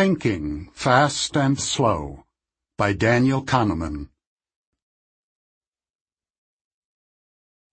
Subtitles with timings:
[0.00, 2.24] Thinking Fast and Slow
[2.78, 4.08] by Daniel Kahneman.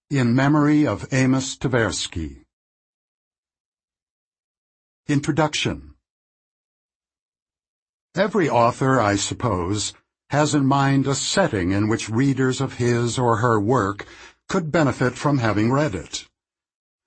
[0.10, 2.44] In memory of Amos Tversky.
[5.08, 5.94] Introduction.
[8.13, 9.94] Every author, I suppose,
[10.30, 14.05] has in mind a setting in which readers of his or her work
[14.50, 16.28] could benefit from having read it.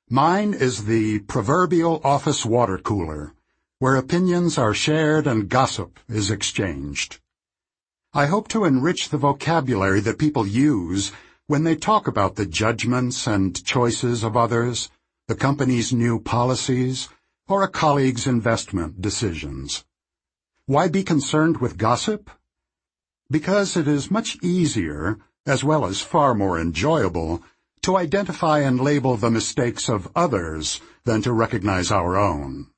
[0.08, 3.34] Mine is the proverbial office water cooler,
[3.80, 7.18] where opinions are shared and gossip is exchanged.
[8.12, 11.12] I hope to enrich the vocabulary that people use
[11.46, 14.90] when they talk about the judgments and choices of others,
[15.28, 17.08] the company's new policies,
[17.48, 19.86] or a colleague's investment decisions.
[20.66, 22.28] Why be concerned with gossip?
[23.30, 27.42] Because it is much easier, as well as far more enjoyable,
[27.80, 32.69] to identify and label the mistakes of others than to recognize our own.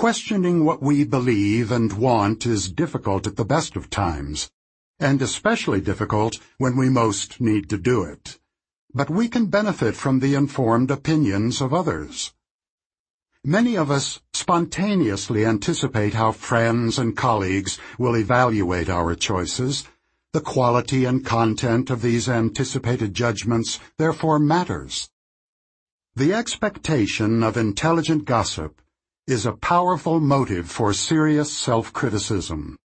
[0.00, 4.50] Questioning what we believe and want is difficult at the best of times,
[4.98, 8.38] and especially difficult when we most need to do it.
[8.94, 12.32] But we can benefit from the informed opinions of others.
[13.44, 19.84] Many of us spontaneously anticipate how friends and colleagues will evaluate our choices.
[20.32, 25.10] The quality and content of these anticipated judgments therefore matters.
[26.16, 28.80] The expectation of intelligent gossip
[29.30, 32.76] is a powerful motive for serious self-criticism,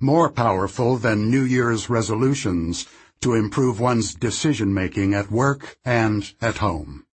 [0.00, 2.86] more powerful than New Year's resolutions
[3.22, 7.06] to improve one's decision-making at work and at home.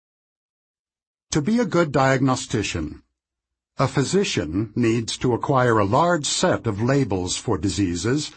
[1.30, 3.02] To be a good diagnostician,
[3.78, 8.32] a physician needs to acquire a large set of labels for diseases,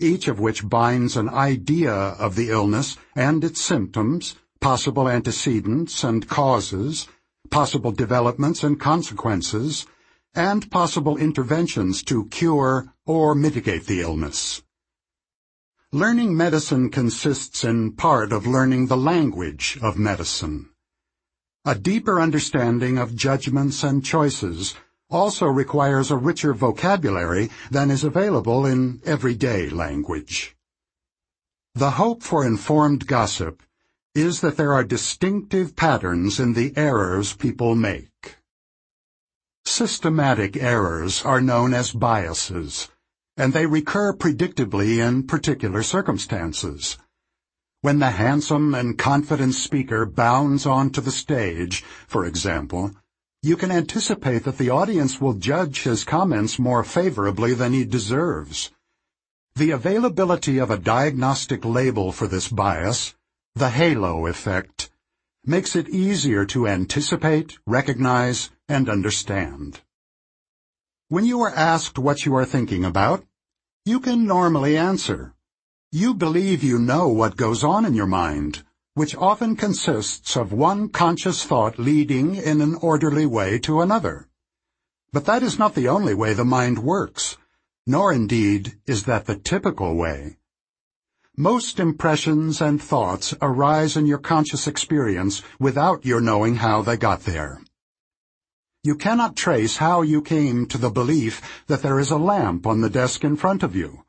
[0.00, 6.28] each of which binds an idea of the illness and its symptoms, possible antecedents and
[6.28, 7.06] causes,
[7.50, 9.86] possible developments and consequences,
[10.34, 14.62] and possible interventions to cure or mitigate the illness.
[15.92, 20.68] Learning medicine consists in part of learning the language of medicine.
[21.64, 24.74] A deeper understanding of judgments and choices
[25.08, 30.56] also requires a richer vocabulary than is available in everyday language.
[31.74, 33.62] The hope for informed gossip
[34.14, 38.36] is that there are distinctive patterns in the errors people make.
[39.64, 42.88] Systematic errors are known as biases,
[43.36, 46.96] and they recur predictably in particular circumstances.
[47.80, 52.92] When the handsome and confident speaker bounds onto the stage, for example,
[53.42, 58.70] you can anticipate that the audience will judge his comments more favorably than he deserves.
[59.56, 63.14] The availability of a diagnostic label for this bias
[63.56, 64.90] the halo effect
[65.44, 69.80] makes it easier to anticipate, recognize, and understand.
[71.08, 73.24] When you are asked what you are thinking about,
[73.84, 75.34] you can normally answer.
[75.92, 80.88] You believe you know what goes on in your mind, which often consists of one
[80.88, 84.26] conscious thought leading in an orderly way to another.
[85.12, 87.36] But that is not the only way the mind works,
[87.86, 90.38] nor indeed is that the typical way.
[91.36, 97.22] Most impressions and thoughts arise in your conscious experience without your knowing how they got
[97.22, 97.60] there.
[98.84, 102.82] You cannot trace how you came to the belief that there is a lamp on
[102.82, 104.04] the desk in front of you,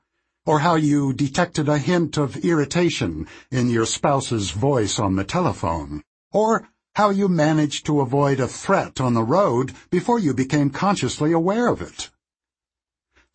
[0.46, 6.04] or how you detected a hint of irritation in your spouse's voice on the telephone,
[6.32, 11.32] or how you managed to avoid a threat on the road before you became consciously
[11.32, 12.12] aware of it.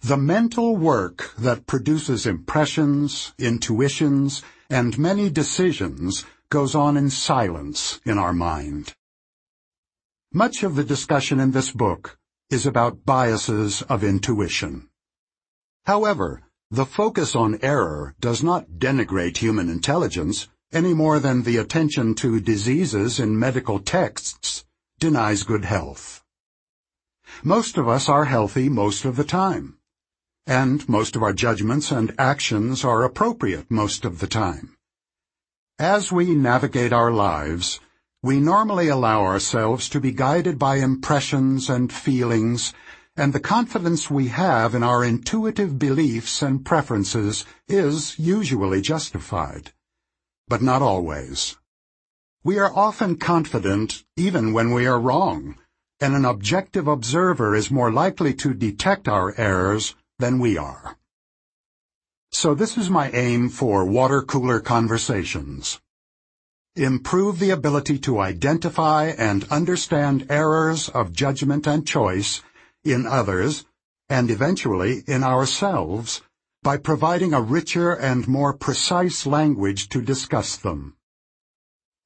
[0.03, 8.17] The mental work that produces impressions, intuitions, and many decisions goes on in silence in
[8.17, 8.95] our mind.
[10.33, 12.19] Much of the discussion in this book
[12.49, 14.89] is about biases of intuition.
[15.85, 22.15] However, the focus on error does not denigrate human intelligence any more than the attention
[22.15, 24.65] to diseases in medical texts
[24.99, 26.25] denies good health.
[27.45, 29.77] Most of us are healthy most of the time
[30.47, 34.77] and most of our judgments and actions are appropriate most of the time.
[35.79, 37.81] As we navigate our lives,
[38.23, 42.75] we normally allow ourselves to be guided by impressions and feelings,
[43.17, 49.73] and the confidence we have in our intuitive beliefs and preferences is usually justified.
[50.49, 51.57] But not always.
[52.45, 55.57] We are often confident even when we are wrong,
[56.01, 60.97] and an objective observer is more likely to detect our errors than we are.
[62.31, 65.81] So this is my aim for water cooler conversations.
[66.77, 72.43] Improve the ability to identify and understand errors of judgment and choice
[72.85, 73.65] in others
[74.09, 76.23] and eventually in ourselves,
[76.63, 80.97] by providing a richer and more precise language to discuss them.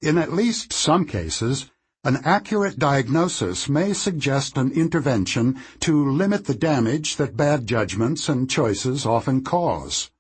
[0.01, 1.71] In at least some cases,
[2.05, 8.49] an accurate diagnosis may suggest an intervention to limit the damage that bad judgments and
[8.49, 10.11] choices often cause.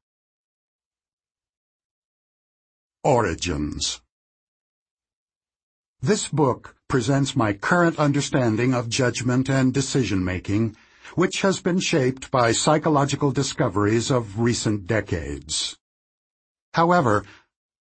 [3.03, 4.01] Origins
[6.01, 10.75] This book presents my current understanding of judgment and decision-making
[11.15, 15.77] which has been shaped by psychological discoveries of recent decades.
[16.73, 17.25] However,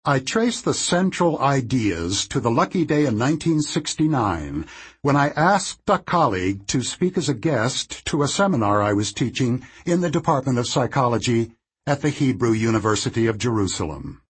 [0.04, 4.66] I trace the central ideas to the lucky day in 1969
[5.04, 9.14] when I asked a colleague to speak as a guest to a seminar I was
[9.14, 11.52] teaching in the Department of Psychology
[11.86, 14.24] at the Hebrew University of Jerusalem.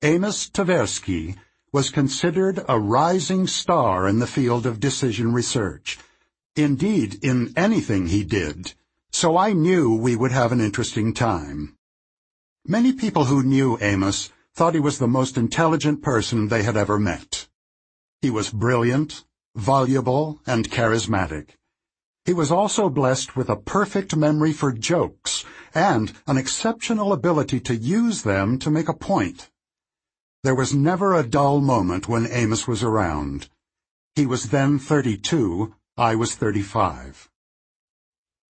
[0.00, 1.36] Amos Tversky
[1.70, 5.98] was considered a rising star in the field of decision research,
[6.56, 8.72] indeed in anything he did,
[9.12, 11.76] so I knew we would have an interesting time.
[12.66, 16.98] Many people who knew Amos thought he was the most intelligent person they had ever
[16.98, 17.48] met.
[18.22, 19.24] He was brilliant,
[19.56, 21.56] voluble, and charismatic.
[22.24, 27.76] He was also blessed with a perfect memory for jokes and an exceptional ability to
[27.76, 29.50] use them to make a point.
[30.44, 33.48] There was never a dull moment when Amos was around.
[34.14, 37.28] He was then 32, I was 35.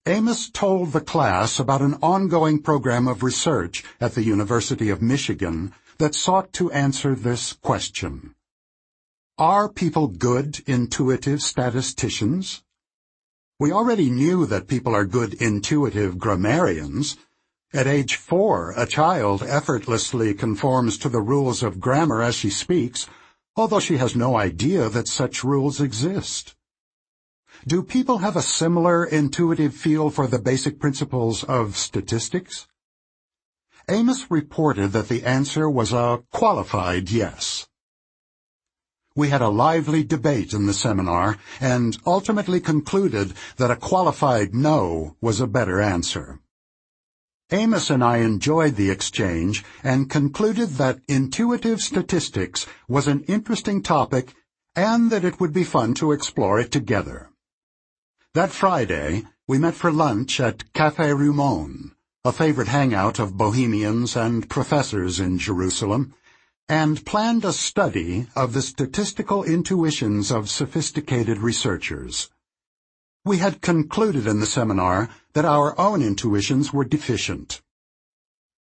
[0.06, 5.72] Amos told the class about an ongoing program of research at the University of Michigan
[5.98, 8.34] that sought to answer this question.
[9.38, 12.62] Are people good intuitive statisticians?
[13.58, 17.16] We already knew that people are good intuitive grammarians.
[17.72, 23.08] At age four, a child effortlessly conforms to the rules of grammar as she speaks,
[23.56, 26.54] although she has no idea that such rules exist.
[27.66, 32.66] Do people have a similar intuitive feel for the basic principles of statistics?
[33.88, 37.68] Amos reported that the answer was a qualified yes.
[39.14, 45.16] We had a lively debate in the seminar and ultimately concluded that a qualified no
[45.20, 46.40] was a better answer.
[47.50, 54.34] Amos and I enjoyed the exchange and concluded that intuitive statistics was an interesting topic
[54.74, 57.28] and that it would be fun to explore it together.
[58.32, 61.92] That Friday, we met for lunch at Café Rimon,
[62.26, 66.14] a favorite hangout of bohemians and professors in Jerusalem,
[66.70, 72.30] and planned a study of the statistical intuitions of sophisticated researchers.
[73.26, 77.60] We had concluded in the seminar that our own intuitions were deficient.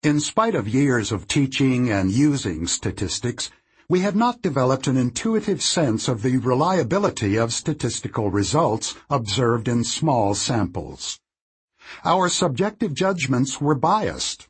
[0.03, 3.51] In spite of years of teaching and using statistics,
[3.89, 9.83] we had not developed an intuitive sense of the reliability of statistical results observed in
[9.83, 11.19] small samples.
[12.03, 14.47] Our subjective judgments were biased.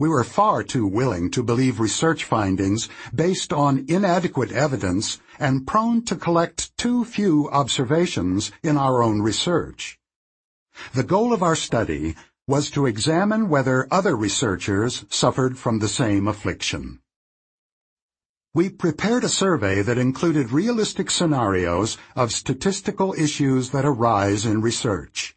[0.00, 6.04] We were far too willing to believe research findings based on inadequate evidence and prone
[6.04, 9.98] to collect too few observations in our own research.
[10.94, 12.14] The goal of our study
[12.46, 17.00] was to examine whether other researchers suffered from the same affliction.
[18.54, 25.36] We prepared a survey that included realistic scenarios of statistical issues that arise in research.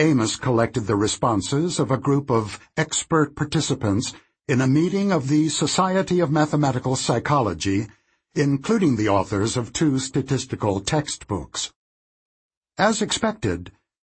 [0.00, 4.14] Amos collected the responses of a group of expert participants
[4.46, 7.88] in a meeting of the Society of Mathematical Psychology,
[8.32, 11.72] including the authors of two statistical textbooks.
[12.78, 13.72] As expected,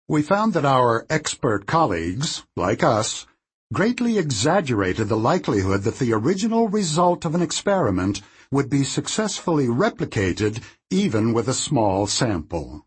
[0.08, 3.26] we found that our expert colleagues, like us,
[3.72, 8.20] greatly exaggerated the likelihood that the original result of an experiment
[8.50, 12.84] would be successfully replicated even with a small sample.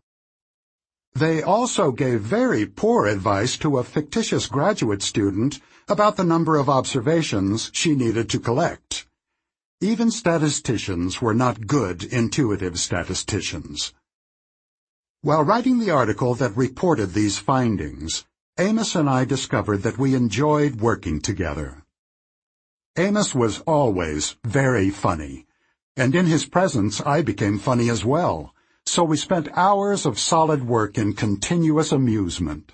[1.14, 6.70] They also gave very poor advice to a fictitious graduate student about the number of
[6.70, 9.06] observations she needed to collect.
[9.80, 13.92] Even statisticians were not good intuitive statisticians.
[15.20, 18.24] While writing the article that reported these findings,
[18.58, 21.84] Amos and I discovered that we enjoyed working together.
[22.96, 25.46] Amos was always very funny,
[25.96, 28.54] and in his presence I became funny as well,
[28.86, 32.72] so we spent hours of solid work in continuous amusement.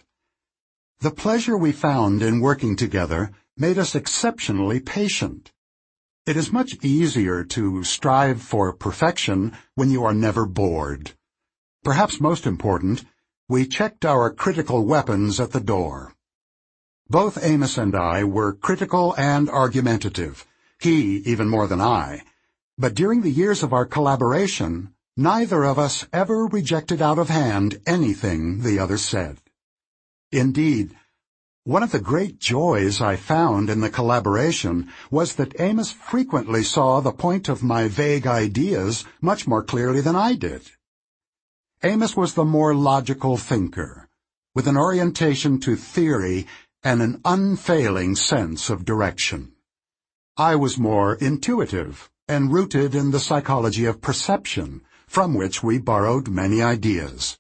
[1.01, 5.53] The pleasure we found in working together made us exceptionally patient.
[6.27, 11.13] It is much easier to strive for perfection when you are never bored.
[11.85, 13.05] Perhaps most important,
[13.49, 16.15] we checked our critical weapons at the door.
[17.09, 20.47] Both Amos and I were critical and argumentative,
[20.79, 22.23] he even more than I,
[22.77, 27.81] but during the years of our collaboration, neither of us ever rejected out of hand
[27.85, 29.37] anything the other said.
[30.31, 30.95] Indeed,
[31.65, 37.01] one of the great joys I found in the collaboration was that Amos frequently saw
[37.01, 40.63] the point of my vague ideas much more clearly than I did.
[41.83, 44.09] Amos was the more logical thinker,
[44.55, 46.47] with an orientation to theory
[46.85, 49.53] and an unfailing sense of direction.
[50.37, 56.29] I was more intuitive and rooted in the psychology of perception, from which we borrowed
[56.29, 57.39] many ideas.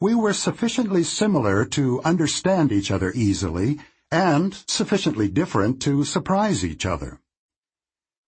[0.00, 3.78] We were sufficiently similar to understand each other easily,
[4.10, 7.20] and sufficiently different to surprise each other.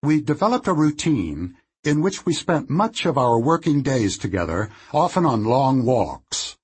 [0.04, 5.26] We developed a routine in which we spent much of our working days together, often
[5.26, 6.56] on long walks.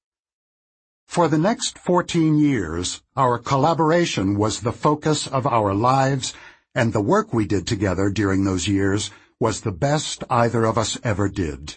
[1.09, 6.35] For the next 14 years, our collaboration was the focus of our lives,
[6.73, 10.99] and the work we did together during those years was the best either of us
[11.03, 11.77] ever did.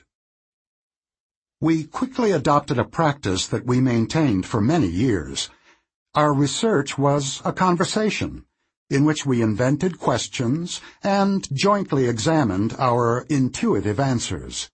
[1.62, 5.50] We quickly adopted a practice that we maintained for many years.
[6.14, 8.46] Our research was a conversation,
[8.90, 14.70] in which we invented questions and jointly examined our intuitive answers.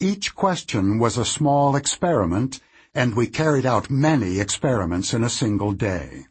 [0.00, 2.60] Each question was a small experiment,
[2.92, 6.26] and we carried out many experiments in a single day.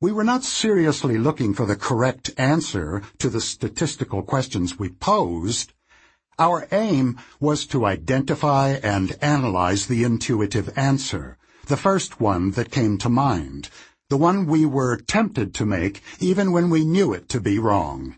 [0.00, 5.72] We were not seriously looking for the correct answer to the statistical questions we posed,
[6.38, 11.36] our aim was to identify and analyze the intuitive answer,
[11.66, 13.70] the first one that came to mind,
[14.08, 18.16] the one we were tempted to make even when we knew it to be wrong.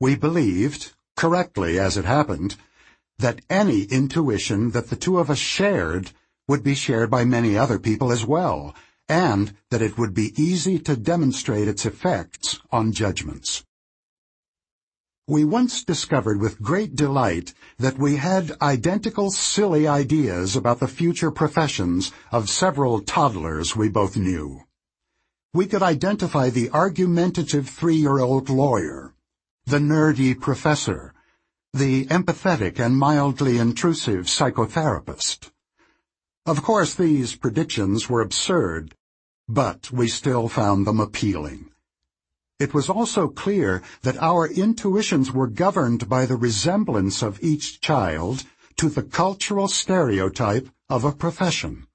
[0.00, 2.54] We believed, correctly as it happened,
[3.18, 6.12] that any intuition that the two of us shared
[6.46, 8.72] would be shared by many other people as well,
[9.08, 13.64] and that it would be easy to demonstrate its effects on judgments.
[15.28, 21.32] We once discovered with great delight that we had identical silly ideas about the future
[21.32, 24.62] professions of several toddlers we both knew.
[25.52, 29.14] We could identify the argumentative three-year-old lawyer,
[29.64, 31.12] the nerdy professor,
[31.72, 35.50] the empathetic and mildly intrusive psychotherapist.
[36.46, 38.94] Of course, these predictions were absurd,
[39.48, 41.70] but we still found them appealing.
[42.60, 48.44] It was also clear that our intuitions were governed by the resemblance of each child
[48.76, 51.88] to the cultural stereotype of a profession.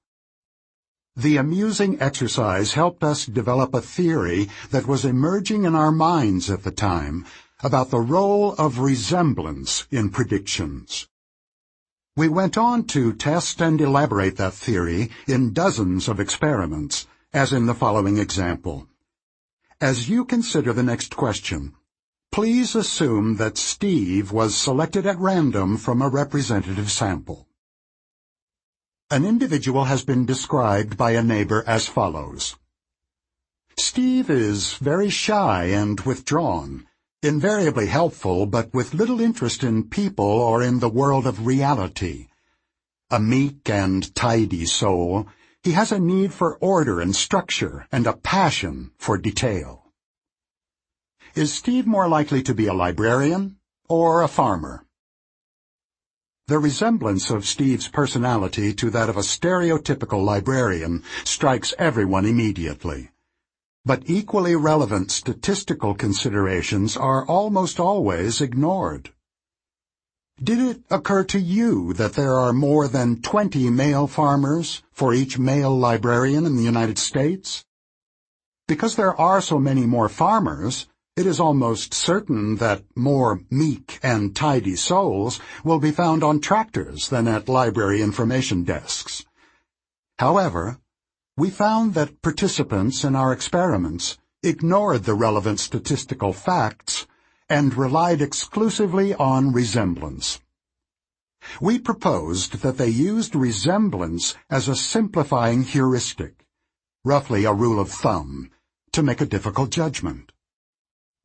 [1.15, 6.63] The amusing exercise helped us develop a theory that was emerging in our minds at
[6.63, 7.25] the time
[7.63, 11.07] about the role of resemblance in predictions.
[12.17, 17.67] We went on to test and elaborate that theory in dozens of experiments, as in
[17.67, 18.87] the following example.
[19.79, 21.73] As you consider the next question,
[22.29, 27.47] please assume that Steve was selected at random from a representative sample.
[29.09, 32.57] An individual has been described by a neighbor as follows.
[33.77, 36.87] Steve is very shy and withdrawn,
[37.23, 42.27] invariably helpful but with little interest in people or in the world of reality.
[43.11, 45.27] A meek and tidy soul,
[45.61, 49.91] he has a need for order and structure and a passion for detail.
[51.35, 54.85] Is Steve more likely to be a librarian or a farmer?
[56.47, 63.10] The resemblance of Steve's personality to that of a stereotypical librarian strikes everyone immediately.
[63.83, 69.11] But equally relevant statistical considerations are almost always ignored.
[70.43, 75.39] Did it occur to you that there are more than 20 male farmers for each
[75.39, 77.65] male librarian in the United States?
[78.67, 84.35] Because there are so many more farmers, it is almost certain that more meek and
[84.35, 89.25] tidy souls will be found on tractors than at library information desks.
[90.19, 90.79] However,
[91.37, 97.07] we found that participants in our experiments ignored the relevant statistical facts
[97.49, 100.39] and relied exclusively on resemblance.
[101.59, 106.45] We proposed that they used resemblance as a simplifying heuristic,
[107.03, 108.51] roughly a rule of thumb,
[108.91, 110.31] to make a difficult judgment.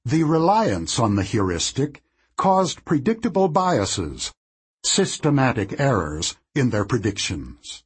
[0.04, 2.02] The reliance on the heuristic
[2.36, 4.32] caused predictable biases,
[4.84, 7.82] systematic errors in their predictions.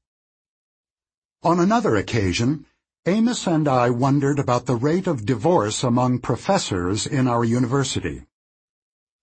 [1.43, 2.67] On another occasion,
[3.07, 8.27] Amos and I wondered about the rate of divorce among professors in our university.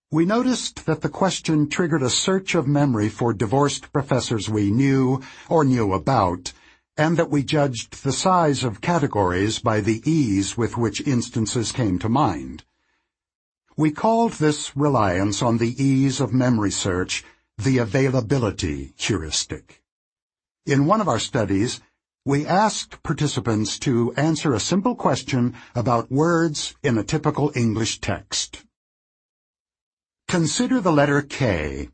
[0.09, 5.21] We noticed that the question triggered a search of memory for divorced professors we knew
[5.47, 6.53] or knew about,
[6.97, 11.99] and that we judged the size of categories by the ease with which instances came
[11.99, 12.63] to mind.
[13.75, 17.23] We called this reliance on the ease of memory search
[17.59, 19.83] the availability heuristic.
[20.65, 21.79] In one of our studies,
[22.27, 28.65] we asked participants to answer a simple question about words in a typical English text.
[30.27, 31.87] Consider the letter K.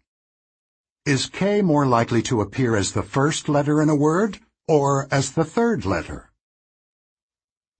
[1.05, 5.33] Is K more likely to appear as the first letter in a word or as
[5.33, 6.31] the third letter?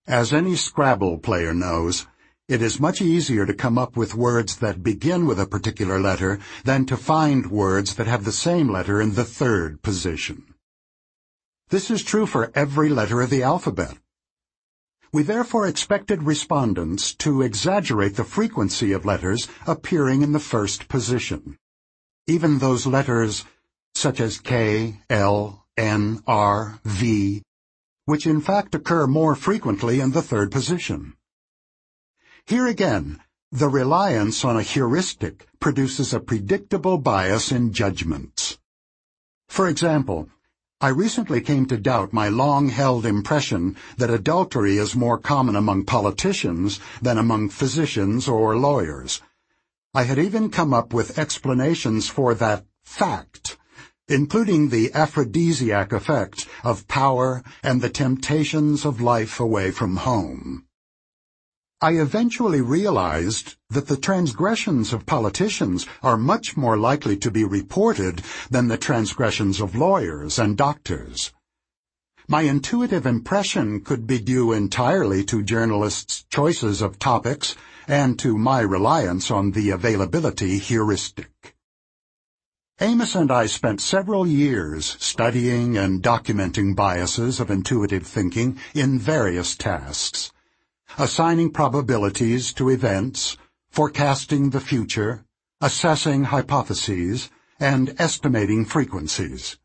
[0.06, 2.06] As any Scrabble player knows,
[2.46, 6.38] it is much easier to come up with words that begin with a particular letter
[6.62, 10.53] than to find words that have the same letter in the third position.
[11.74, 13.98] This is true for every letter of the alphabet.
[15.12, 21.58] We therefore expected respondents to exaggerate the frequency of letters appearing in the first position.
[22.28, 23.44] Even those letters
[23.92, 27.42] such as K, L, N, R, V,
[28.04, 31.14] which in fact occur more frequently in the third position.
[32.46, 38.60] Here again, the reliance on a heuristic produces a predictable bias in judgments.
[39.48, 40.28] For example,
[40.80, 46.80] I recently came to doubt my long-held impression that adultery is more common among politicians
[47.00, 49.22] than among physicians or lawyers.
[49.94, 53.56] I had even come up with explanations for that fact,
[54.08, 60.63] including the aphrodisiac effect of power and the temptations of life away from home.
[61.84, 68.22] I eventually realized that the transgressions of politicians are much more likely to be reported
[68.50, 71.30] than the transgressions of lawyers and doctors.
[72.26, 77.54] My intuitive impression could be due entirely to journalists' choices of topics
[77.86, 81.54] and to my reliance on the availability heuristic.
[82.80, 89.54] Amos and I spent several years studying and documenting biases of intuitive thinking in various
[89.54, 90.32] tasks
[90.96, 93.36] assigning probabilities to events,
[93.68, 95.24] forecasting the future,
[95.60, 99.58] assessing hypotheses, and estimating frequencies.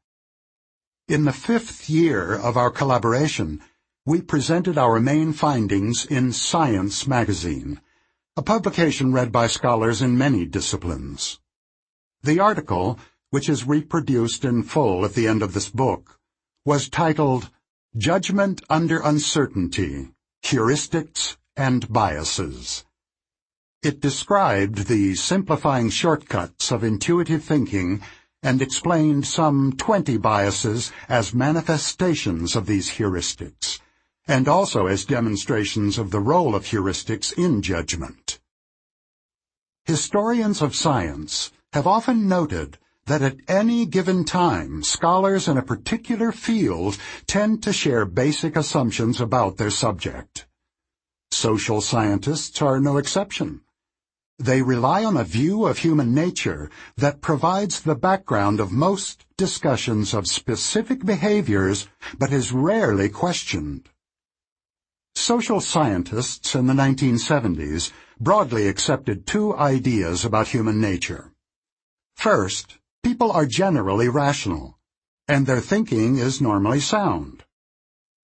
[1.08, 3.62] In the fifth year of our collaboration,
[4.06, 7.80] we presented our main findings in Science magazine,
[8.36, 11.40] a publication read by scholars in many disciplines.
[12.24, 12.98] The article,
[13.30, 16.20] which is reproduced in full at the end of this book,
[16.66, 17.50] was titled
[17.96, 20.10] Judgment Under Uncertainty
[20.44, 22.86] heuristics, and biases.
[23.82, 28.02] It described the simplifying shortcuts of intuitive thinking
[28.42, 33.80] and explained some 20 biases as manifestations of these heuristics,
[34.28, 38.40] and also as demonstrations of the role of heuristics in judgment.
[39.86, 42.78] Historians of science have often noted
[43.10, 46.96] that at any given time, scholars in a particular field
[47.26, 50.46] tend to share basic assumptions about their subject.
[51.32, 53.62] Social scientists are no exception.
[54.38, 60.14] They rely on a view of human nature that provides the background of most discussions
[60.14, 63.90] of specific behaviors, but is rarely questioned.
[65.16, 71.34] Social scientists in the 1970s broadly accepted two ideas about human nature.
[72.16, 74.78] First, People are generally rational,
[75.28, 77.44] and their thinking is normally sound.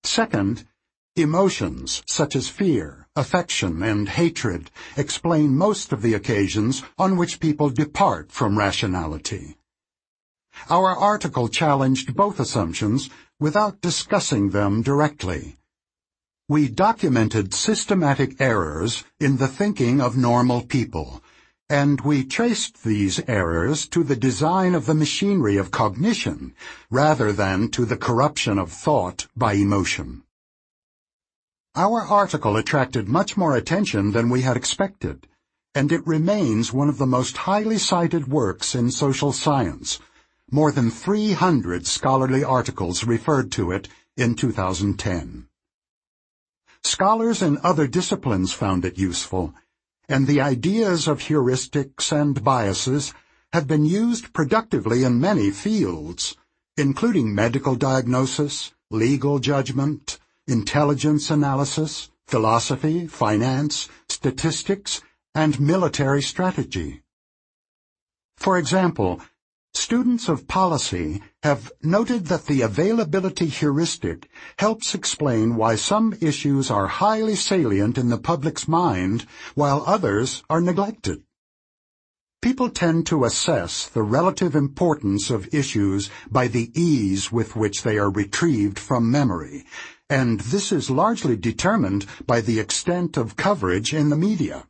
[0.04, 0.68] Second,
[1.16, 7.70] emotions such as fear, affection, and hatred explain most of the occasions on which people
[7.70, 9.56] depart from rationality.
[10.70, 13.10] Our article challenged both assumptions
[13.40, 15.58] without discussing them directly.
[16.50, 21.24] We documented systematic errors in the thinking of normal people
[21.70, 26.54] and we traced these errors to the design of the machinery of cognition
[26.92, 30.22] rather than to the corruption of thought by emotion.
[31.76, 35.28] Our article attracted much more attention than we had expected,
[35.74, 40.00] and it remains one of the most highly cited works in social science.
[40.52, 45.48] More than 300 scholarly articles referred to it in 2010.
[46.84, 49.56] Scholars in other disciplines found it useful,
[50.08, 53.14] and the ideas of heuristics and biases
[53.54, 56.36] have been used productively in many fields,
[56.78, 65.02] including medical diagnosis, legal judgment, intelligence analysis, philosophy, finance, statistics,
[65.34, 67.02] and military strategy.
[68.38, 69.22] For example,
[69.76, 76.88] Students of policy have noted that the availability heuristic helps explain why some issues are
[76.88, 81.24] highly salient in the public's mind while others are neglected.
[82.42, 87.98] People tend to assess the relative importance of issues by the ease with which they
[87.98, 89.66] are retrieved from memory,
[90.10, 94.68] and this is largely determined by the extent of coverage in the media.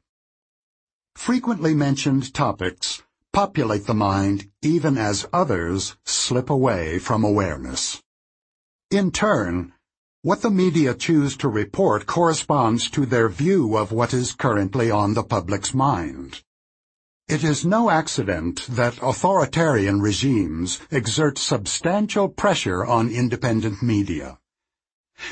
[1.13, 3.03] Frequently mentioned topics
[3.35, 8.01] populate the mind even as others slip away from awareness.
[8.89, 9.73] In turn,
[10.21, 15.15] What the media choose to report corresponds to their view of what is currently on
[15.15, 16.41] the public's mind.
[17.27, 24.39] It is no accident that authoritarian regimes exert substantial pressure on independent media.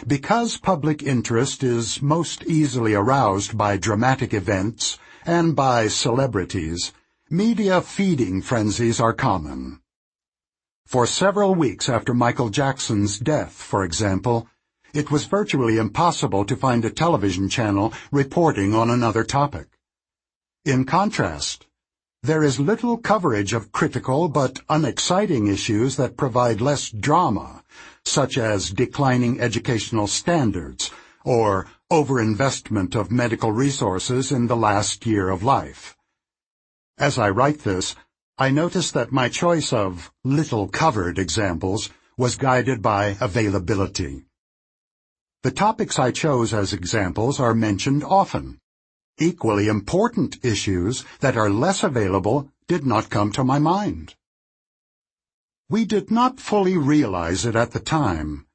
[0.05, 6.91] Because public interest is most easily aroused by dramatic events and by celebrities,
[7.33, 9.79] media feeding frenzies are common.
[10.85, 14.47] For several weeks after Michael Jackson's death, for example,
[14.93, 19.65] it was virtually impossible to find a television channel reporting on another topic.
[20.63, 21.65] In contrast,
[22.21, 27.63] there is little coverage of critical but unexciting issues that provide less drama,
[28.05, 30.91] such as declining educational standards
[31.25, 35.97] or overinvestment of medical resources in the last year of life.
[36.97, 37.95] As I write this,
[38.37, 44.25] I notice that my choice of little covered examples was guided by availability.
[45.41, 48.59] The topics I chose as examples are mentioned often.
[49.19, 54.15] Equally important issues that are less available did not come to my mind.
[55.69, 58.45] We did not fully realize it at the time,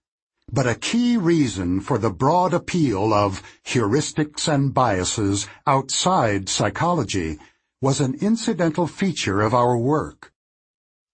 [0.51, 7.39] but a key reason for the broad appeal of heuristics and biases outside psychology
[7.81, 10.33] was an incidental feature of our work.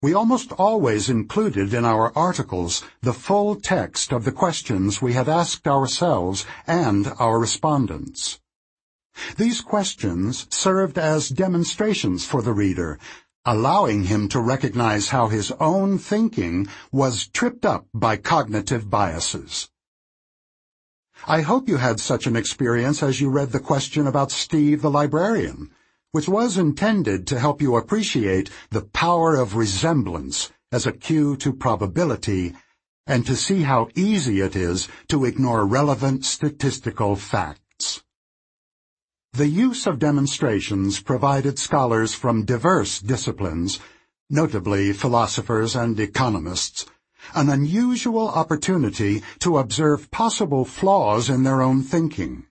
[0.03, 5.29] We almost always included in our articles the full text of the questions we had
[5.29, 8.41] asked ourselves and our respondents.
[9.37, 12.99] These questions served as demonstrations for the reader,
[13.45, 19.71] allowing him to recognize how his own thinking was tripped up by cognitive biases.
[21.27, 24.91] I hope you had such an experience as you read the question about Steve the
[24.91, 25.71] librarian,
[26.15, 31.53] which was intended to help you appreciate the power of resemblance as a cue to
[31.53, 32.55] probability
[33.05, 38.05] and to see how easy it is to ignore relevant statistical facts.
[39.33, 43.81] The use of demonstrations provided scholars from diverse disciplines,
[44.31, 46.87] notably philosophers and economists,
[47.35, 52.47] an unusual opportunity to observe possible flaws in their own thinking.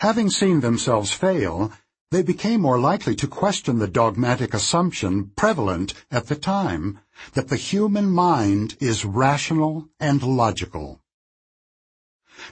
[0.00, 1.70] Having seen themselves fail,
[2.10, 6.98] they became more likely to question the dogmatic assumption prevalent at the time
[7.34, 11.00] that the human mind is rational and logical.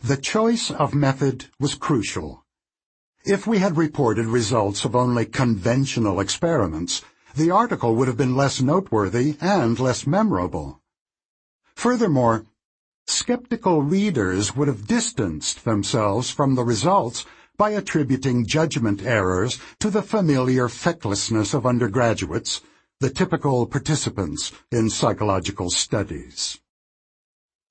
[0.02, 2.44] The choice of method was crucial.
[3.24, 7.02] If we had reported results of only conventional experiments,
[7.34, 10.80] the article would have been less noteworthy and less memorable.
[11.74, 12.46] Furthermore,
[13.06, 17.24] skeptical readers would have distanced themselves from the results
[17.58, 22.62] by attributing judgment errors to the familiar fecklessness of undergraduates,
[23.00, 26.60] the typical participants in psychological studies.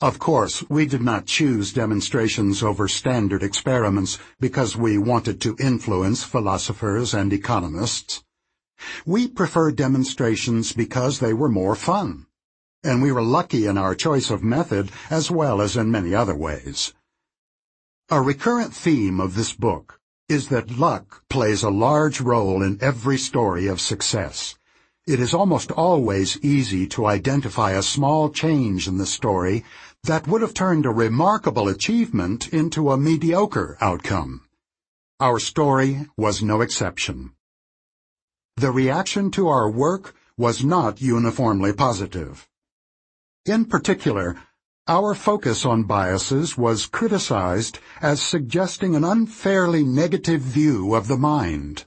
[0.01, 6.23] Of course, we did not choose demonstrations over standard experiments because we wanted to influence
[6.23, 8.23] philosophers and economists.
[9.05, 12.27] We preferred demonstrations because they were more fun,
[12.83, 16.35] and we were lucky in our choice of method as well as in many other
[16.35, 16.93] ways.
[18.09, 23.17] A recurrent theme of this book is that luck plays a large role in every
[23.17, 24.55] story of success.
[25.05, 29.65] It is almost always easy to identify a small change in the story
[30.03, 34.47] that would have turned a remarkable achievement into a mediocre outcome.
[35.19, 37.33] Our story was no exception.
[38.55, 42.47] The reaction to our work was not uniformly positive.
[43.45, 44.37] In particular,
[44.87, 51.85] our focus on biases was criticized as suggesting an unfairly negative view of the mind.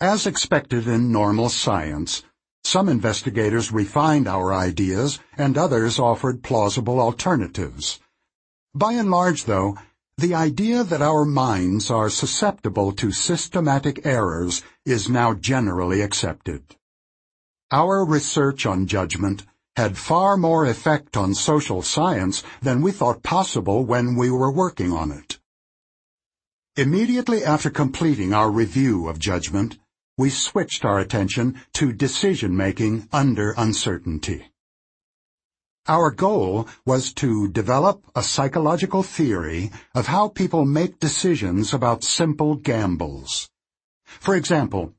[0.00, 2.22] As expected in normal science,
[2.64, 8.00] some investigators refined our ideas and others offered plausible alternatives.
[8.74, 9.76] By and large, though,
[10.16, 16.76] the idea that our minds are susceptible to systematic errors is now generally accepted.
[17.70, 19.44] Our research on judgment
[19.76, 24.92] had far more effect on social science than we thought possible when we were working
[24.92, 25.38] on it.
[26.76, 29.78] Immediately after completing our review of judgment,
[30.18, 34.46] we switched our attention to decision-making under uncertainty.
[35.88, 42.54] Our goal was to develop a psychological theory of how people make decisions about simple
[42.54, 43.50] gambles.
[44.04, 44.94] For example,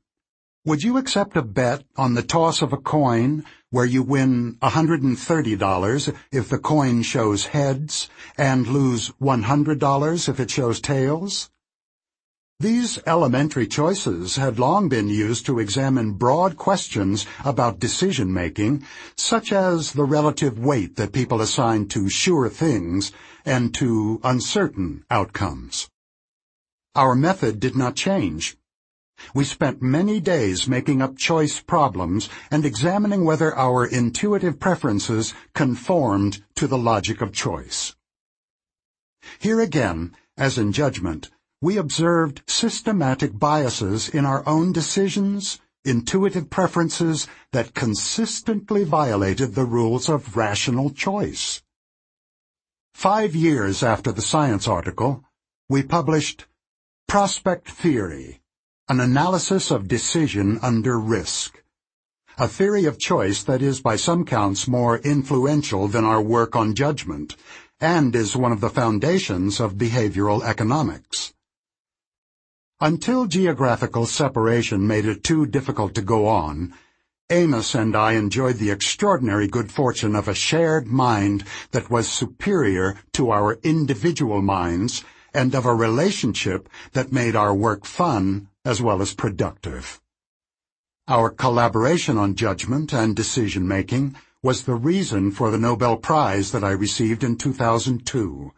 [0.66, 6.14] would you accept a bet on the toss of a coin where you win $130
[6.32, 11.50] if the coin shows heads and lose $100 if it shows tails?
[12.60, 19.92] These elementary choices had long been used to examine broad questions about decision-making, such as
[19.92, 23.12] the relative weight that people assign to sure things
[23.44, 25.90] and to uncertain outcomes.
[26.94, 28.56] Our method did not change.
[29.32, 36.42] We spent many days making up choice problems and examining whether our intuitive preferences conformed
[36.56, 37.94] to the logic of choice.
[39.38, 47.26] Here again, as in judgment, we observed systematic biases in our own decisions, intuitive preferences
[47.52, 51.62] that consistently violated the rules of rational choice.
[52.92, 55.24] Five years after the science article,
[55.68, 56.46] we published
[57.08, 58.40] Prospect Theory,
[58.86, 61.62] an analysis of decision under risk,
[62.36, 66.74] a theory of choice that is by some counts more influential than our work on
[66.74, 67.34] judgment,
[67.80, 71.32] and is one of the foundations of behavioral economics.
[72.78, 76.74] Until geographical separation made it too difficult to go on,
[77.30, 82.98] Amos and I enjoyed the extraordinary good fortune of a shared mind that was superior
[83.14, 89.02] to our individual minds and of a relationship that made our work fun as well
[89.02, 90.00] as productive.
[91.06, 96.70] Our collaboration on judgment and decision-making was the reason for the Nobel Prize that I
[96.70, 98.52] received in 2002,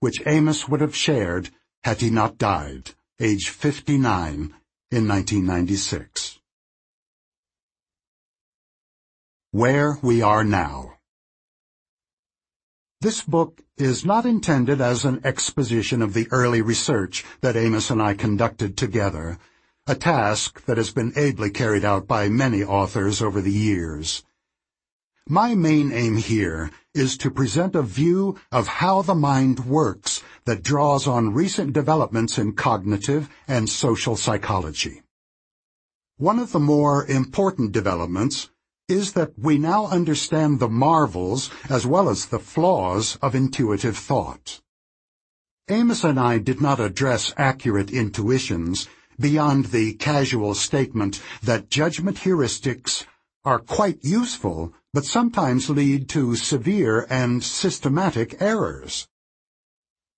[0.00, 1.50] which Amos would have shared
[1.84, 4.52] had he not died age 59,
[4.90, 6.38] in 1996.
[9.52, 10.95] Where We Are Now
[13.02, 18.00] This book is not intended as an exposition of the early research that Amos and
[18.00, 19.38] I conducted together,
[19.86, 24.24] a task that has been ably carried out by many authors over the years.
[25.28, 30.62] My main aim here is to present a view of how the mind works that
[30.62, 35.02] draws on recent developments in cognitive and social psychology.
[36.16, 38.48] One of the more important developments
[38.88, 44.60] is that we now understand the marvels as well as the flaws of intuitive thought.
[45.68, 53.04] Amos and I did not address accurate intuitions beyond the casual statement that judgment heuristics
[53.44, 59.08] are quite useful but sometimes lead to severe and systematic errors.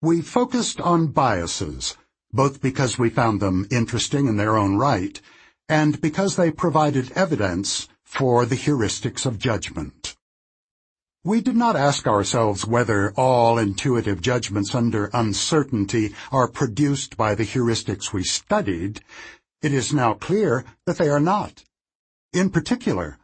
[0.00, 1.96] We focused on biases,
[2.32, 5.20] both because we found them interesting in their own right,
[5.68, 10.16] and because they provided evidence for the heuristics of judgment.
[11.22, 17.44] We did not ask ourselves whether all intuitive judgments under uncertainty are produced by the
[17.44, 19.02] heuristics we studied.
[19.60, 21.64] It is now clear that they are not.
[22.32, 23.18] In particular,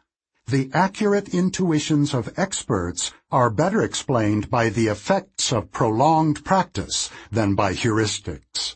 [0.47, 7.55] the accurate intuitions of experts are better explained by the effects of prolonged practice than
[7.55, 8.75] by heuristics.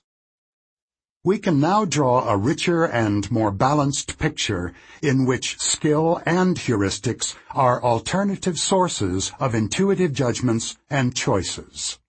[1.26, 7.36] We can now draw a richer and more balanced picture in which skill and heuristics
[7.52, 12.00] are alternative sources of intuitive judgments and choices.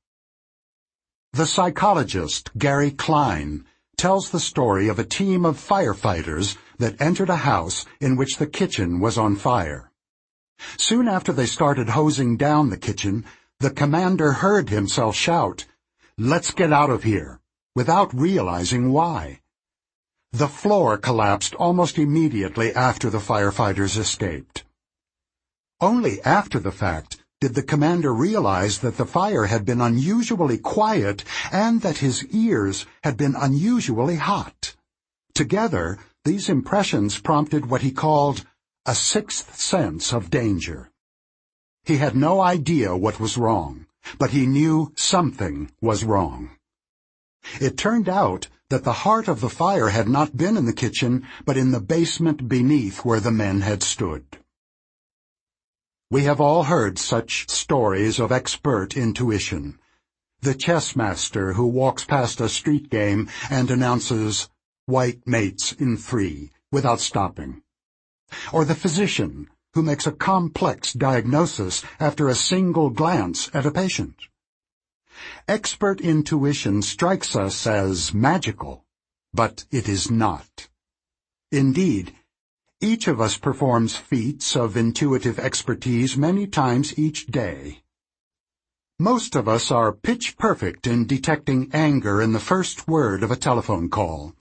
[1.32, 3.64] The psychologist Gary Klein
[3.96, 8.46] tells the story of a team of firefighters that entered a house in which the
[8.46, 9.90] kitchen was on fire.
[10.76, 13.24] Soon after they started hosing down the kitchen,
[13.58, 15.66] the commander heard himself shout,
[16.16, 17.39] Let's get out of here,
[17.74, 19.40] without realizing why.
[20.32, 24.64] The floor collapsed almost immediately after the firefighters escaped.
[25.80, 31.24] Only after the fact did the commander realize that the fire had been unusually quiet
[31.50, 34.76] and that his ears had been unusually hot.
[35.34, 38.44] Together, these impressions prompted what he called
[38.84, 40.90] a sixth sense of danger.
[41.84, 43.86] He had no idea what was wrong,
[44.18, 46.50] but he knew something was wrong.
[47.60, 51.26] It turned out that the heart of the fire had not been in the kitchen,
[51.44, 54.24] but in the basement beneath where the men had stood.
[56.10, 59.78] We have all heard such stories of expert intuition.
[60.40, 64.48] The chess master who walks past a street game and announces,
[64.86, 67.62] white mates in three, without stopping.
[68.52, 74.16] Or the physician who makes a complex diagnosis after a single glance at a patient.
[75.48, 78.84] Expert intuition strikes us as magical,
[79.32, 80.68] but it is not.
[81.52, 82.14] Indeed,
[82.80, 87.82] each of us performs feats of intuitive expertise many times each day.
[88.98, 93.36] Most of us are pitch perfect in detecting anger in the first word of a
[93.36, 94.34] telephone call.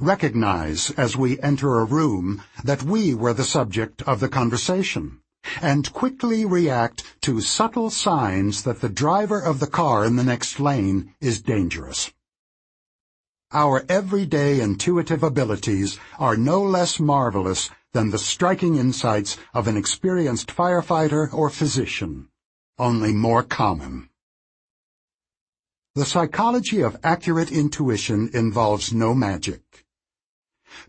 [0.00, 5.19] Recognize as we enter a room that we were the subject of the conversation,
[5.60, 10.60] and quickly react to subtle signs that the driver of the car in the next
[10.60, 12.12] lane is dangerous.
[13.52, 20.48] our everyday intuitive abilities are no less marvelous than the striking insights of an experienced
[20.54, 22.28] firefighter or physician,
[22.78, 24.08] only more common.
[25.96, 29.84] The psychology of accurate intuition involves no magic.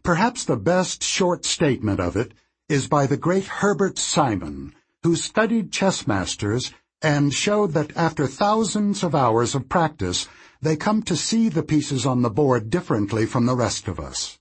[0.03, 2.33] Perhaps the best short statement of it
[2.71, 9.03] is by the great Herbert Simon, who studied chess masters and showed that after thousands
[9.03, 10.29] of hours of practice,
[10.61, 14.39] they come to see the pieces on the board differently from the rest of us.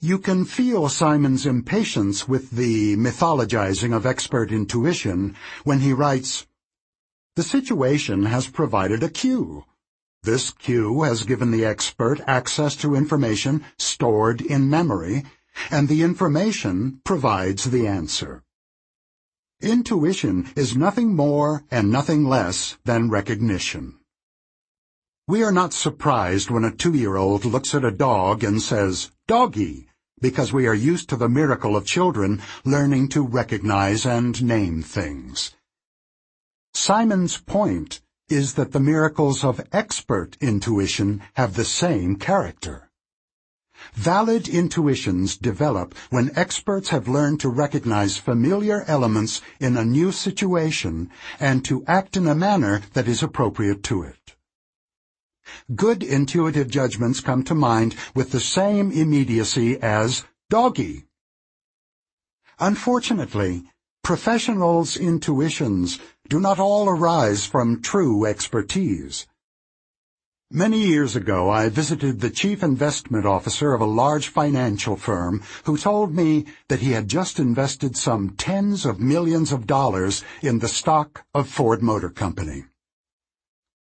[0.00, 6.46] You can feel Simon's impatience with the mythologizing of expert intuition when he writes,
[7.34, 9.66] The situation has provided a cue.
[10.22, 15.24] This cue has given the expert access to information stored in memory,
[15.70, 18.42] and the information provides the answer.
[19.60, 23.98] Intuition is nothing more and nothing less than recognition.
[25.28, 29.88] We are not surprised when a two-year-old looks at a dog and says, doggy,
[30.20, 35.54] because we are used to the miracle of children learning to recognize and name things.
[36.74, 42.85] Simon's point is that the miracles of expert intuition have the same character.
[43.94, 51.10] Valid intuitions develop when experts have learned to recognize familiar elements in a new situation
[51.40, 54.36] and to act in a manner that is appropriate to it.
[55.74, 61.06] Good intuitive judgments come to mind with the same immediacy as doggy.
[62.58, 63.64] Unfortunately,
[64.02, 69.26] professionals' intuitions do not all arise from true expertise.
[70.52, 75.76] Many years ago, I visited the chief investment officer of a large financial firm who
[75.76, 80.68] told me that he had just invested some tens of millions of dollars in the
[80.68, 82.64] stock of Ford Motor Company.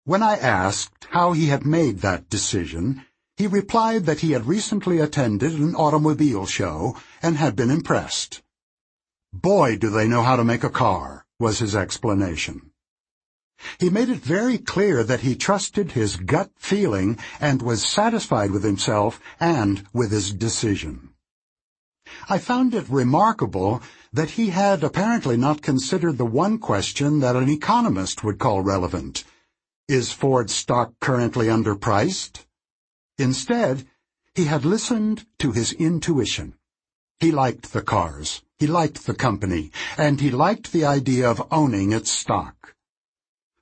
[0.04, 3.06] When I asked how he had made that decision,
[3.38, 8.44] he replied that he had recently attended an automobile show and had been impressed.
[9.34, 12.71] Boy, do they know how to make a car, was his explanation.
[13.80, 18.64] He made it very clear that he trusted his gut feeling and was satisfied with
[18.64, 21.10] himself and with his decision.
[22.30, 23.82] I found it remarkable
[24.14, 29.24] that he had apparently not considered the one question that an economist would call relevant.
[29.88, 32.46] Is Ford stock currently underpriced?
[33.18, 33.86] Instead,
[34.36, 36.56] he had listened to his intuition.
[37.20, 41.92] He liked the cars, he liked the company, and he liked the idea of owning
[41.92, 42.61] its stock.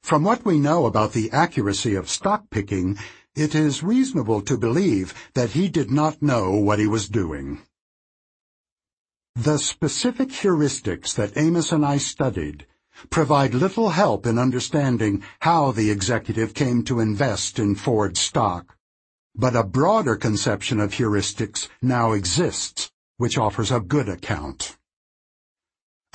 [0.09, 2.97] From what we know about the accuracy of stock picking,
[3.35, 7.61] it is reasonable to believe that he did not know what he was doing.
[9.35, 12.65] The specific heuristics that Amos and I studied
[13.11, 18.75] provide little help in understanding how the executive came to invest in Ford stock,
[19.35, 24.75] but a broader conception of heuristics now exists, which offers a good account.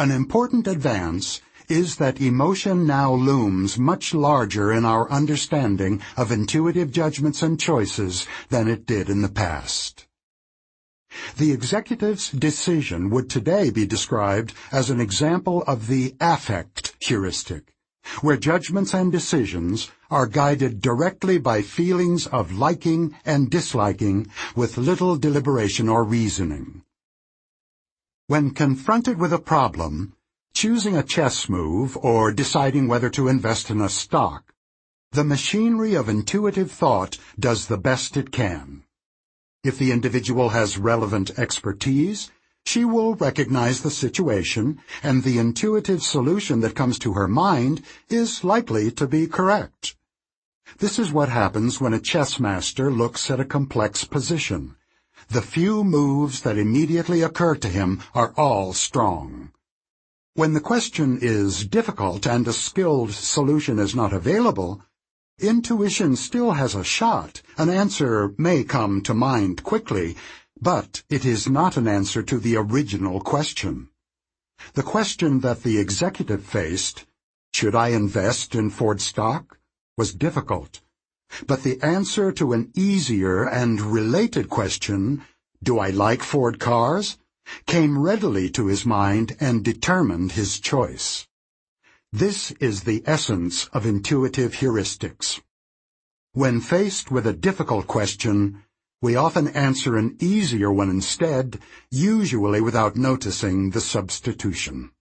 [0.00, 6.90] An important advance is that emotion now looms much larger in our understanding of intuitive
[6.90, 10.06] judgments and choices than it did in the past.
[11.36, 17.72] The executive's decision would today be described as an example of the affect heuristic,
[18.20, 25.16] where judgments and decisions are guided directly by feelings of liking and disliking with little
[25.16, 26.82] deliberation or reasoning.
[28.26, 30.14] When confronted with a problem,
[30.54, 34.54] Choosing a chess move or deciding whether to invest in a stock,
[35.10, 38.84] the machinery of intuitive thought does the best it can.
[39.64, 42.30] If the individual has relevant expertise,
[42.64, 48.44] she will recognize the situation, and the intuitive solution that comes to her mind is
[48.44, 49.96] likely to be correct.
[50.78, 54.76] This is what happens when a chess master looks at a complex position.
[55.28, 59.50] The few moves that immediately occur to him are all strong.
[60.36, 64.82] When the question is difficult and a skilled solution is not available,
[65.38, 67.40] intuition still has a shot.
[67.56, 70.16] An answer may come to mind quickly,
[70.60, 73.90] but it is not an answer to the original question.
[74.72, 77.06] The question that the executive faced,
[77.52, 79.60] should I invest in Ford stock,
[79.96, 80.80] was difficult.
[81.46, 85.22] But the answer to an easier and related question,
[85.62, 87.18] do I like Ford cars,
[87.66, 91.26] came readily to his mind and determined his choice.
[92.12, 95.40] This is the essence of intuitive heuristics.
[96.32, 98.62] When faced with a difficult question,
[99.02, 104.92] we often answer an easier one instead, usually without noticing the substitution.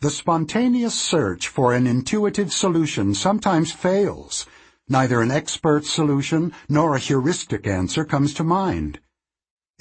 [0.00, 4.46] The spontaneous search for an intuitive solution sometimes fails,
[4.88, 9.00] neither an expert solution nor a heuristic answer comes to mind.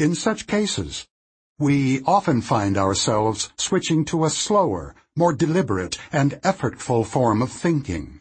[0.03, 1.07] In such cases,
[1.57, 8.19] we often find ourselves switching to a slower, more deliberate and effortful form of thinking.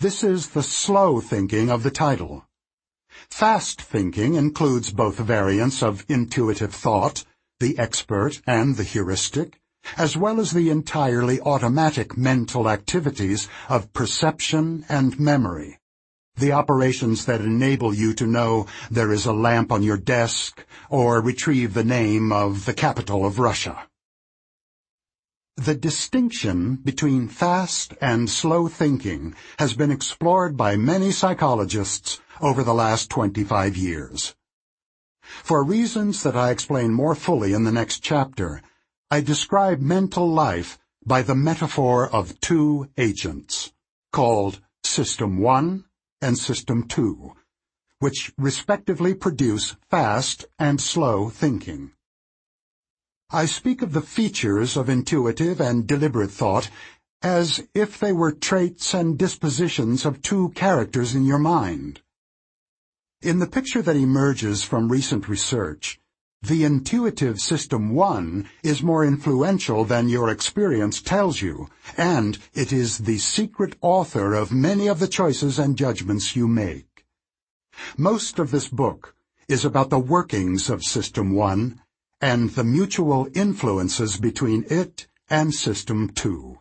[0.00, 2.44] This is the slow thinking of the title.
[3.30, 7.24] Fast thinking includes both variants of intuitive thought,
[7.58, 9.62] the expert and the heuristic,
[9.96, 15.77] as well as the entirely automatic mental activities of perception and memory.
[16.38, 21.20] The operations that enable you to know there is a lamp on your desk or
[21.20, 23.88] retrieve the name of the capital of Russia.
[25.56, 32.74] The distinction between fast and slow thinking has been explored by many psychologists over the
[32.74, 34.36] last 25 years.
[35.22, 38.62] For reasons that I explain more fully in the next chapter,
[39.10, 43.72] I describe mental life by the metaphor of two agents,
[44.12, 45.84] called System 1
[46.20, 47.32] and System 2,
[48.00, 51.92] which respectively produce fast and slow thinking.
[53.30, 56.70] I speak of the features of intuitive and deliberate thought
[57.22, 62.00] as if they were traits and dispositions of two characters in your mind.
[63.20, 65.98] In the picture that emerges from recent research,
[66.42, 72.98] the intuitive system 1 is more influential than your experience tells you, and it is
[72.98, 77.04] the secret author of many of the choices and judgments you make.
[77.96, 79.16] Most of this book
[79.48, 81.80] is about the workings of System 1
[82.20, 86.58] and the mutual influences between it and System 2.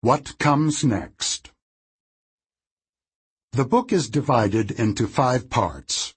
[0.00, 1.52] What comes next?
[3.52, 6.14] The book is divided into five parts.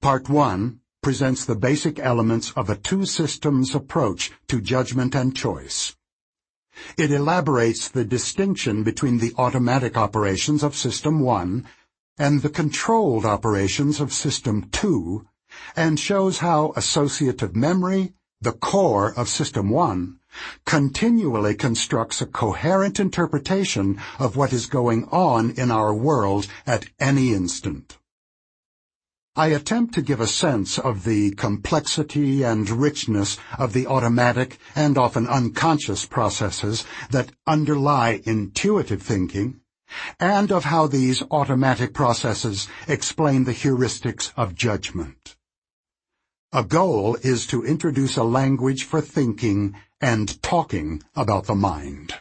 [0.00, 5.96] Part 1 presents the basic elements of a two-systems approach to judgment and choice.
[6.96, 11.66] It elaborates the distinction between the automatic operations of System 1
[12.16, 15.26] and the controlled operations of System 2
[15.74, 20.20] and shows how associative memory, the core of System 1,
[20.64, 27.34] continually constructs a coherent interpretation of what is going on in our world at any
[27.34, 27.97] instant.
[29.38, 34.98] I attempt to give a sense of the complexity and richness of the automatic and
[34.98, 39.60] often unconscious processes that underlie intuitive thinking,
[40.18, 45.36] and of how these automatic processes explain the heuristics of judgment.
[46.52, 52.12] A goal is to introduce a language for thinking and talking about the mind.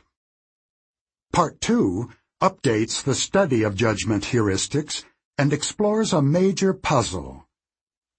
[1.34, 2.12] Part 2
[2.44, 5.04] updates the study of judgment heuristics
[5.38, 7.46] and explores a major puzzle.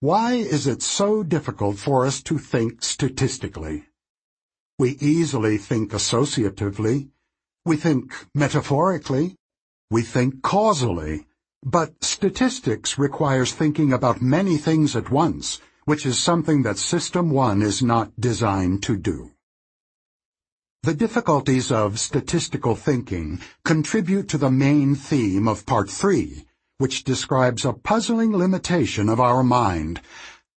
[0.01, 3.87] Why is it so difficult for us to think statistically?
[4.79, 7.09] We easily think associatively.
[7.64, 9.37] We think metaphorically.
[9.91, 11.27] We think causally.
[11.64, 17.62] But statistics requires thinking about many things at once, which is something that System 1
[17.62, 19.33] is not designed to do.
[20.85, 26.47] The difficulties of statistical thinking contribute to the main theme of Part 3,
[26.79, 30.01] which describes a puzzling limitation of our mind,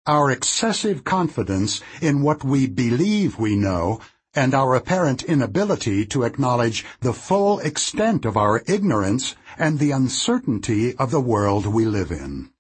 [0.07, 4.01] our excessive confidence in what we believe we know,
[4.35, 10.95] and our apparent inability to acknowledge the full extent of our ignorance and the uncertainty
[10.97, 12.51] of the world we live in.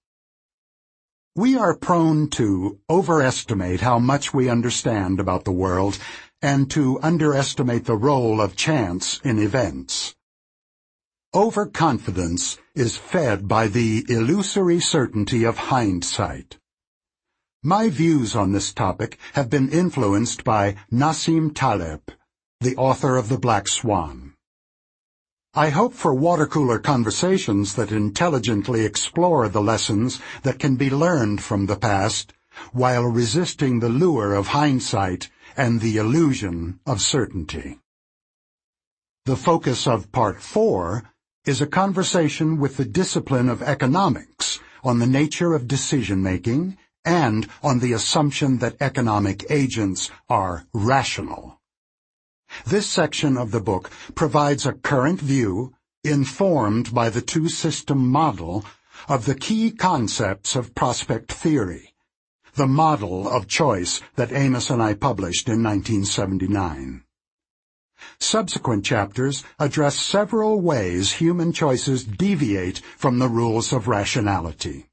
[1.36, 5.98] We are prone to overestimate how much we understand about the world
[6.42, 10.16] and to underestimate the role of chance in events.
[11.32, 16.58] Overconfidence is fed by the illusory certainty of hindsight.
[17.62, 22.10] My views on this topic have been influenced by Nassim Taleb,
[22.60, 24.34] the author of The Black Swan.
[25.54, 31.66] I hope for water-cooler conversations that intelligently explore the lessons that can be learned from
[31.66, 32.32] the past,
[32.72, 37.78] while resisting the lure of hindsight and the illusion of certainty.
[39.26, 41.04] The focus of Part 4
[41.46, 47.78] is a conversation with the discipline of economics on the nature of decision-making and on
[47.78, 51.58] the assumption that economic agents are rational.
[52.66, 55.74] This section of the book provides a current view,
[56.04, 58.64] informed by the two-system model,
[59.08, 61.94] of the key concepts of prospect theory,
[62.54, 67.04] the model of choice that Amos and I published in 1979.
[68.18, 74.86] Subsequent chapters address several ways human choices deviate from the rules of rationality.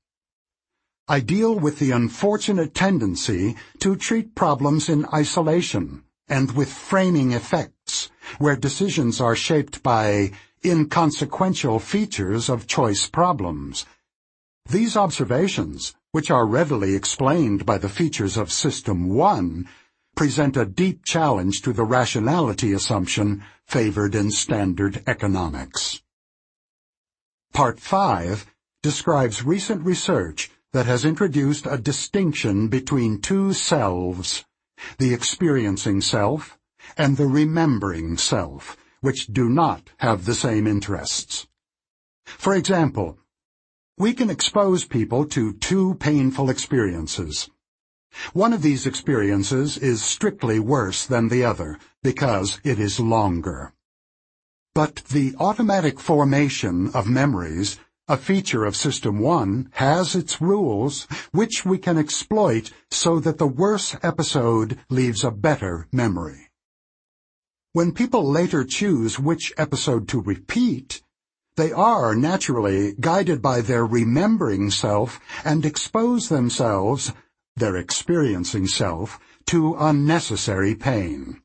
[1.07, 8.09] I deal with the unfortunate tendency to treat problems in isolation, and with framing effects,
[8.39, 10.31] where decisions are shaped by
[10.65, 13.85] inconsequential features of choice problems.
[14.69, 19.65] These observations, which are readily explained by the features of System 1,
[20.17, 26.01] present a deep challenge to the rationality assumption favored in standard economics.
[27.53, 28.47] Part 5
[28.81, 34.43] describes recent research that has introduced a distinction between two selves,
[34.97, 36.57] the experiencing self
[36.97, 41.45] and the remembering self, which do not have the same interests.
[42.25, 43.19] For example,
[43.99, 47.51] we can expose people to two painful experiences.
[48.33, 53.73] One of these experiences is strictly worse than the other because it is longer.
[54.73, 61.65] But the automatic formation of memories, a feature of System 1, has its rules, which
[61.65, 66.49] we can exploit so that the worse episode leaves a better memory.
[67.73, 71.01] When people later choose which episode to repeat,
[71.57, 77.11] they are naturally guided by their remembering self and expose themselves,
[77.57, 81.41] their experiencing self, to unnecessary pain.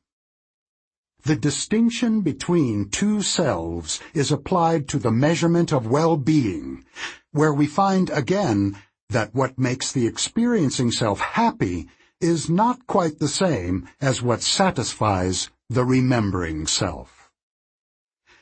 [1.25, 6.83] The distinction between two selves is applied to the measurement of well-being,
[7.31, 8.77] where we find again
[9.09, 11.87] that what makes the experiencing self happy
[12.19, 17.31] is not quite the same as what satisfies the remembering self.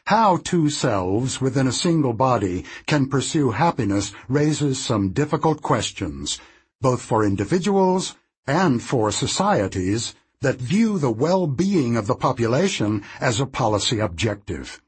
[0.08, 6.40] How two selves within a single body can pursue happiness raises some difficult questions,
[6.82, 8.16] both for individuals
[8.48, 14.82] and for societies that view the well-being of the population as a policy objective.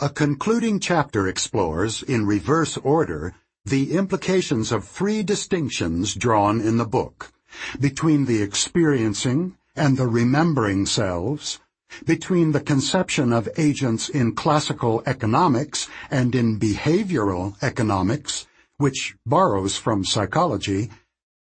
[0.00, 6.84] A concluding chapter explores, in reverse order, the implications of three distinctions drawn in the
[6.84, 7.32] book
[7.78, 11.60] between the experiencing and the remembering selves,
[12.04, 18.46] between the conception of agents in classical economics and in behavioral economics,
[18.78, 20.90] which borrows from psychology,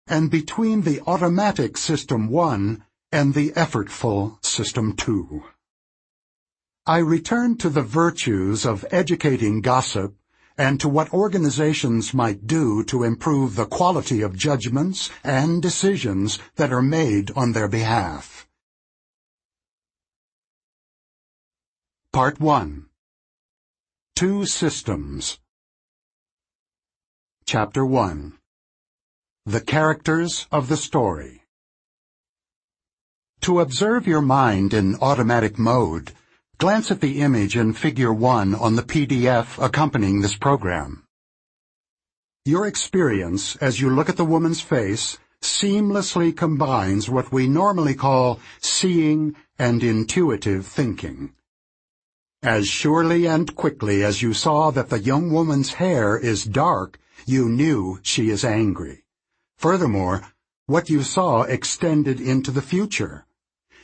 [0.06, 5.44] and between the automatic System 1 and the effortful System 2.
[6.86, 10.14] I return to the virtues of educating gossip
[10.56, 16.72] and to what organizations might do to improve the quality of judgments and decisions that
[16.72, 18.48] are made on their behalf.
[22.12, 22.86] Part 1
[24.16, 25.38] Two Systems
[27.50, 28.34] Chapter 1
[29.46, 31.44] The Characters of the Story
[33.40, 36.12] To observe your mind in automatic mode,
[36.58, 41.04] glance at the image in Figure 1 on the PDF accompanying this program.
[42.44, 48.40] Your experience as you look at the woman's face seamlessly combines what we normally call
[48.60, 51.32] seeing and intuitive thinking.
[52.42, 56.98] As surely and quickly as you saw that the young woman's hair is dark,
[57.28, 59.04] you knew she is angry.
[59.58, 60.22] Furthermore,
[60.66, 63.26] what you saw extended into the future.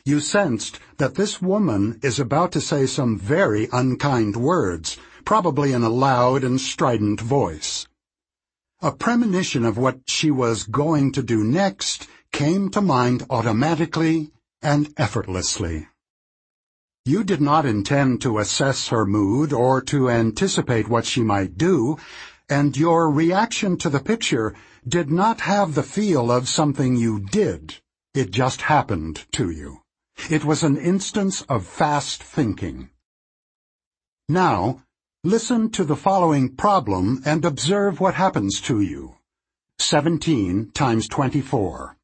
[0.05, 5.83] You sensed that this woman is about to say some very unkind words, probably in
[5.83, 7.87] a loud and strident voice.
[8.83, 14.31] A premonition of what she was going to do next came to mind automatically
[14.61, 15.89] and effortlessly.
[17.07, 21.99] You did not intend to assess her mood or to anticipate what she might do,
[22.49, 24.55] and your reaction to the picture
[24.87, 27.77] did not have the feel of something you did.
[28.13, 29.81] It just happened to you.
[30.31, 32.91] It was an instance of fast thinking.
[34.29, 34.83] Now,
[35.23, 39.17] listen to the following problem and observe what happens to you.
[39.79, 41.97] 17 times 24.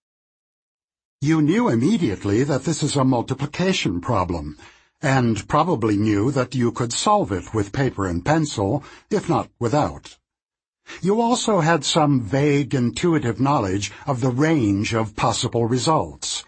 [1.20, 4.57] You knew immediately that this is a multiplication problem,
[5.03, 10.16] and probably knew that you could solve it with paper and pencil, if not without.
[11.03, 16.45] You also had some vague intuitive knowledge of the range of possible results.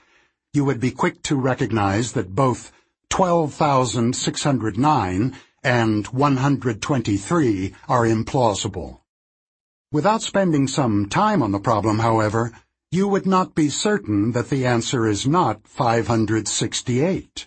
[0.52, 2.72] You would be quick to recognize that both
[3.10, 8.98] 12,609 and 123 are implausible.
[9.92, 12.52] Without spending some time on the problem, however,
[12.90, 17.46] you would not be certain that the answer is not 568.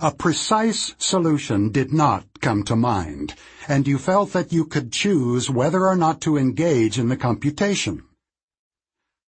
[0.00, 3.34] A precise solution did not come to mind,
[3.68, 8.02] and you felt that you could choose whether or not to engage in the computation.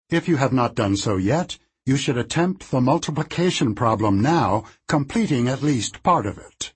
[0.10, 5.48] If you have not done so yet, you should attempt the multiplication problem now, completing
[5.48, 6.74] at least part of it.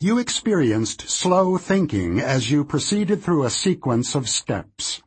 [0.00, 5.02] You experienced slow thinking as you proceeded through a sequence of steps.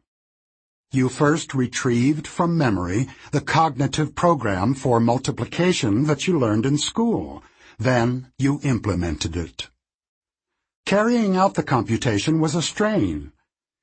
[0.91, 7.43] You first retrieved from memory the cognitive program for multiplication that you learned in school,
[7.77, 9.69] then you implemented it.
[10.88, 13.33] Carrying out the computation was a strain.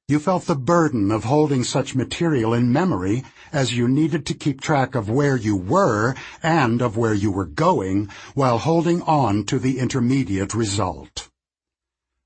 [0.09, 4.63] You felt the burden of holding such material in memory as you needed to keep
[4.63, 9.59] track of where you were and of where you were going while holding on to
[9.59, 11.29] the intermediate result.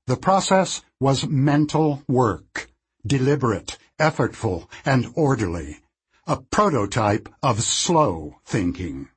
[0.07, 2.71] The process was mental work,
[3.05, 5.81] deliberate, effortful, and orderly,
[6.25, 9.09] a prototype of slow thinking.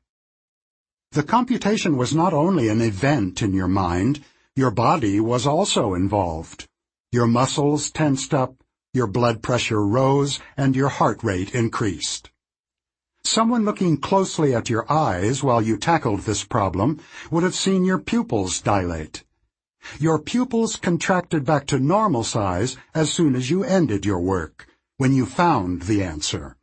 [1.13, 4.25] The computation was not only an event in your mind,
[4.55, 6.67] your body was also involved.
[7.11, 8.55] Your muscles tensed up,
[8.93, 12.31] your blood pressure rose, and your heart rate increased.
[13.25, 17.01] Someone looking closely at your eyes while you tackled this problem
[17.31, 19.25] would have seen your pupils dilate.
[19.99, 24.67] Your pupils contracted back to normal size as soon as you ended your work,
[24.99, 26.57] when you found the answer,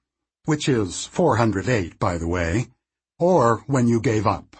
[0.45, 2.67] which is 408, by the way,
[3.17, 4.55] or when you gave up.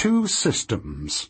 [0.00, 1.28] Two systems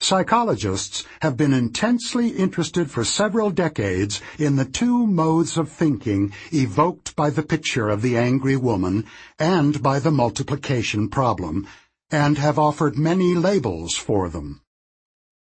[0.00, 7.14] Psychologists have been intensely interested for several decades in the two modes of thinking evoked
[7.16, 9.04] by the picture of the angry woman
[9.38, 11.66] and by the multiplication problem,
[12.10, 14.62] and have offered many labels for them.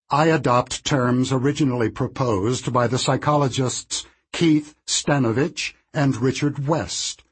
[0.10, 7.24] I adopt terms originally proposed by the psychologists Keith Stanovich and Richard West,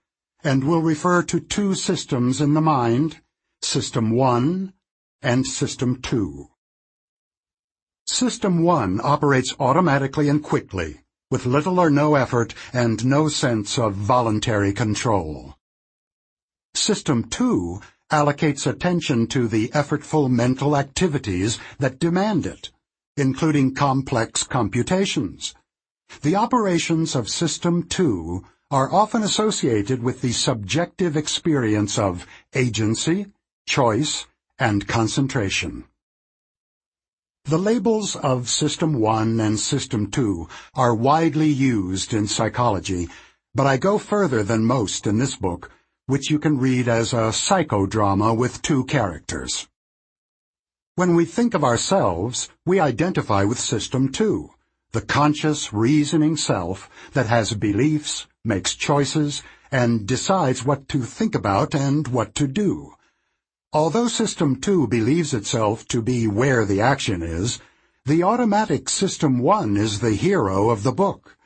[0.45, 3.19] and will refer to two systems in the mind,
[3.63, 4.73] System 1
[5.21, 6.47] and System 2.
[8.05, 13.93] System 1 operates automatically and quickly, with little or no effort and no sense of
[13.93, 15.55] voluntary control.
[16.73, 17.79] System 2
[18.11, 22.71] allocates attention to the effortful mental activities that demand it,
[23.15, 25.53] including complex computations.
[26.23, 33.27] The operations of System 2 are often associated with the subjective experience of agency,
[33.65, 34.27] choice,
[34.59, 35.85] and concentration.
[37.45, 43.09] The labels of System 1 and System 2 are widely used in psychology,
[43.55, 45.71] but I go further than most in this book,
[46.05, 49.67] which you can read as a psychodrama with two characters.
[50.95, 54.51] When we think of ourselves, we identify with System 2,
[54.91, 59.41] the conscious, reasoning self that has beliefs, makes choices,
[59.71, 62.93] and decides what to think about and what to do.
[63.73, 67.59] Although System 2 believes itself to be where the action is,
[68.03, 71.37] the automatic System 1 is the hero of the book.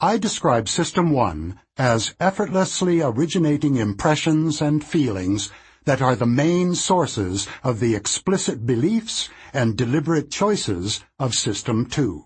[0.00, 5.50] I describe System 1 as effortlessly originating impressions and feelings
[5.84, 12.24] that are the main sources of the explicit beliefs and deliberate choices of System 2.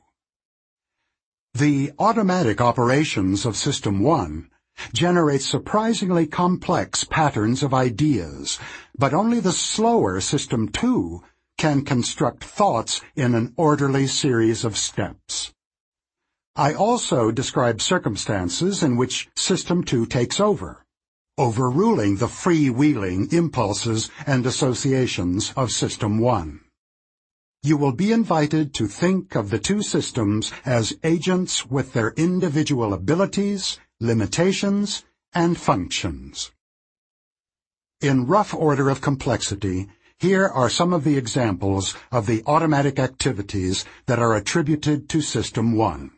[1.55, 4.49] The automatic operations of System 1
[4.93, 8.59] generates surprisingly complex patterns of ideas,
[8.97, 11.23] but only the slower System 2
[11.59, 15.53] can construct thoughts in an orderly series of steps.
[16.57, 20.85] I also describe circumstances in which System 2 takes over,
[21.37, 26.61] overruling the freewheeling impulses and associations of System 1.
[27.65, 32.93] You will be invited to think of the two systems as agents with their individual
[32.93, 36.53] abilities, limitations, and functions.
[38.01, 39.89] In rough order of complexity,
[40.19, 45.73] here are some of the examples of the automatic activities that are attributed to System
[45.77, 46.11] 1.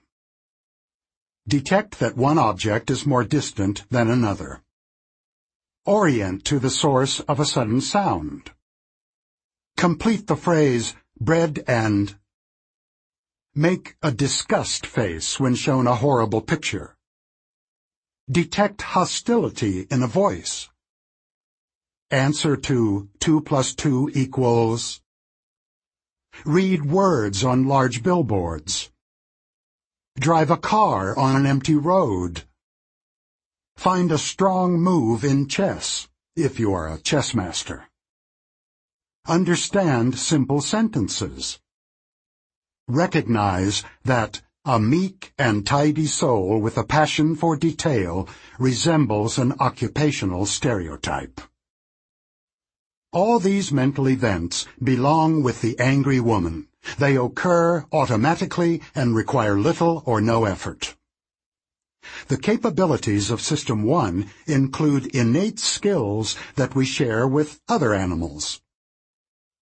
[1.49, 4.63] Detect that one object is more distant than another.
[5.85, 8.51] Orient to the source of a sudden sound.
[9.77, 12.17] Complete the phrase, bread and.
[13.55, 16.96] Make a disgust face when shown a horrible picture.
[18.29, 20.69] Detect hostility in a voice.
[22.11, 25.01] Answer to 2 plus 2 equals.
[26.45, 28.91] Read words on large billboards.
[30.19, 32.43] Drive a car on an empty road.
[33.77, 37.89] Find a strong move in chess, if you are a chess master.
[39.29, 41.61] Understand simple sentences.
[42.89, 50.45] Recognize that a meek and tidy soul with a passion for detail resembles an occupational
[50.45, 51.41] stereotype.
[53.13, 56.67] All these mental events belong with the angry woman.
[56.99, 60.97] They occur automatically and require little or no effort.
[62.27, 68.61] The capabilities of System 1 include innate skills that we share with other animals.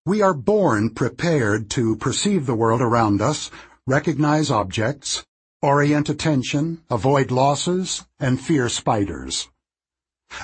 [0.06, 3.50] We are born prepared to perceive the world around us
[3.86, 5.24] recognize objects,
[5.60, 9.48] orient attention, avoid losses, and fear spiders.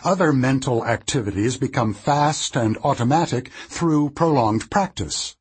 [0.05, 5.37] Other mental activities become fast and automatic through prolonged practice.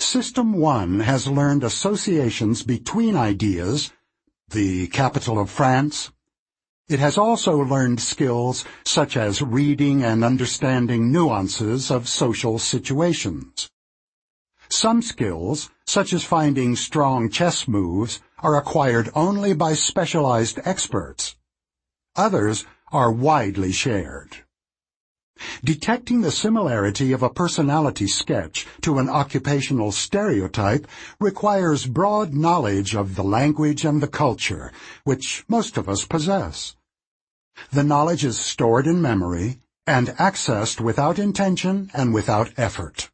[0.00, 3.92] System 1 has learned associations between ideas,
[4.48, 6.10] the capital of France.
[6.88, 13.70] It has also learned skills such as reading and understanding nuances of social situations.
[14.68, 21.36] Some skills, such as finding strong chess moves, are acquired only by specialized experts.
[22.16, 24.44] Others are widely shared.
[25.64, 30.86] Detecting the similarity of a personality sketch to an occupational stereotype
[31.18, 34.70] requires broad knowledge of the language and the culture,
[35.02, 36.76] which most of us possess.
[37.72, 43.10] The knowledge is stored in memory and accessed without intention and without effort.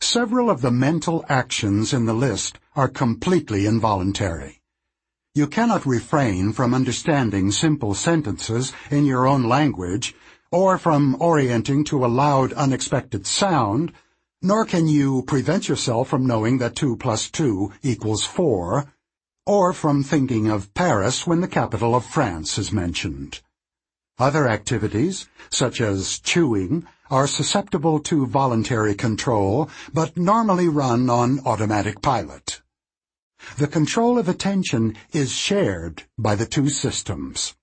[0.00, 4.60] Several of the mental actions in the list are completely involuntary.
[5.34, 10.14] You cannot refrain from understanding simple sentences in your own language
[10.50, 13.92] or from orienting to a loud, unexpected sound,
[14.40, 18.92] nor can you prevent yourself from knowing that 2 plus 2 equals 4,
[19.44, 23.40] or from thinking of Paris when the capital of France is mentioned.
[24.18, 32.02] Other activities, such as chewing, are susceptible to voluntary control, but normally run on automatic
[32.02, 32.62] pilot.
[33.58, 37.54] The control of attention is shared by the two systems.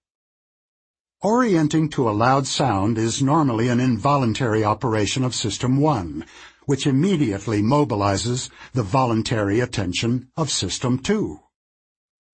[1.22, 6.26] Orienting to a loud sound is normally an involuntary operation of System 1,
[6.66, 11.40] which immediately mobilizes the voluntary attention of System 2.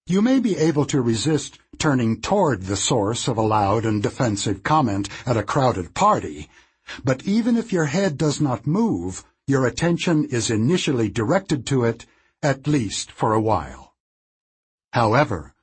[0.07, 4.63] You may be able to resist turning toward the source of a loud and defensive
[4.63, 6.49] comment at a crowded party,
[7.03, 12.05] but even if your head does not move, your attention is initially directed to it,
[12.43, 13.93] at least for a while.
[14.93, 15.53] However,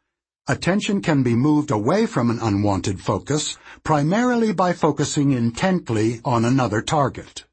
[0.48, 6.80] Attention can be moved away from an unwanted focus, primarily by focusing intently on another
[6.80, 7.46] target.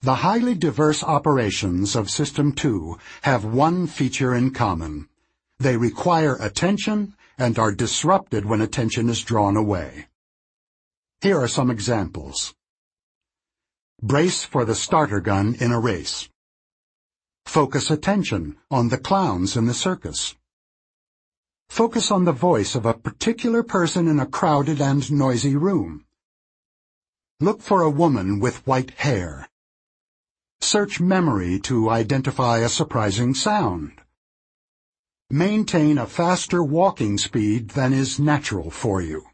[0.00, 5.08] The highly diverse operations of System 2 have one feature in common.
[5.58, 10.06] They require attention and are disrupted when attention is drawn away.
[11.22, 12.54] Here are some examples.
[14.02, 16.30] Brace for the starter gun in a race.
[17.44, 20.34] Focus attention on the clowns in the circus.
[21.68, 26.06] Focus on the voice of a particular person in a crowded and noisy room.
[27.38, 29.46] Look for a woman with white hair.
[30.62, 33.92] Search memory to identify a surprising sound.
[35.28, 39.29] Maintain a faster walking speed than is natural for you.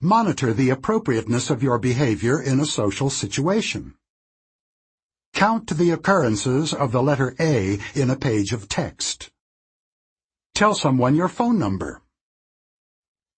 [0.00, 3.94] Monitor the appropriateness of your behavior in a social situation.
[5.34, 9.28] Count the occurrences of the letter A in a page of text.
[10.54, 12.00] Tell someone your phone number.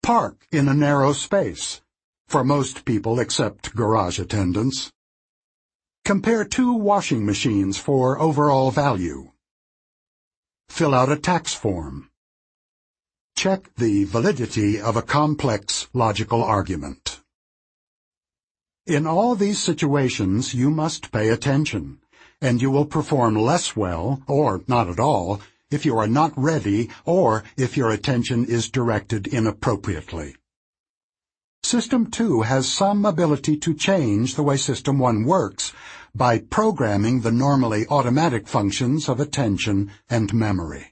[0.03, 1.81] Park in a narrow space,
[2.29, 4.91] for most people except garage attendants.
[6.05, 9.31] Compare two washing machines for overall value.
[10.69, 12.10] Fill out a tax form.
[13.41, 17.23] Check the validity of a complex logical argument.
[18.87, 22.01] In all these situations, you must pay attention,
[22.43, 26.91] and you will perform less well, or not at all, if you are not ready
[27.07, 30.37] or if your attention is directed inappropriately.
[31.63, 35.73] System 2 has some ability to change the way System 1 works
[36.15, 40.90] by programming the normally automatic functions of attention and memory.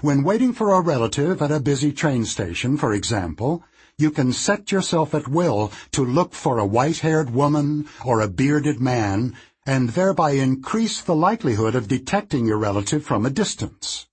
[0.00, 3.62] When waiting for a relative at a busy train station, for example,
[3.98, 8.80] you can set yourself at will to look for a white-haired woman or a bearded
[8.80, 14.06] man and thereby increase the likelihood of detecting your relative from a distance.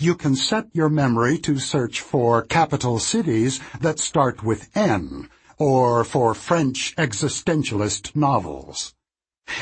[0.00, 5.28] You can set your memory to search for capital cities that start with N,
[5.58, 8.94] or for French existentialist novels.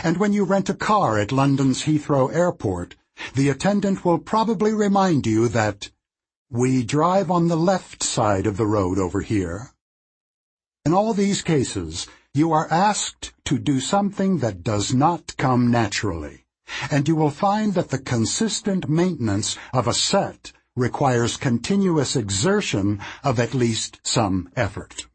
[0.05, 2.95] And when you rent a car at London's Heathrow Airport,
[3.35, 5.91] the attendant will probably remind you that
[6.51, 9.71] we drive on the left side of the road over here.
[10.85, 16.47] In all these cases, you are asked to do something that does not come naturally,
[16.91, 23.39] and you will find that the consistent maintenance of a set requires continuous exertion of
[23.39, 25.07] at least some effort.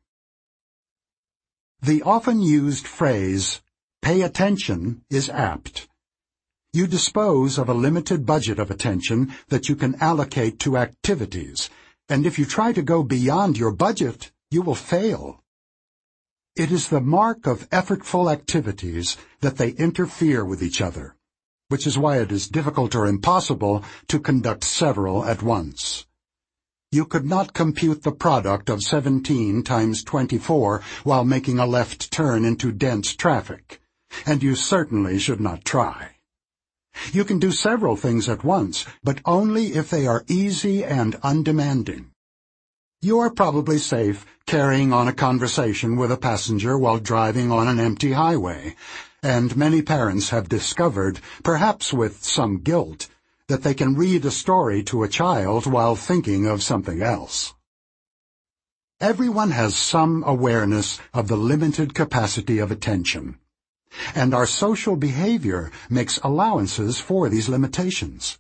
[1.81, 3.61] The often used phrase,
[4.01, 5.86] pay attention, is apt.
[6.73, 11.69] You dispose of a limited budget of attention that you can allocate to activities,
[12.09, 15.43] and if you try to go beyond your budget, you will fail.
[16.55, 21.15] It is the mark of effortful activities that they interfere with each other,
[21.69, 26.05] which is why it is difficult or impossible to conduct several at once.
[26.91, 32.43] You could not compute the product of 17 times 24 while making a left turn
[32.43, 33.81] into dense traffic,
[34.25, 36.16] and you certainly should not try.
[37.13, 42.11] You can do several things at once, but only if they are easy and undemanding.
[43.01, 47.79] You are probably safe carrying on a conversation with a passenger while driving on an
[47.79, 48.75] empty highway,
[49.21, 53.07] and many parents have discovered, perhaps with some guilt,
[53.47, 57.53] that they can read a story to a child while thinking of something else.
[58.99, 63.37] Everyone has some awareness of the limited capacity of attention,
[64.15, 68.37] and our social behavior makes allowances for these limitations.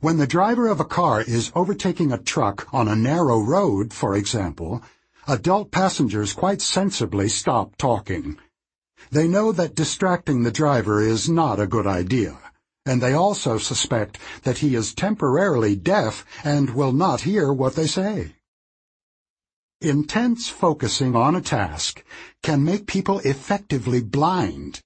[0.00, 4.14] When the driver of a car is overtaking a truck on a narrow road, for
[4.14, 4.82] example,
[5.28, 8.38] adult passengers quite sensibly stop talking.
[9.10, 12.38] They know that distracting the driver is not a good idea
[12.86, 17.86] and they also suspect that he is temporarily deaf and will not hear what they
[17.86, 18.32] say.
[19.80, 22.04] Intense focusing on a task
[22.42, 24.80] can make people effectively blind,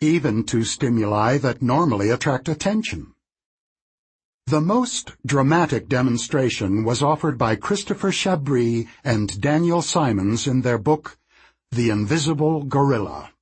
[0.00, 3.12] even to stimuli that normally attract attention.
[4.46, 11.18] The most dramatic demonstration was offered by Christopher Chabris and Daniel Simons in their book,
[11.72, 13.32] The Invisible Gorilla.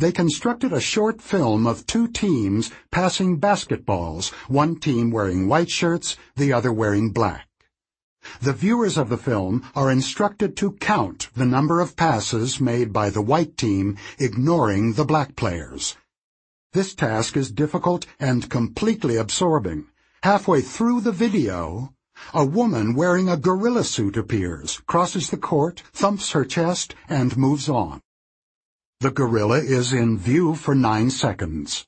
[0.00, 6.16] They constructed a short film of two teams passing basketballs, one team wearing white shirts,
[6.34, 7.46] the other wearing black.
[8.40, 13.10] The viewers of the film are instructed to count the number of passes made by
[13.10, 15.96] the white team, ignoring the black players.
[16.72, 19.86] This task is difficult and completely absorbing.
[20.22, 21.94] Halfway through the video,
[22.32, 27.68] a woman wearing a gorilla suit appears, crosses the court, thumps her chest, and moves
[27.68, 28.00] on.
[29.00, 31.86] The gorilla is in view for nine seconds.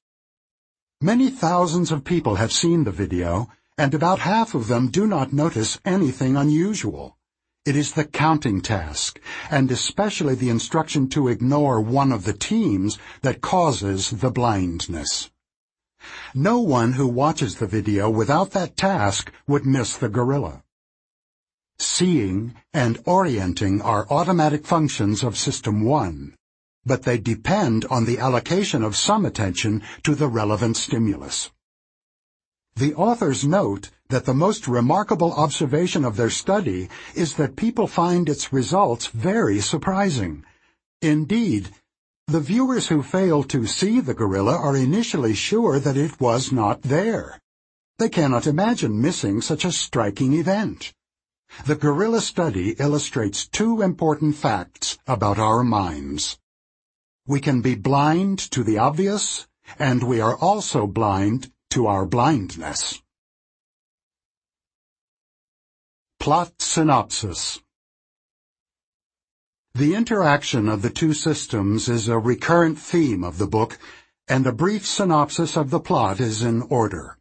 [1.00, 3.48] Many thousands of people have seen the video,
[3.78, 7.16] and about half of them do not notice anything unusual.
[7.64, 9.20] It is the counting task,
[9.50, 15.30] and especially the instruction to ignore one of the teams that causes the blindness.
[16.34, 20.62] No one who watches the video without that task would miss the gorilla.
[21.78, 26.36] Seeing and orienting are automatic functions of System 1
[26.86, 31.50] but they depend on the allocation of some attention to the relevant stimulus.
[32.76, 38.28] The authors note that the most remarkable observation of their study is that people find
[38.28, 40.44] its results very surprising.
[41.00, 41.70] Indeed,
[42.26, 46.82] the viewers who fail to see the gorilla are initially sure that it was not
[46.82, 47.40] there.
[47.98, 50.92] They cannot imagine missing such a striking event.
[51.64, 56.38] The gorilla study illustrates two important facts about our minds.
[57.26, 59.46] We can be blind to the obvious,
[59.78, 63.02] and we are also blind to our blindness.
[66.18, 67.60] Plot synopsis
[69.74, 73.78] The interaction of the two systems is a recurrent theme of the book,
[74.26, 77.18] and a brief synopsis of the plot is in order.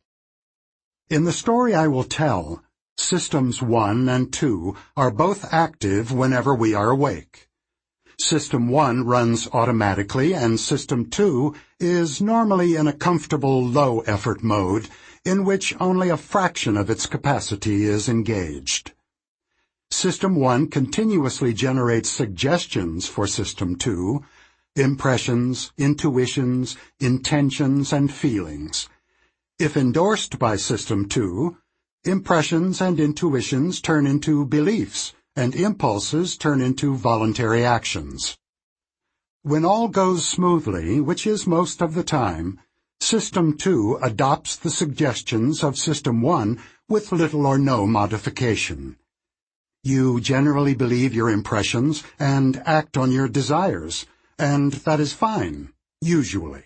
[1.10, 2.64] In the story I will tell,
[2.96, 7.45] Systems 1 and 2 are both active whenever we are awake.
[8.18, 14.88] System 1 runs automatically and System 2 is normally in a comfortable low-effort mode
[15.26, 18.94] in which only a fraction of its capacity is engaged.
[19.92, 24.24] System 1 continuously generates suggestions for System 2,
[24.78, 28.88] impressions, intuitions, intentions, and feelings.
[29.60, 31.58] If endorsed by System 2,
[32.06, 38.38] impressions and intuitions turn into beliefs, and impulses turn into voluntary actions.
[39.42, 42.60] When all goes smoothly, which is most of the time,
[43.00, 48.96] System 2 adopts the suggestions of System 1 with little or no modification.
[49.84, 54.06] You generally believe your impressions and act on your desires,
[54.40, 56.64] and that is fine, usually.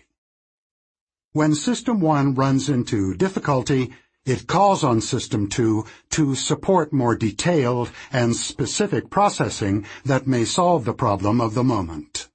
[1.32, 3.92] When System 1 runs into difficulty,
[4.26, 10.84] it calls on System 2 to support more detailed and specific processing that may solve
[10.84, 12.28] the problem of the moment.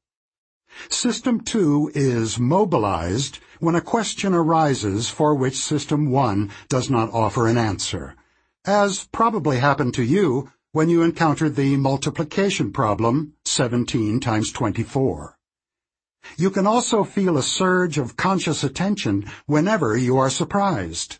[0.89, 7.47] System 2 is mobilized when a question arises for which System 1 does not offer
[7.47, 8.15] an answer,
[8.65, 15.38] as probably happened to you when you encountered the multiplication problem 17 times 24.
[16.36, 21.19] You can also feel a surge of conscious attention whenever you are surprised.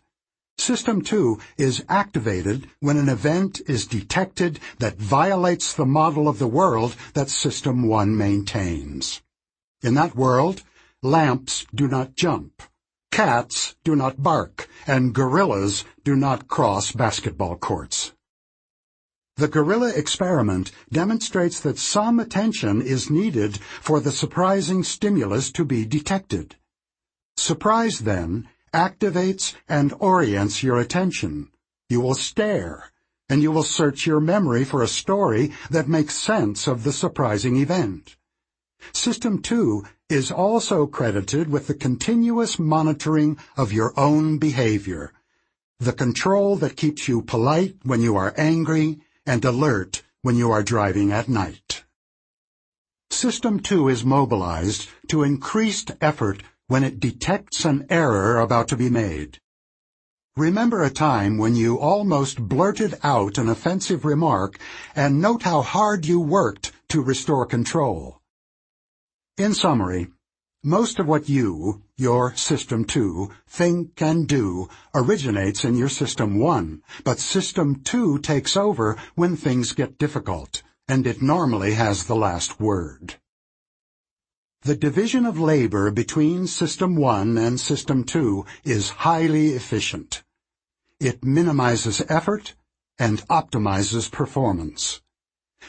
[0.58, 6.46] System 2 is activated when an event is detected that violates the model of the
[6.46, 9.22] world that System 1 maintains.
[9.82, 10.62] In that world,
[11.02, 12.62] lamps do not jump,
[13.12, 18.12] cats do not bark, and gorillas do not cross basketball courts.
[19.36, 25.84] The gorilla experiment demonstrates that some attention is needed for the surprising stimulus to be
[25.84, 26.56] detected.
[27.36, 31.48] Surprise, then, activates and orients your attention.
[31.88, 32.90] You will stare,
[33.26, 37.56] and you will search your memory for a story that makes sense of the surprising
[37.56, 38.16] event.
[38.92, 45.10] System 2 is also credited with the continuous monitoring of your own behavior,
[45.80, 50.62] the control that keeps you polite when you are angry and alert when you are
[50.62, 51.84] driving at night.
[53.10, 58.90] System 2 is mobilized to increased effort when it detects an error about to be
[58.90, 59.38] made.
[60.36, 64.58] Remember a time when you almost blurted out an offensive remark
[64.94, 68.20] and note how hard you worked to restore control.
[69.38, 70.08] In summary,
[70.62, 76.82] most of what you, your System 2, think and do originates in your System 1,
[77.04, 82.58] but System 2 takes over when things get difficult, and it normally has the last
[82.58, 83.14] word.
[84.66, 90.24] The division of labor between System 1 and System 2 is highly efficient.
[90.98, 92.56] It minimizes effort
[92.98, 95.02] and optimizes performance.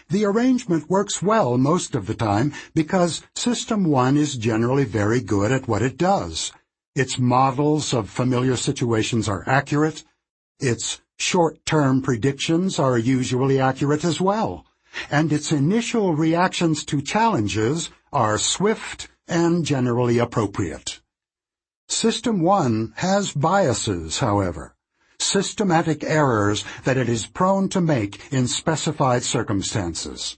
[0.09, 5.51] The arrangement works well most of the time because System 1 is generally very good
[5.51, 6.51] at what it does.
[6.95, 10.05] Its models of familiar situations are accurate.
[10.59, 14.65] Its short-term predictions are usually accurate as well.
[15.11, 21.01] And its initial reactions to challenges are swift and generally appropriate.
[21.87, 24.77] System 1 has biases, however
[25.19, 30.37] systematic errors that it is prone to make in specified circumstances.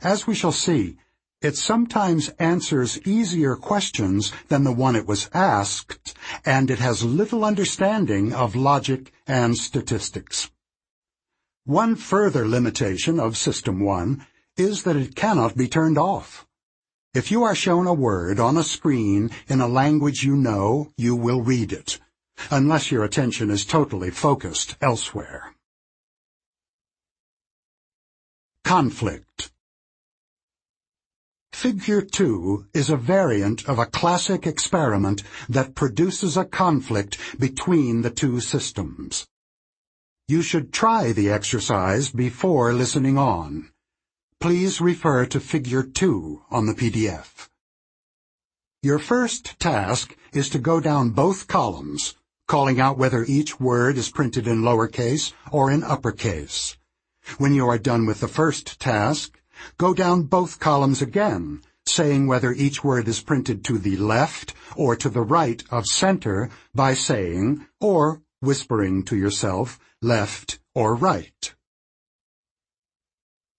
[0.00, 0.96] As we shall see,
[1.40, 7.44] it sometimes answers easier questions than the one it was asked, and it has little
[7.44, 10.50] understanding of logic and statistics.
[11.64, 16.46] One further limitation of System 1 is that it cannot be turned off.
[17.14, 21.14] If you are shown a word on a screen in a language you know, you
[21.14, 22.00] will read it
[22.50, 25.54] unless your attention is totally focused elsewhere.
[28.64, 29.52] Conflict
[31.52, 38.10] Figure 2 is a variant of a classic experiment that produces a conflict between the
[38.10, 39.24] two systems.
[40.26, 43.70] You should try the exercise before listening on.
[44.40, 47.48] Please refer to Figure 2 on the PDF.
[48.82, 52.14] Your first task is to go down both columns
[52.46, 56.76] calling out whether each word is printed in lowercase or in uppercase.
[57.38, 59.40] When you are done with the first task,
[59.78, 64.94] go down both columns again, saying whether each word is printed to the left or
[64.96, 71.53] to the right of center by saying, or whispering to yourself, left or right.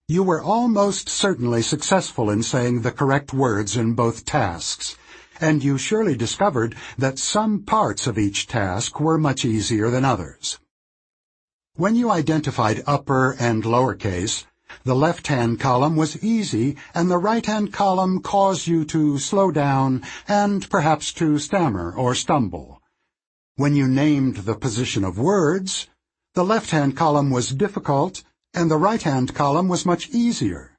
[0.07, 4.95] You were almost certainly successful in saying the correct words in both tasks,
[5.41, 10.59] and you surely discovered that some parts of each task were much easier than others.
[11.73, 14.45] When you identified upper and lowercase,
[14.83, 20.69] the left-hand column was easy and the right-hand column caused you to slow down and
[20.69, 22.79] perhaps to stammer or stumble.
[23.55, 25.87] When you named the position of words,
[26.35, 28.23] the left-hand column was difficult
[28.55, 30.71] and the right-hand column was much easier.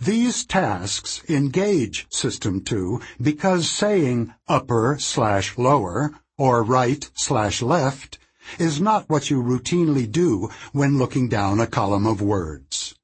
[0.00, 8.18] These tasks engage System 2 because saying upper slash lower or right slash left
[8.58, 12.94] is not what you routinely do when looking down a column of words.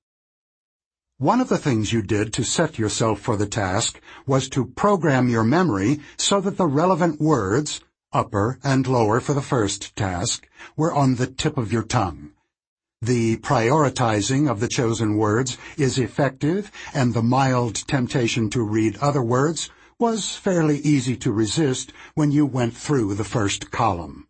[1.18, 5.28] One of the things you did to set yourself for the task was to program
[5.28, 7.80] your memory so that the relevant words,
[8.12, 12.30] upper and lower for the first task, were on the tip of your tongue.
[13.00, 19.22] The prioritizing of the chosen words is effective, and the mild temptation to read other
[19.22, 19.70] words
[20.00, 24.26] was fairly easy to resist when you went through the first column.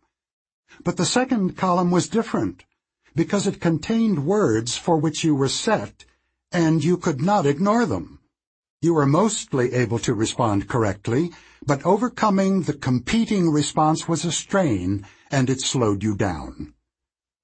[0.83, 2.63] But the second column was different,
[3.15, 6.05] because it contained words for which you were set,
[6.51, 8.19] and you could not ignore them.
[8.83, 11.31] You were mostly able to respond correctly,
[11.65, 16.75] but overcoming the competing response was a strain, and it slowed you down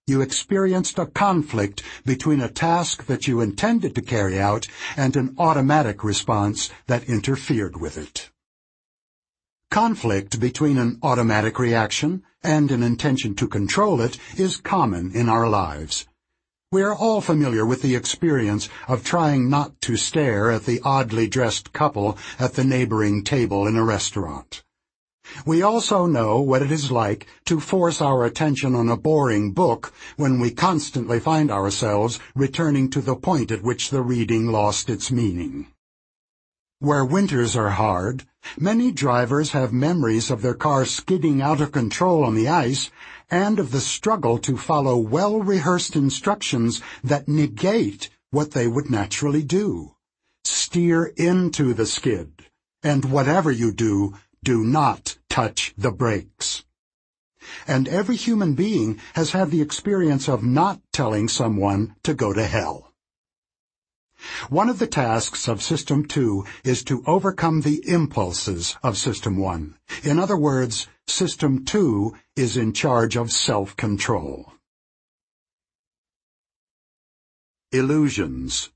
[0.07, 5.33] you experienced a conflict between a task that you intended to carry out and an
[5.39, 8.29] automatic response that interfered with it.
[9.71, 15.49] Conflict between an automatic reaction and an intention to control it is common in our
[15.49, 16.05] lives.
[16.71, 21.27] We are all familiar with the experience of trying not to stare at the oddly
[21.27, 24.64] dressed couple at the neighboring table in a restaurant.
[25.45, 29.93] We also know what it is like to force our attention on a boring book
[30.17, 35.11] when we constantly find ourselves returning to the point at which the reading lost its
[35.11, 35.67] meaning.
[36.79, 38.25] Where winters are hard,
[38.57, 42.91] many drivers have memories of their car skidding out of control on the ice
[43.31, 49.95] and of the struggle to follow well-rehearsed instructions that negate what they would naturally do.
[50.43, 52.45] Steer into the skid,
[52.83, 54.13] and whatever you do,
[54.45, 56.63] do not touch the brakes.
[57.67, 62.45] And every human being has had the experience of not telling someone to go to
[62.45, 62.93] hell.
[64.49, 69.75] One of the tasks of System 2 is to overcome the impulses of System 1.
[70.03, 74.51] In other words, System 2 is in charge of self-control.
[77.71, 78.69] Illusions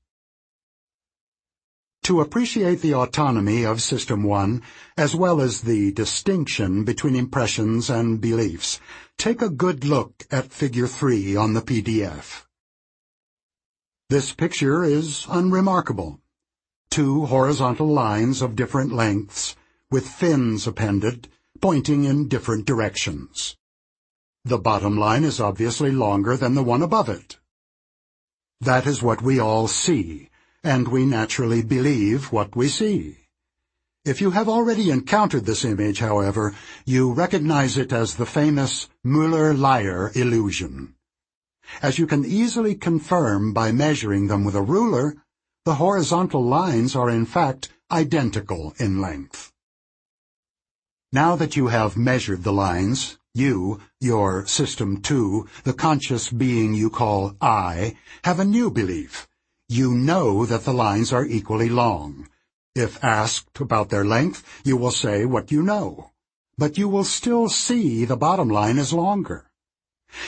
[2.02, 4.62] to appreciate the autonomy of System 1,
[4.96, 8.80] as well as the distinction between impressions and beliefs,
[9.18, 12.46] take a good look at Figure 3 on the PDF.
[14.08, 16.20] This picture is unremarkable.
[16.90, 19.54] Two horizontal lines of different lengths,
[19.90, 21.28] with fins appended,
[21.60, 23.56] pointing in different directions.
[24.44, 27.38] The bottom line is obviously longer than the one above it.
[28.62, 30.29] That is what we all see
[30.62, 33.16] and we naturally believe what we see.
[34.04, 36.54] If you have already encountered this image, however,
[36.84, 40.94] you recognize it as the famous Müller-Lyer illusion.
[41.82, 45.16] As you can easily confirm by measuring them with a ruler,
[45.64, 49.52] the horizontal lines are in fact identical in length.
[51.12, 56.90] Now that you have measured the lines, you, your System 2, the conscious being you
[56.90, 59.28] call I, have a new belief
[59.70, 62.28] you know that the lines are equally long.
[62.74, 66.10] If asked about their length, you will say what you know.
[66.58, 69.48] But you will still see the bottom line is longer.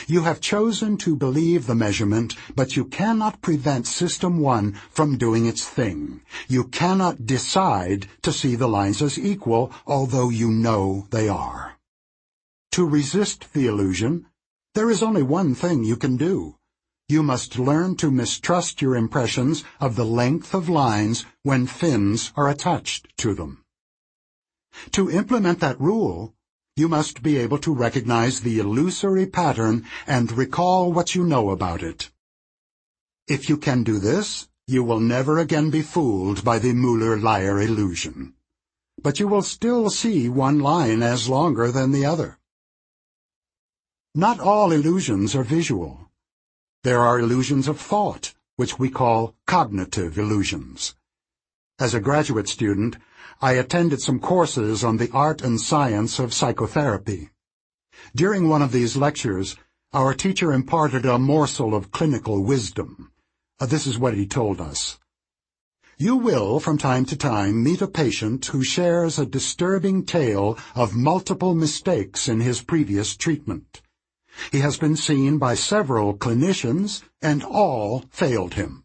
[0.07, 5.45] You have chosen to believe the measurement, but you cannot prevent System 1 from doing
[5.45, 6.21] its thing.
[6.47, 11.79] You cannot decide to see the lines as equal, although you know they are.
[12.71, 14.25] To resist the illusion,
[14.73, 16.55] there is only one thing you can do.
[17.09, 22.49] You must learn to mistrust your impressions of the length of lines when fins are
[22.49, 23.63] attached to them.
[24.91, 26.33] To implement that rule,
[26.75, 31.83] you must be able to recognize the illusory pattern and recall what you know about
[31.83, 32.09] it.
[33.27, 38.33] If you can do this, you will never again be fooled by the Müller-Lyer illusion.
[39.01, 42.39] But you will still see one line as longer than the other.
[44.15, 46.09] Not all illusions are visual.
[46.83, 50.95] There are illusions of thought, which we call cognitive illusions.
[51.79, 52.97] As a graduate student,
[53.41, 57.29] I attended some courses on the art and science of psychotherapy.
[58.13, 59.55] During one of these lectures,
[59.93, 63.13] our teacher imparted a morsel of clinical wisdom.
[63.61, 64.99] Uh, this is what he told us.
[65.97, 70.97] You will, from time to time, meet a patient who shares a disturbing tale of
[70.97, 73.82] multiple mistakes in his previous treatment.
[74.51, 78.83] He has been seen by several clinicians, and all failed him.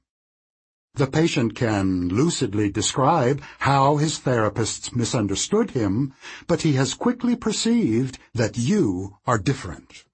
[0.94, 6.12] The patient can lucidly describe how his therapists misunderstood him,
[6.46, 10.04] but he has quickly perceived that you are different.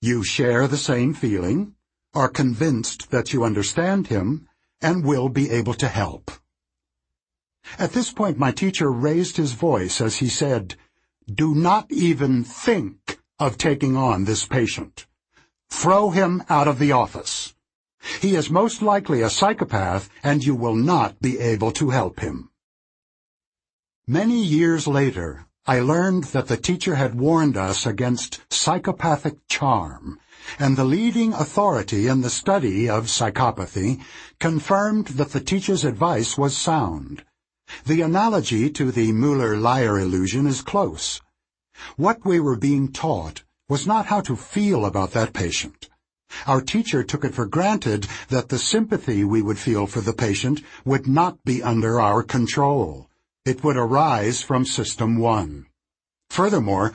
[0.00, 1.74] You share the same feeling,
[2.14, 4.48] are convinced that you understand him,
[4.80, 6.30] and will be able to help.
[7.78, 10.76] At this point my teacher raised his voice as he said,
[11.26, 15.06] Do not even think of taking on this patient.
[15.70, 17.54] Throw him out of the office.
[18.20, 22.50] He is most likely a psychopath, and you will not be able to help him.
[24.06, 30.18] Many years later, I learned that the teacher had warned us against psychopathic charm,
[30.58, 34.00] and the leading authority in the study of psychopathy
[34.40, 37.22] confirmed that the teacher's advice was sound.
[37.84, 41.20] The analogy to the Müller-Lyer illusion is close.
[41.96, 45.88] What we were being taught was not how to feel about that patient.
[46.46, 50.62] Our teacher took it for granted that the sympathy we would feel for the patient
[50.84, 53.08] would not be under our control.
[53.44, 55.66] It would arise from System 1.
[56.30, 56.94] Furthermore,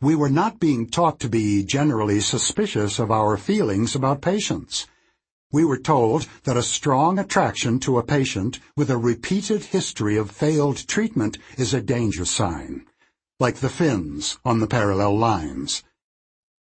[0.00, 4.86] we were not being taught to be generally suspicious of our feelings about patients.
[5.52, 10.30] We were told that a strong attraction to a patient with a repeated history of
[10.30, 12.86] failed treatment is a danger sign
[13.40, 15.82] like the fins on the parallel lines.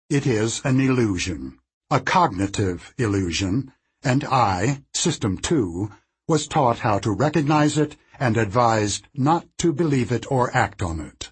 [0.10, 1.60] It is an illusion,
[1.90, 3.74] a cognitive illusion,
[4.04, 5.90] and I, System 2,
[6.28, 11.00] was taught how to recognize it and advised not to believe it or act on
[11.00, 11.32] it.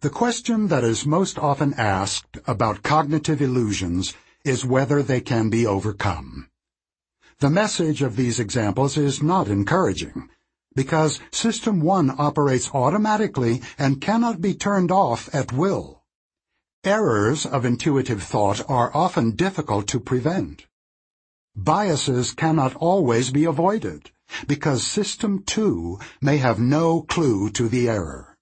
[0.00, 4.14] The question that is most often asked about cognitive illusions
[4.44, 6.48] is whether they can be overcome.
[7.40, 10.30] The message of these examples is not encouraging,
[10.78, 16.04] because System 1 operates automatically and cannot be turned off at will.
[16.84, 20.66] Errors of intuitive thought are often difficult to prevent.
[21.56, 24.12] Biases cannot always be avoided,
[24.46, 28.36] because System 2 may have no clue to the error.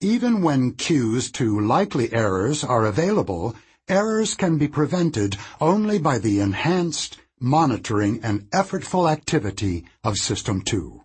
[0.00, 3.54] Even when cues to likely errors are available,
[3.88, 10.99] errors can be prevented only by the enhanced monitoring and effortful activity of System 2.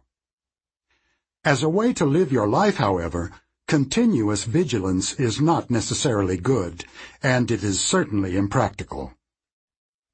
[1.45, 3.31] As a way to live your life, however,
[3.67, 6.85] continuous vigilance is not necessarily good,
[7.21, 9.13] and it is certainly impractical.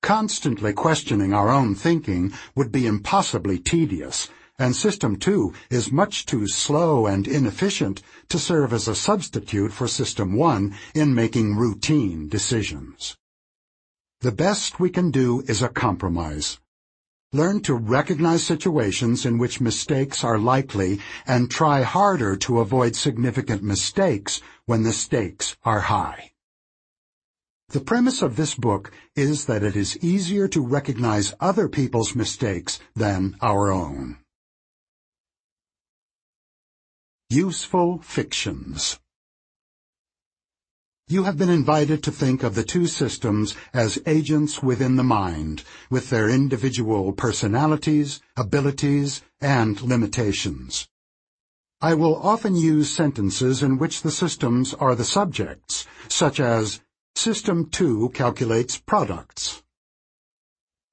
[0.02, 4.28] Constantly questioning our own thinking would be impossibly tedious,
[4.60, 9.88] and System 2 is much too slow and inefficient to serve as a substitute for
[9.88, 13.16] System 1 in making routine decisions.
[14.20, 16.60] The best we can do is a compromise.
[17.34, 23.64] Learn to recognize situations in which mistakes are likely and try harder to avoid significant
[23.64, 26.32] mistakes when the stakes are high.
[27.70, 32.80] The premise of this book is that it is easier to recognize other people's mistakes
[32.96, 34.18] than our own.
[37.30, 39.00] Useful Fictions
[41.12, 45.64] you have been invited to think of the two systems as agents within the mind,
[45.90, 50.88] with their individual personalities, abilities, and limitations.
[51.82, 56.80] I will often use sentences in which the systems are the subjects, such as,
[57.16, 59.64] System 2 calculates products.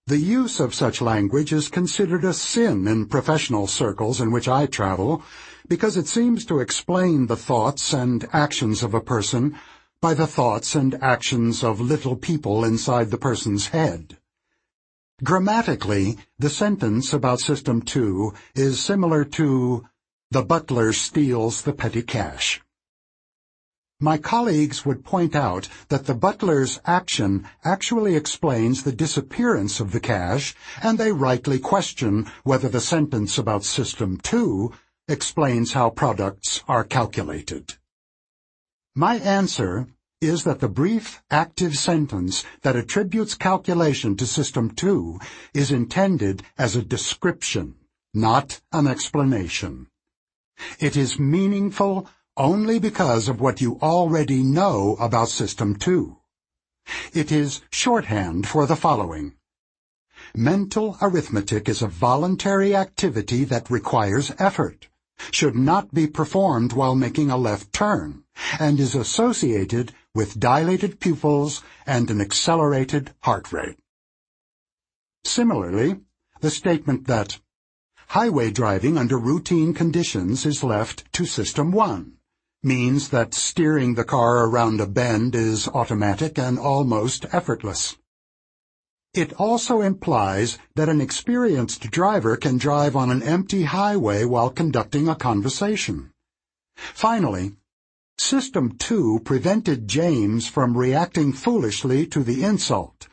[0.08, 4.66] The use of such language is considered a sin in professional circles in which I
[4.66, 5.22] travel,
[5.68, 9.54] because it seems to explain the thoughts and actions of a person
[10.00, 14.16] by the thoughts and actions of little people inside the person's head.
[15.24, 19.84] Grammatically, the sentence about System 2 is similar to,
[20.30, 22.60] the butler steals the petty cash.
[23.98, 29.98] My colleagues would point out that the butler's action actually explains the disappearance of the
[29.98, 34.72] cash, and they rightly question whether the sentence about System 2
[35.08, 37.77] explains how products are calculated.
[38.98, 39.86] My answer
[40.20, 45.20] is that the brief, active sentence that attributes calculation to System 2
[45.54, 47.76] is intended as a description,
[48.12, 49.86] not an explanation.
[50.80, 56.16] It is meaningful only because of what you already know about System 2.
[57.14, 59.34] It is shorthand for the following.
[60.34, 64.88] Mental arithmetic is a voluntary activity that requires effort
[65.30, 68.24] should not be performed while making a left turn,
[68.58, 73.78] and is associated with dilated pupils and an accelerated heart rate.
[75.24, 76.00] Similarly,
[76.40, 77.40] the statement that
[78.08, 82.14] highway driving under routine conditions is left to System 1
[82.62, 87.96] means that steering the car around a bend is automatic and almost effortless.
[89.14, 95.08] It also implies that an experienced driver can drive on an empty highway while conducting
[95.08, 96.12] a conversation.
[96.76, 97.56] Finally,
[98.18, 103.08] System 2 prevented James from reacting foolishly to the insult,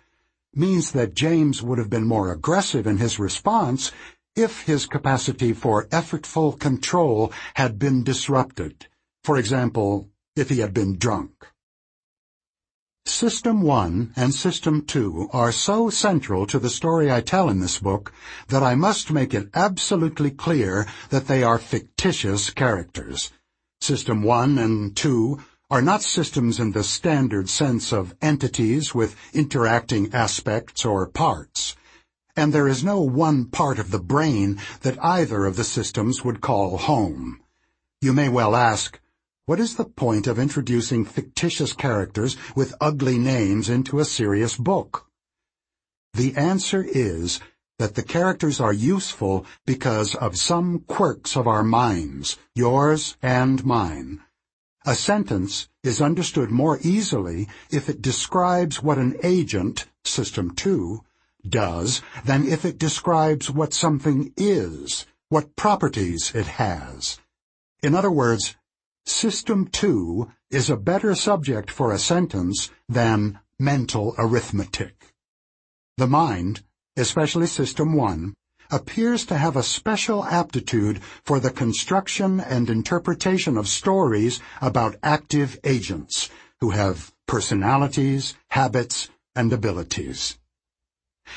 [0.54, 3.92] means that James would have been more aggressive in his response
[4.36, 8.88] if his capacity for effortful control had been disrupted,
[9.24, 11.32] for example, if he had been drunk.
[13.08, 17.78] System 1 and System 2 are so central to the story I tell in this
[17.78, 18.12] book
[18.48, 23.32] that I must make it absolutely clear that they are fictitious characters.
[23.80, 30.12] System 1 and 2 are not systems in the standard sense of entities with interacting
[30.12, 31.76] aspects or parts,
[32.36, 36.42] and there is no one part of the brain that either of the systems would
[36.42, 37.40] call home.
[38.02, 39.00] You may well ask,
[39.48, 45.06] what is the point of introducing fictitious characters with ugly names into a serious book?
[46.14, 47.40] The answer is
[47.78, 54.22] that the characters are useful because of some quirks of our minds, yours and mine.
[54.86, 61.04] A sentence is understood more easily if it describes what an agent, System 2,
[61.48, 67.20] does than if it describes what something is, what properties it has.
[67.84, 68.56] In other words,
[69.08, 75.14] System 2 is a better subject for a sentence than mental arithmetic.
[75.98, 76.64] The mind,
[76.98, 78.34] especially System 1,
[78.72, 85.60] appears to have a special aptitude for the construction and interpretation of stories about active
[85.64, 90.40] agents who have personalities, habits, and abilities.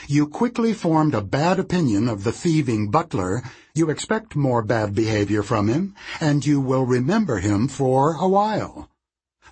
[0.07, 3.43] You quickly formed a bad opinion of the thieving butler,
[3.75, 8.89] you expect more bad behavior from him, and you will remember him for a while.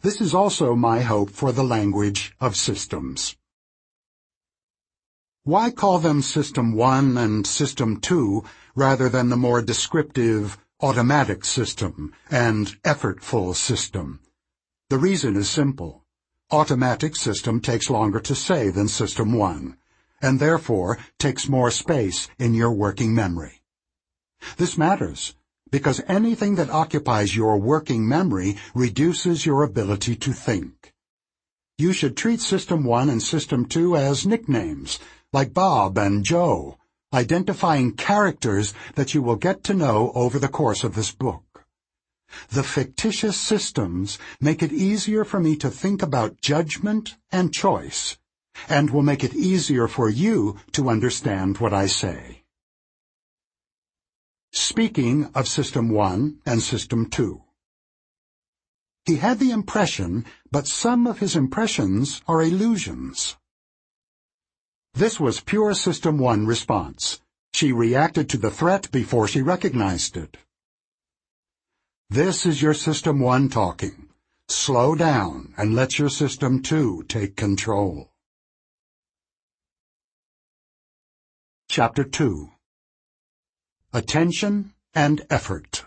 [0.00, 3.36] This is also my hope for the language of systems.
[5.44, 8.42] Why call them System 1 and System 2
[8.74, 14.20] rather than the more descriptive automatic system and effortful system?
[14.88, 16.04] The reason is simple.
[16.50, 19.76] Automatic system takes longer to say than System 1
[20.20, 23.62] and therefore takes more space in your working memory.
[24.56, 25.34] This matters
[25.70, 30.92] because anything that occupies your working memory reduces your ability to think.
[31.78, 34.98] You should treat System 1 and System 2 as nicknames,
[35.32, 36.78] like Bob and Joe,
[37.12, 41.42] identifying characters that you will get to know over the course of this book.
[42.50, 48.16] The fictitious systems make it easier for me to think about judgment and choice
[48.68, 52.42] and will make it easier for you to understand what I say.
[54.52, 57.42] Speaking of System 1 and System 2.
[59.04, 63.36] He had the impression, but some of his impressions are illusions.
[64.94, 67.20] This was pure System 1 response.
[67.52, 70.38] She reacted to the threat before she recognized it.
[72.08, 74.08] This is your System 1 talking.
[74.48, 78.10] Slow down and let your System 2 take control.
[81.76, 82.48] Chapter 2
[83.92, 85.84] Attention and Effort.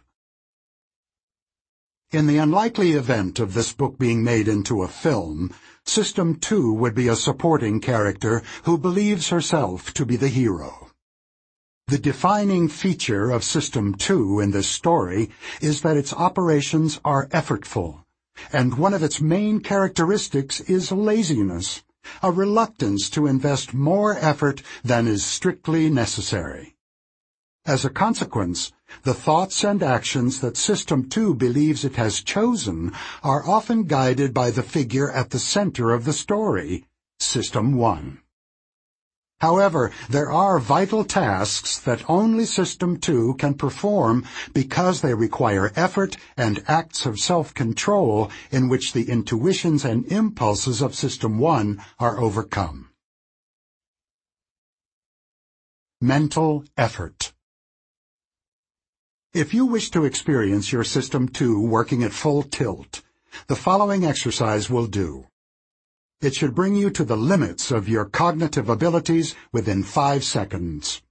[2.11, 5.51] In the unlikely event of this book being made into a film,
[5.85, 10.91] System 2 would be a supporting character who believes herself to be the hero.
[11.87, 18.03] The defining feature of System 2 in this story is that its operations are effortful,
[18.53, 21.81] and one of its main characteristics is laziness
[22.23, 26.75] a reluctance to invest more effort than is strictly necessary.
[27.65, 28.71] As a consequence,
[29.03, 32.91] the thoughts and actions that System 2 believes it has chosen
[33.21, 36.85] are often guided by the figure at the center of the story,
[37.19, 38.19] System 1.
[39.41, 46.17] However, there are vital tasks that only System 2 can perform because they require effort
[46.35, 52.89] and acts of self-control in which the intuitions and impulses of System 1 are overcome.
[56.01, 57.31] Mental effort
[59.33, 63.01] If you wish to experience your System 2 working at full tilt,
[63.47, 65.27] the following exercise will do.
[66.21, 71.01] It should bring you to the limits of your cognitive abilities within five seconds.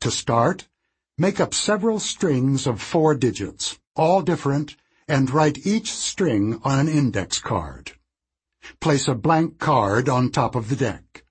[0.00, 0.68] To start,
[1.16, 4.76] make up several strings of four digits, all different,
[5.08, 7.92] and write each string on an index card.
[8.80, 11.24] Place a blank card on top of the deck.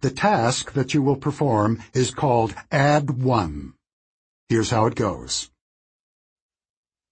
[0.00, 3.74] The task that you will perform is called Add 1.
[4.48, 5.50] Here's how it goes.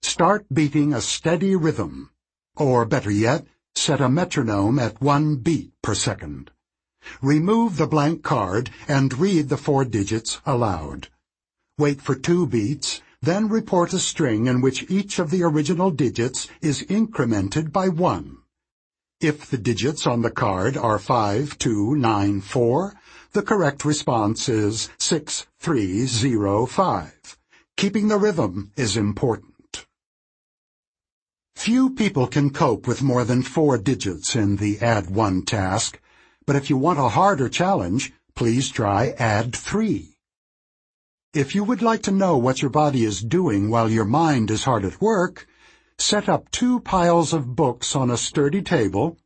[0.02, 2.10] Start beating a steady rhythm,
[2.54, 3.44] or better yet,
[3.76, 6.50] Set a metronome at one beat per second.
[7.20, 11.08] Remove the blank card and read the four digits aloud.
[11.78, 16.48] Wait for two beats, then report a string in which each of the original digits
[16.62, 18.38] is incremented by one.
[19.20, 22.94] If the digits on the card are 5, 2, 9, 4,
[23.32, 27.38] the correct response is 6, 3, 0, 5.
[27.76, 29.55] Keeping the rhythm is important.
[31.56, 35.98] Few people can cope with more than four digits in the Add 1 task,
[36.46, 40.16] but if you want a harder challenge, please try Add 3.
[41.34, 44.62] If you would like to know what your body is doing while your mind is
[44.64, 45.48] hard at work,
[45.98, 49.16] set up two piles of books on a sturdy table,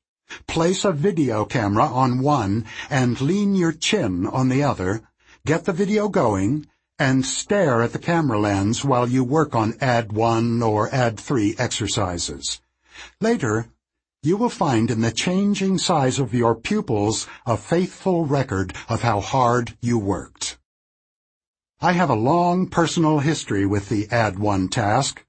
[0.47, 5.02] place a video camera on one and lean your chin on the other,
[5.44, 6.66] get the video going,
[7.01, 11.56] and stare at the camera lens while you work on Add 1 or Add 3
[11.59, 12.60] exercises.
[13.22, 13.68] Later,
[14.22, 19.20] you will find in the changing size of your pupils a faithful record of how
[19.20, 20.59] hard you worked.
[21.81, 25.24] I have a long personal history with the Add 1 task.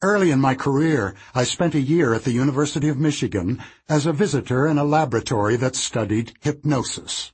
[0.00, 4.12] Early in my career, I spent a year at the University of Michigan as a
[4.12, 7.32] visitor in a laboratory that studied hypnosis.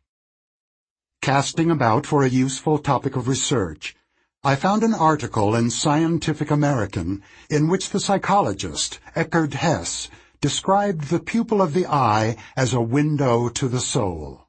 [1.24, 3.96] Casting about for a useful topic of research,
[4.42, 10.10] I found an article in Scientific American in which the psychologist Eckhard Hess
[10.42, 14.48] described the pupil of the eye as a window to the soul.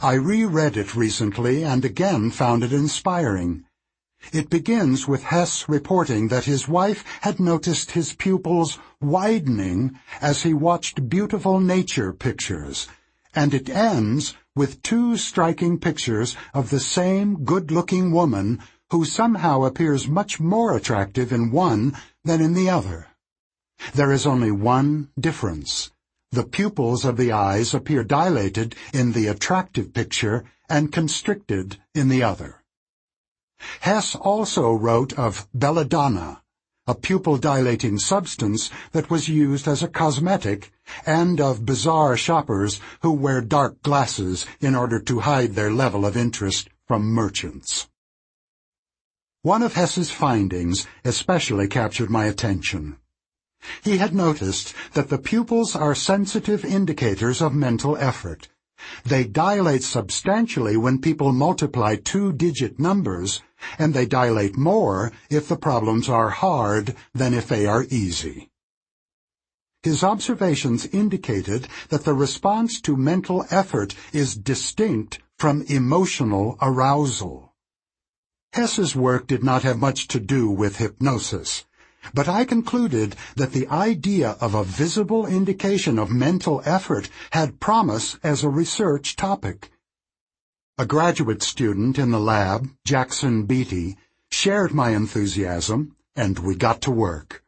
[0.00, 3.66] I reread it recently and again found it inspiring.
[4.32, 10.54] It begins with Hess reporting that his wife had noticed his pupils widening as he
[10.54, 12.88] watched beautiful nature pictures,
[13.34, 18.60] and it ends with two striking pictures of the same good-looking woman
[18.90, 23.06] who somehow appears much more attractive in one than in the other.
[23.94, 25.90] There is only one difference.
[26.30, 32.22] The pupils of the eyes appear dilated in the attractive picture and constricted in the
[32.22, 32.62] other.
[33.80, 36.41] Hess also wrote of belladonna,
[36.86, 40.72] a pupil-dilating substance that was used as a cosmetic,
[41.06, 46.16] and of bizarre shoppers who wear dark glasses in order to hide their level of
[46.16, 47.88] interest from merchants.
[49.42, 52.96] One of Hess's findings especially captured my attention.
[53.84, 58.48] He had noticed that the pupils are sensitive indicators of mental effort.
[59.04, 63.40] They dilate substantially when people multiply two-digit numbers,
[63.78, 68.50] and they dilate more if the problems are hard than if they are easy.
[69.82, 77.52] His observations indicated that the response to mental effort is distinct from emotional arousal.
[78.52, 81.64] Hess's work did not have much to do with hypnosis,
[82.14, 88.18] but I concluded that the idea of a visible indication of mental effort had promise
[88.22, 89.72] as a research topic.
[90.82, 93.96] A graduate student in the lab, Jackson Beatty,
[94.32, 97.44] shared my enthusiasm, and we got to work.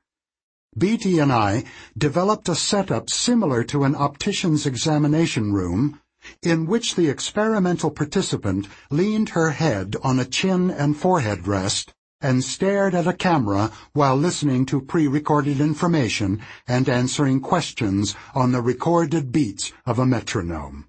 [0.79, 1.65] Beatty and I
[1.99, 5.99] developed a setup similar to an optician's examination room,
[6.43, 12.45] in which the experimental participant leaned her head on a chin and forehead rest and
[12.45, 19.33] stared at a camera while listening to pre-recorded information and answering questions on the recorded
[19.33, 20.87] beats of a metronome.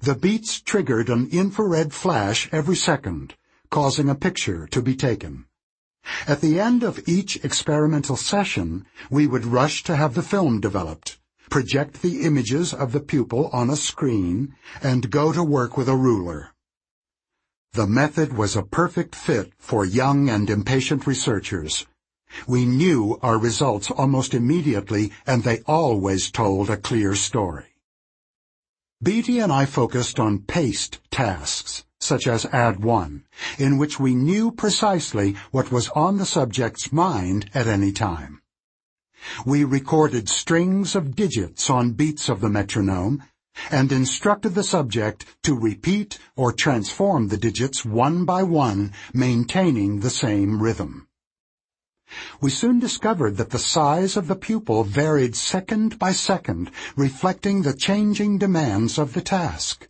[0.00, 3.34] The beats triggered an infrared flash every second,
[3.70, 5.46] causing a picture to be taken.
[6.28, 11.18] At the end of each experimental session, we would rush to have the film developed,
[11.50, 15.96] project the images of the pupil on a screen, and go to work with a
[15.96, 16.52] ruler.
[17.72, 21.86] The method was a perfect fit for young and impatient researchers.
[22.46, 27.75] We knew our results almost immediately, and they always told a clear story.
[29.02, 33.24] Beatty and I focused on paced tasks, such as Add 1,
[33.58, 38.40] in which we knew precisely what was on the subject's mind at any time.
[39.44, 43.22] We recorded strings of digits on beats of the metronome
[43.70, 50.10] and instructed the subject to repeat or transform the digits one by one, maintaining the
[50.10, 51.06] same rhythm.
[52.40, 57.74] We soon discovered that the size of the pupil varied second by second, reflecting the
[57.74, 59.88] changing demands of the task.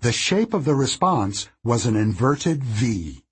[0.00, 3.24] The shape of the response was an inverted V.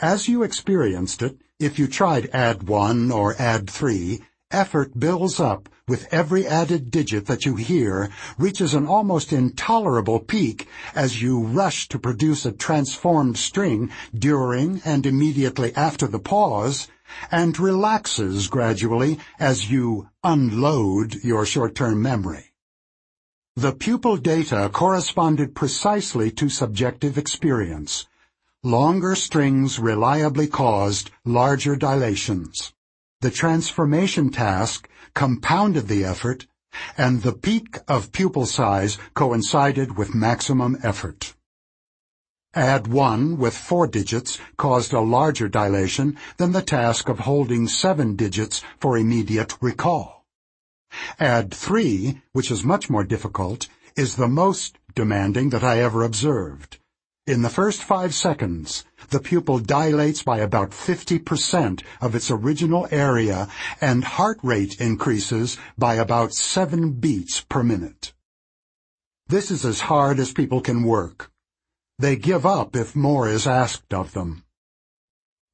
[0.00, 5.68] As you experienced it, if you tried add 1 or add 3, effort builds up
[5.88, 11.88] with every added digit that you hear, reaches an almost intolerable peak as you rush
[11.88, 16.86] to produce a transformed string during and immediately after the pause,
[17.30, 22.52] and relaxes gradually as you unload your short-term memory.
[23.56, 28.06] The pupil data corresponded precisely to subjective experience.
[28.62, 32.72] Longer strings reliably caused larger dilations.
[33.20, 36.46] The transformation task compounded the effort,
[36.96, 41.34] and the peak of pupil size coincided with maximum effort.
[42.54, 48.14] Add 1 with four digits caused a larger dilation than the task of holding seven
[48.14, 50.24] digits for immediate recall.
[51.18, 53.66] Add 3, which is much more difficult,
[53.96, 56.78] is the most demanding that I ever observed.
[57.28, 63.48] In the first five seconds, the pupil dilates by about 50% of its original area
[63.82, 68.14] and heart rate increases by about 7 beats per minute.
[69.26, 71.30] This is as hard as people can work.
[71.98, 74.44] They give up if more is asked of them.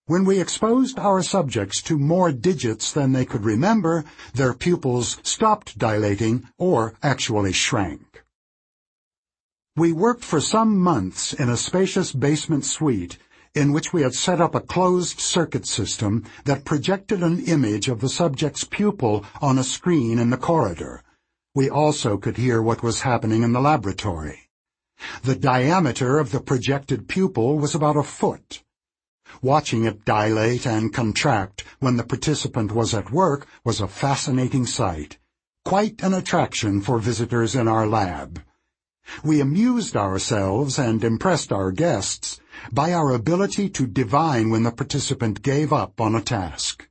[0.06, 5.76] When we exposed our subjects to more digits than they could remember, their pupils stopped
[5.76, 8.23] dilating or actually shrank.
[9.76, 13.18] We worked for some months in a spacious basement suite
[13.56, 18.00] in which we had set up a closed circuit system that projected an image of
[18.00, 21.02] the subject's pupil on a screen in the corridor.
[21.56, 24.48] We also could hear what was happening in the laboratory.
[25.24, 28.62] The diameter of the projected pupil was about a foot.
[29.42, 35.18] Watching it dilate and contract when the participant was at work was a fascinating sight,
[35.64, 38.40] quite an attraction for visitors in our lab.
[39.22, 42.40] We amused ourselves and impressed our guests
[42.72, 46.88] by our ability to divine when the participant gave up on a task.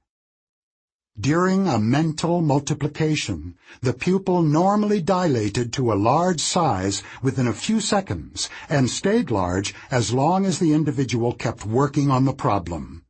[1.19, 7.79] During a mental multiplication, the pupil normally dilated to a large size within a few
[7.79, 13.05] seconds and stayed large as long as the individual kept working on the problem.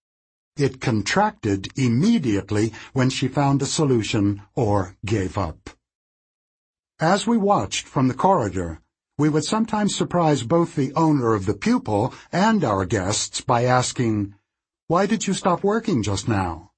[0.58, 5.70] It contracted immediately when she found a solution or gave up.
[7.00, 8.82] As we watched from the corridor,
[9.18, 14.34] we would sometimes surprise both the owner of the pupil and our guests by asking,
[14.88, 16.72] Why did you stop working just now?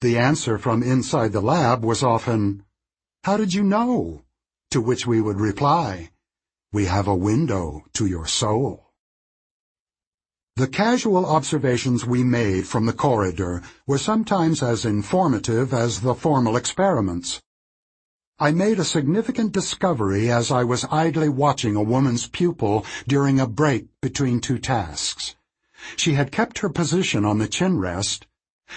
[0.00, 2.64] The answer from inside the lab was often,
[3.24, 4.22] How did you know?
[4.70, 6.10] To which we would reply,
[6.72, 8.92] We have a window to your soul.
[10.54, 16.56] The casual observations we made from the corridor were sometimes as informative as the formal
[16.56, 17.40] experiments.
[18.40, 23.48] I made a significant discovery as I was idly watching a woman's pupil during a
[23.48, 25.34] break between two tasks.
[25.96, 28.28] She had kept her position on the chin rest,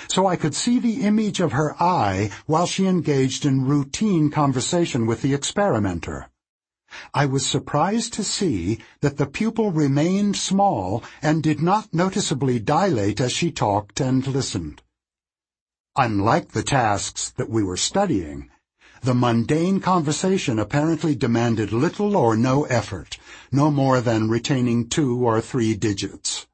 [0.08, 5.06] so I could see the image of her eye while she engaged in routine conversation
[5.06, 6.30] with the experimenter.
[7.14, 13.22] I was surprised to see that the pupil remained small and did not noticeably dilate
[13.22, 14.82] as she talked and listened.
[15.96, 18.50] Unlike the tasks that we were studying,
[19.02, 23.18] the mundane conversation apparently demanded little or no effort,
[23.52, 26.46] no more than retaining two or three digits.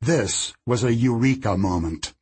[0.00, 2.14] This was a eureka moment.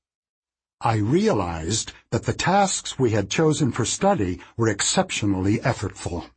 [0.81, 6.31] I realized that the tasks we had chosen for study were exceptionally effortful.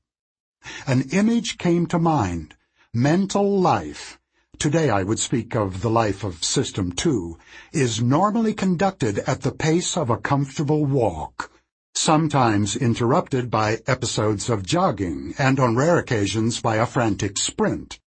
[0.85, 2.56] An image came to mind,
[2.94, 4.19] mental life,
[4.60, 7.38] today I would speak of the life of System 2,
[7.73, 11.52] is normally conducted at the pace of a comfortable walk,
[11.97, 17.99] sometimes interrupted by episodes of jogging and on rare occasions by a frantic sprint.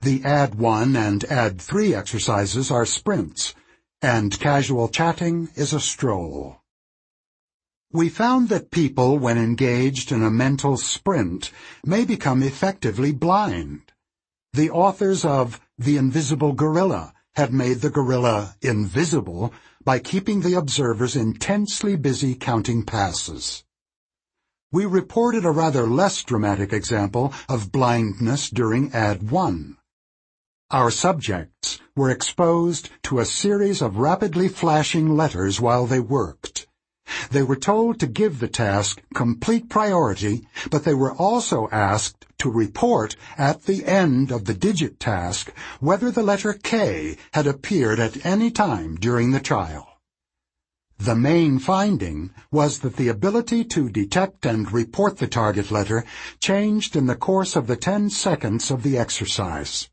[0.00, 3.54] The Add 1 and Add 3 exercises are sprints,
[4.02, 6.56] and casual chatting is a stroll.
[7.92, 11.50] We found that people, when engaged in a mental sprint,
[11.84, 13.92] may become effectively blind.
[14.52, 19.52] The authors of The Invisible Gorilla had made the gorilla invisible
[19.82, 23.64] by keeping the observers intensely busy counting passes.
[24.70, 29.76] We reported a rather less dramatic example of blindness during Add 1.
[30.70, 36.68] Our subjects were exposed to a series of rapidly flashing letters while they worked.
[37.30, 42.50] They were told to give the task complete priority, but they were also asked to
[42.50, 48.24] report at the end of the digit task whether the letter K had appeared at
[48.24, 49.86] any time during the trial.
[50.98, 56.04] The main finding was that the ability to detect and report the target letter
[56.40, 59.89] changed in the course of the 10 seconds of the exercise.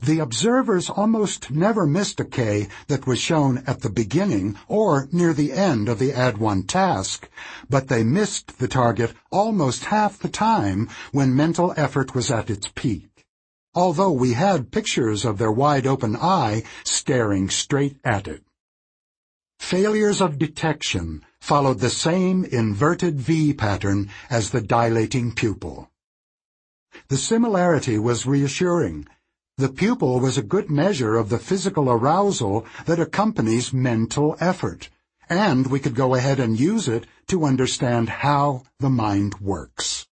[0.00, 5.32] The observers almost never missed a K that was shown at the beginning or near
[5.32, 7.28] the end of the Add 1 task,
[7.70, 12.68] but they missed the target almost half the time when mental effort was at its
[12.68, 13.24] peak.
[13.74, 18.44] Although we had pictures of their wide-open eye staring straight at it.
[19.58, 25.90] Failures of detection followed the same inverted V pattern as the dilating pupil.
[27.08, 29.08] The similarity was reassuring
[29.58, 34.90] the pupil was a good measure of the physical arousal that accompanies mental effort,
[35.30, 40.06] and we could go ahead and use it to understand how the mind works.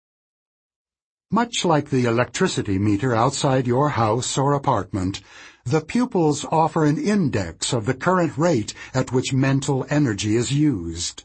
[1.30, 5.20] Much like the electricity meter outside your house or apartment,
[5.66, 11.24] the pupils offer an index of the current rate at which mental energy is used.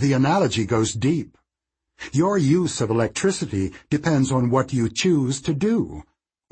[0.00, 1.38] The analogy goes deep.
[2.10, 6.02] Your use of electricity depends on what you choose to do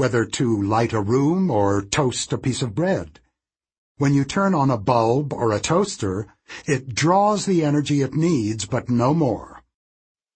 [0.03, 3.21] whether to light a room or toast a piece of bread.
[3.99, 6.27] When you turn on a bulb or a toaster,
[6.67, 9.63] it draws the energy it needs, but no more.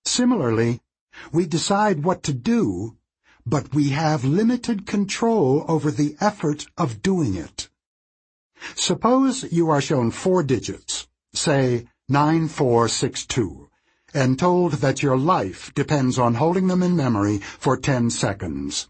[0.04, 0.82] Similarly,
[1.32, 2.96] we decide what to do,
[3.44, 7.68] but we have limited control over the effort of doing it.
[8.76, 13.68] Suppose you are shown four digits, say 9462,
[14.14, 18.86] and told that your life depends on holding them in memory for 10 seconds.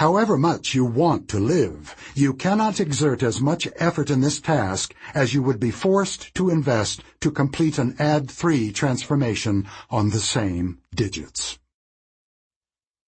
[0.00, 4.94] However much you want to live, you cannot exert as much effort in this task
[5.12, 10.18] as you would be forced to invest to complete an add 3 transformation on the
[10.18, 11.58] same digits.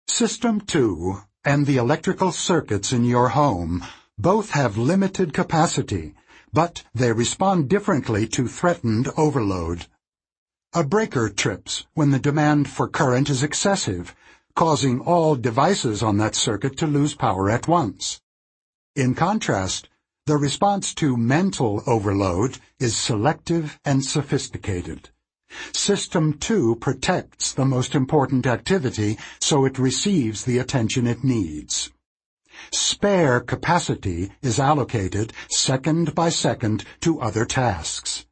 [0.07, 3.85] System 2 and the electrical circuits in your home
[4.17, 6.15] both have limited capacity,
[6.51, 9.85] but they respond differently to threatened overload.
[10.73, 14.15] A breaker trips when the demand for current is excessive,
[14.55, 18.21] causing all devices on that circuit to lose power at once.
[18.95, 19.89] In contrast,
[20.25, 25.09] the response to mental overload is selective and sophisticated.
[25.73, 31.91] System 2 protects the most important activity so it receives the attention it needs.
[32.71, 38.25] Spare capacity is allocated second by second to other tasks.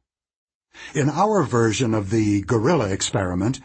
[0.94, 3.60] In our version of the gorilla experiment,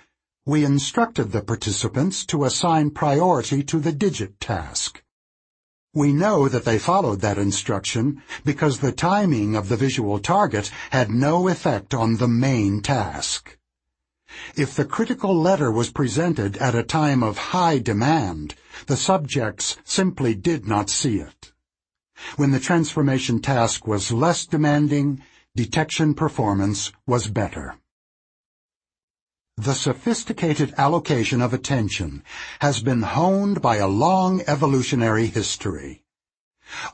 [0.45, 5.01] we instructed the participants to assign priority to the digit task.
[5.93, 11.09] We know that they followed that instruction because the timing of the visual target had
[11.09, 13.57] no effect on the main task.
[14.55, 18.55] If the critical letter was presented at a time of high demand,
[18.87, 21.53] the subjects simply did not see it.
[22.35, 25.21] When the transformation task was less demanding,
[25.55, 27.75] detection performance was better.
[29.57, 32.23] The sophisticated allocation of attention
[32.59, 36.01] has been honed by a long evolutionary history.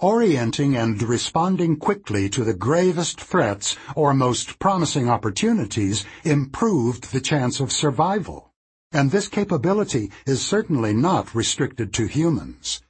[0.02, 7.62] Orienting and responding quickly to the gravest threats or most promising opportunities improved the chance
[7.62, 8.52] of survival.
[8.92, 12.82] And this capability is certainly not restricted to humans.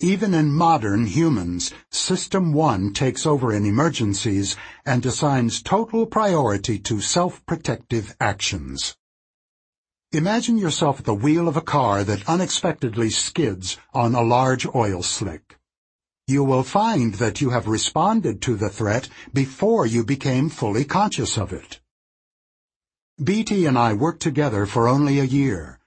[0.00, 7.00] Even in modern humans, System 1 takes over in emergencies and assigns total priority to
[7.00, 8.96] self-protective actions.
[10.12, 15.02] Imagine yourself at the wheel of a car that unexpectedly skids on a large oil
[15.02, 15.58] slick.
[16.26, 21.36] You will find that you have responded to the threat before you became fully conscious
[21.36, 21.80] of it.
[23.22, 25.79] Beatty and I worked together for only a year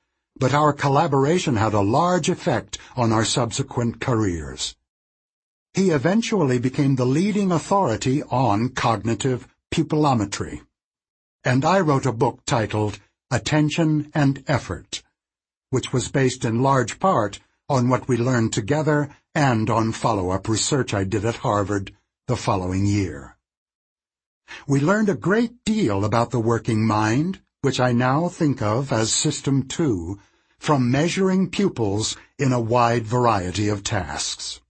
[0.44, 4.76] but our collaboration had a large effect on our subsequent careers.
[5.74, 10.60] He eventually became the leading authority on cognitive pupillometry.
[11.45, 12.99] And I wrote a book titled
[13.32, 15.02] Attention and Effort,
[15.70, 17.40] which was based in large part
[17.70, 21.95] on what we learned together and on follow-up research I did at Harvard
[22.28, 23.38] the following year.
[24.68, 29.14] We learned a great deal about the working mind, which I now think of as
[29.14, 30.20] System 2,
[30.64, 34.61] from measuring pupils in a wide variety of tasks.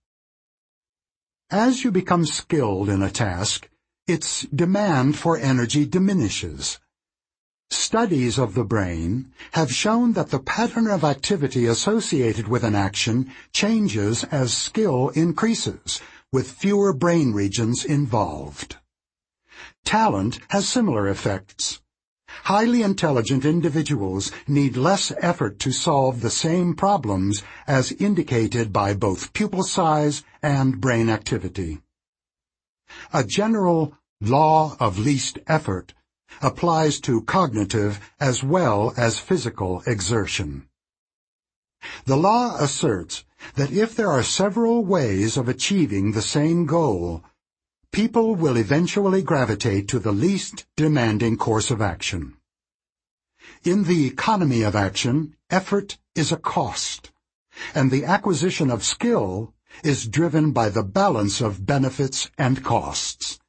[1.51, 3.69] As you become skilled in a task,
[4.07, 6.79] its demand for energy diminishes.
[7.69, 13.31] Studies of the brain have shown that the pattern of activity associated with an action
[13.51, 16.01] changes as skill increases,
[16.31, 18.77] with fewer brain regions involved.
[19.85, 21.82] Talent has similar effects.
[22.43, 29.33] Highly intelligent individuals need less effort to solve the same problems as indicated by both
[29.33, 31.81] pupil size and brain activity.
[33.13, 35.93] A general law of least effort
[36.41, 40.67] applies to cognitive as well as physical exertion.
[42.05, 47.23] The law asserts that if there are several ways of achieving the same goal,
[47.93, 52.35] people will eventually gravitate to the least demanding course of action.
[53.63, 57.11] In the economy of action, effort is a cost,
[57.75, 59.53] and the acquisition of skill
[59.83, 63.39] is driven by the balance of benefits and costs.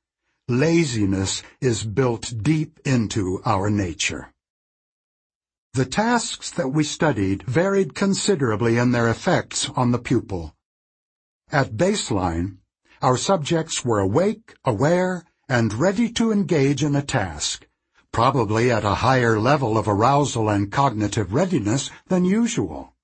[0.47, 4.31] Laziness is built deep into our nature.
[5.73, 10.55] The tasks that we studied varied considerably in their effects on the pupil.
[11.51, 12.59] At baseline,
[13.03, 17.67] our subjects were awake, aware, and ready to engage in a task,
[18.13, 22.95] probably at a higher level of arousal and cognitive readiness than usual.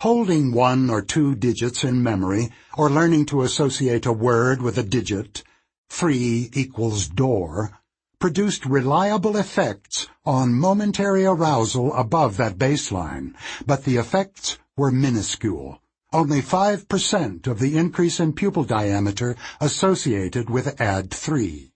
[0.00, 4.82] Holding one or two digits in memory, or learning to associate a word with a
[4.82, 5.44] digit,
[5.88, 7.78] three equals door,
[8.18, 13.34] produced reliable effects on momentary arousal above that baseline,
[13.66, 15.80] but the effects were minuscule
[16.14, 21.72] only 5% of the increase in pupil diameter associated with Add 3.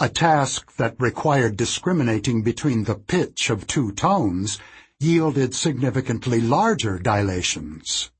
[0.00, 4.58] A task that required discriminating between the pitch of two tones
[4.98, 8.10] yielded significantly larger dilations.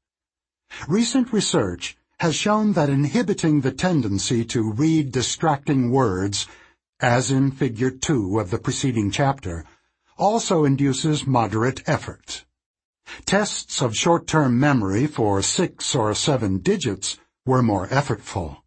[0.86, 6.46] Recent research has shown that inhibiting the tendency to read distracting words,
[7.00, 9.64] as in Figure 2 of the preceding chapter,
[10.18, 12.44] also induces moderate effort.
[13.26, 18.58] Tests of short-term memory for six or seven digits were more effortful.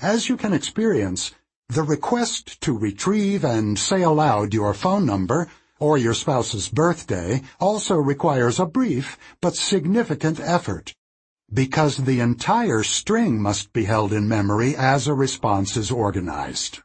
[0.00, 1.32] As you can experience,
[1.68, 7.96] the request to retrieve and say aloud your phone number or your spouse's birthday also
[7.96, 10.94] requires a brief but significant effort,
[11.52, 16.80] because the entire string must be held in memory as a response is organized.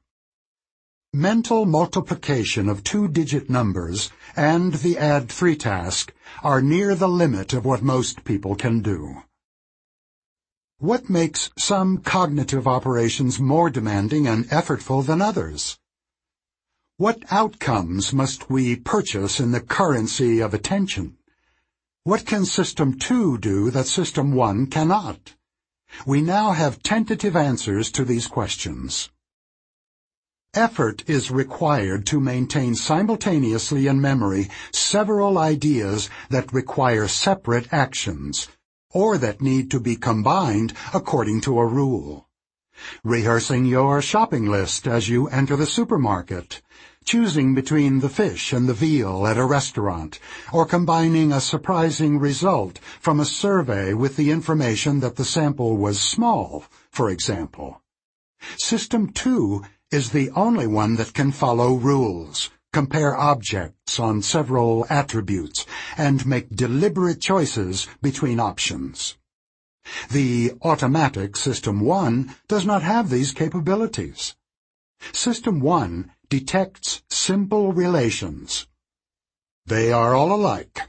[1.13, 6.13] Mental multiplication of two-digit numbers and the add 3 task
[6.43, 9.23] are near the limit of what most people can do.
[10.77, 15.79] What makes some cognitive operations more demanding and effortful than others?
[16.97, 21.17] What outcomes must we purchase in the currency of attention?
[22.03, 25.33] What can System 2 do that System 1 cannot?
[26.05, 29.09] We now have tentative answers to these questions.
[30.55, 38.47] Effort is required to maintain simultaneously in memory several ideas that require separate actions,
[38.89, 42.27] or that need to be combined according to a rule.
[43.03, 46.63] Rehearsing your shopping list as you enter the supermarket,
[47.05, 50.19] choosing between the fish and the veal at a restaurant,
[50.51, 56.01] or combining a surprising result from a survey with the information that the sample was
[56.01, 57.83] small, for example.
[58.57, 65.65] System 2 is the only one that can follow rules, compare objects on several attributes,
[65.97, 69.17] and make deliberate choices between options.
[70.11, 74.35] The automatic System 1 does not have these capabilities.
[75.11, 78.67] System 1 detects simple relations.
[79.65, 80.81] They are all alike.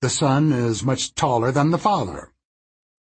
[0.00, 2.30] The son is much taller than the father,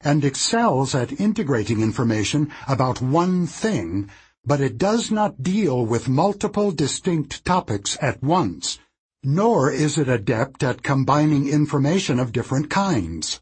[0.01, 4.09] and excels at integrating information about one thing
[4.47, 8.79] but it does not deal with multiple distinct topics at once,
[9.21, 13.41] nor is it adept at combining information of different kinds.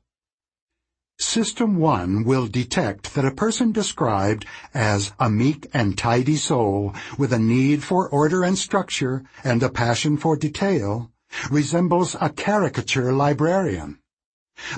[1.19, 7.31] System 1 will detect that a person described as a meek and tidy soul with
[7.31, 11.11] a need for order and structure and a passion for detail
[11.51, 13.99] resembles a caricature librarian.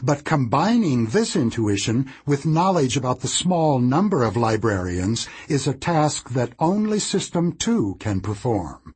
[0.03, 6.29] But combining this intuition with knowledge about the small number of librarians is a task
[6.31, 8.93] that only System 2 can perform.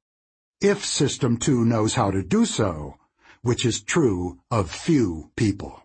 [0.60, 2.98] If System 2 knows how to do so,
[3.42, 5.82] which is true of few people.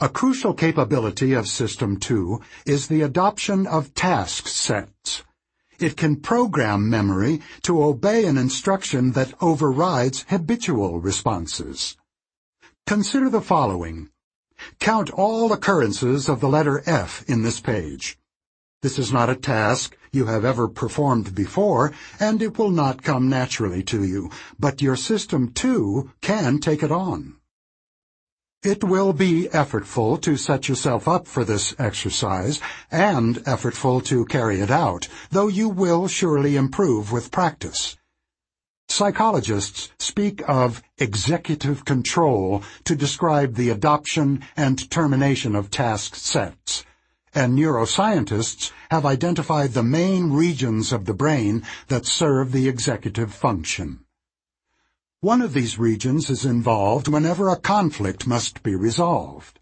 [0.00, 5.22] A crucial capability of System 2 is the adoption of task sets.
[5.78, 11.96] It can program memory to obey an instruction that overrides habitual responses.
[12.86, 14.10] Consider the following.
[14.78, 18.18] Count all occurrences of the letter F in this page.
[18.82, 23.30] This is not a task you have ever performed before, and it will not come
[23.30, 27.36] naturally to you, but your System 2, can take it on.
[28.62, 34.60] It will be effortful to set yourself up for this exercise, and effortful to carry
[34.60, 37.96] it out, though you will surely improve with practice.
[38.88, 46.84] Psychologists speak of executive control to describe the adoption and termination of task sets,
[47.34, 54.04] and neuroscientists have identified the main regions of the brain that serve the executive function.
[55.20, 59.58] One of these regions is involved whenever a conflict must be resolved.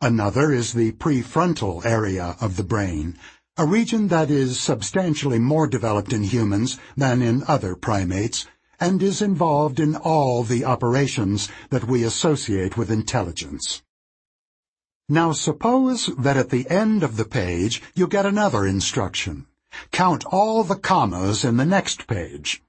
[0.00, 3.18] Another is the prefrontal area of the brain,
[3.58, 8.46] a region that is substantially more developed in humans than in other primates,
[8.80, 13.82] and is involved in all the operations that we associate with intelligence.
[15.06, 19.46] Now suppose that at the end of the page you get another instruction.
[19.90, 22.62] Count all the commas in the next page.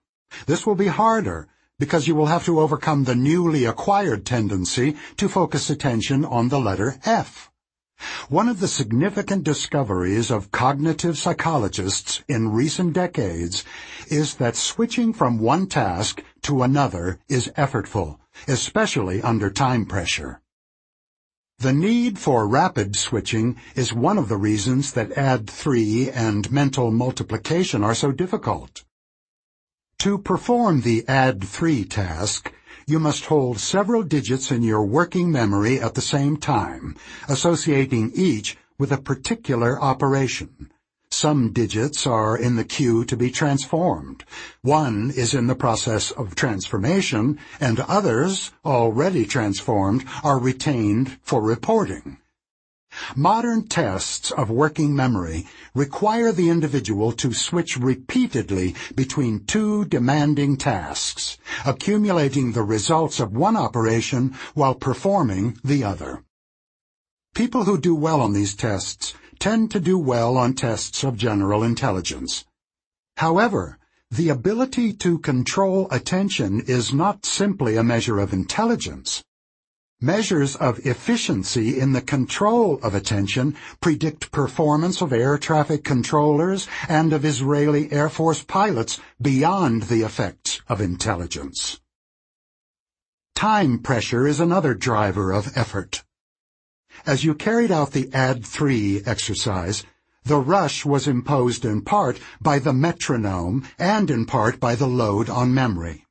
[0.48, 1.48] This will be harder
[1.80, 6.60] because you will have to overcome the newly acquired tendency to focus attention on the
[6.60, 7.50] letter F.
[8.30, 13.64] One of the significant discoveries of cognitive psychologists in recent decades
[14.08, 18.18] is that switching from one task to another is effortful,
[18.48, 20.42] especially under time pressure.
[21.60, 26.92] The need for rapid switching is one of the reasons that add 3 and mental
[26.92, 28.84] multiplication are so difficult.
[30.00, 32.52] To perform the add 3 task,
[32.86, 36.96] you must hold several digits in your working memory at the same time,
[37.28, 40.72] associating each with a particular operation.
[41.12, 44.26] Some digits are in the queue to be transformed.
[44.64, 52.18] One is in the process of transformation, and others, already transformed, are retained for reporting.
[53.16, 61.38] Modern tests of working memory require the individual to switch repeatedly between two demanding tasks,
[61.66, 66.24] accumulating the results of one operation while performing the other.
[67.34, 71.64] People who do well on these tests tend to do well on tests of general
[71.64, 72.46] intelligence.
[73.18, 73.80] However,
[74.12, 79.24] the ability to control attention is not simply a measure of intelligence.
[80.04, 87.14] Measures of efficiency in the control of attention predict performance of air traffic controllers and
[87.14, 91.80] of Israeli Air Force pilots beyond the effects of intelligence.
[93.34, 96.04] Time pressure is another driver of effort.
[97.06, 99.86] As you carried out the Add 3 exercise,
[100.26, 105.30] the rush was imposed in part by the metronome and in part by the load
[105.30, 106.03] on memory.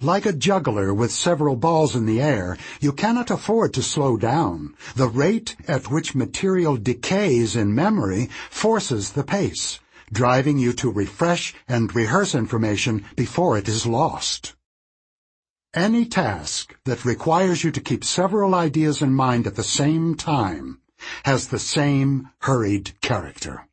[0.00, 4.74] Like a juggler with several balls in the air, you cannot afford to slow down.
[4.96, 9.78] The rate at which material decays in memory forces the pace,
[10.12, 14.54] driving you to refresh and rehearse information before it is lost.
[15.72, 20.80] Any task that requires you to keep several ideas in mind at the same time
[21.24, 23.66] has the same hurried character.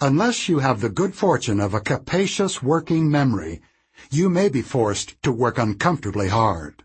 [0.00, 3.62] Unless you have the good fortune of a capacious working memory,
[4.10, 6.82] you may be forced to work uncomfortably hard.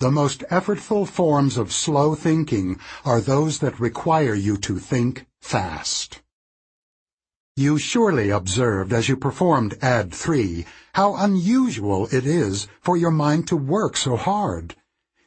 [0.00, 6.20] The most effortful forms of slow thinking are those that require you to think fast.
[7.56, 13.48] You surely observed as you performed Add 3 how unusual it is for your mind
[13.48, 14.76] to work so hard.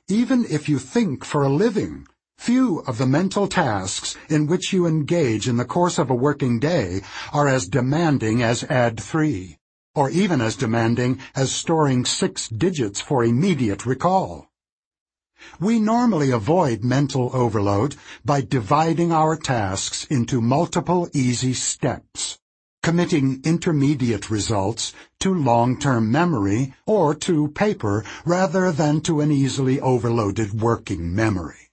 [0.08, 2.08] Even if you think for a living,
[2.38, 6.60] few of the mental tasks in which you engage in the course of a working
[6.60, 7.02] day
[7.34, 9.58] are as demanding as Add 3
[9.96, 14.48] or even as demanding as storing six digits for immediate recall.
[15.60, 22.38] We normally avoid mental overload by dividing our tasks into multiple easy steps,
[22.84, 30.62] committing intermediate results to long-term memory or to paper rather than to an easily overloaded
[30.62, 31.72] working memory.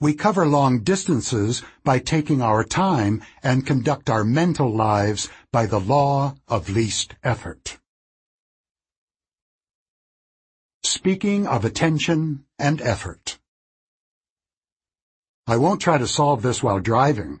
[0.00, 5.78] We cover long distances by taking our time and conduct our mental lives by the
[5.78, 7.78] law of least effort.
[10.82, 13.38] Speaking of attention and effort.
[15.46, 17.38] I won't try to solve this while driving.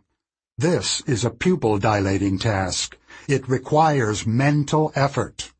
[0.56, 2.96] This is a pupil dilating task.
[3.26, 5.52] It requires mental effort.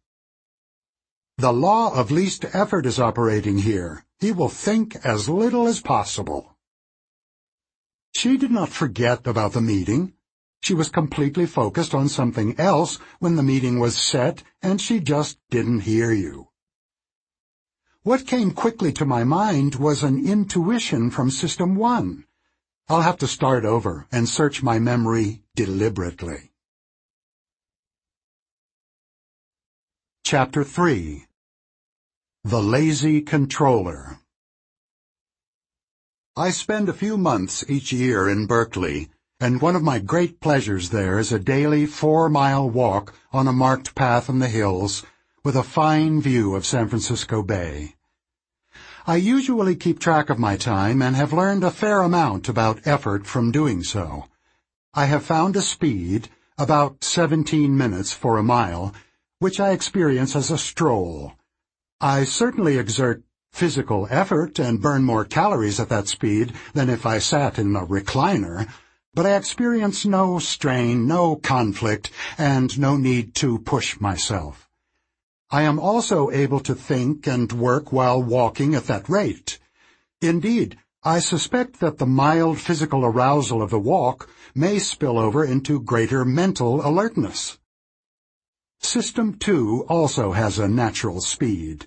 [1.39, 4.05] The law of least effort is operating here.
[4.21, 6.57] He will think as little as possible.
[8.15, 10.13] She did not forget about the meeting.
[10.65, 15.39] She was completely focused on something else when the meeting was set, and she just
[15.51, 16.49] didn't hear you.
[18.03, 22.24] What came quickly to my mind was an intuition from System 1.
[22.89, 26.53] I'll have to start over and search my memory deliberately.
[30.24, 31.27] Chapter 3
[32.43, 34.19] The Lazy Controller
[36.35, 40.90] I spend a few months each year in Berkeley, and one of my great pleasures
[40.90, 45.05] there is a daily four-mile walk on a marked path in the hills
[45.43, 47.94] with a fine view of San Francisco Bay.
[49.06, 53.27] I usually keep track of my time and have learned a fair amount about effort
[53.27, 54.24] from doing so.
[54.94, 58.94] I have found a speed, about 17 minutes for a mile,
[59.40, 61.32] which I experience as a stroll.
[62.01, 67.19] I certainly exert physical effort and burn more calories at that speed than if I
[67.19, 68.66] sat in a recliner,
[69.15, 74.69] but I experience no strain, no conflict, and no need to push myself.
[75.51, 79.59] I am also able to think and work while walking at that rate.
[80.20, 85.81] Indeed, I suspect that the mild physical arousal of the walk may spill over into
[85.81, 87.59] greater mental alertness.
[88.81, 91.86] System 2 also has a natural speed.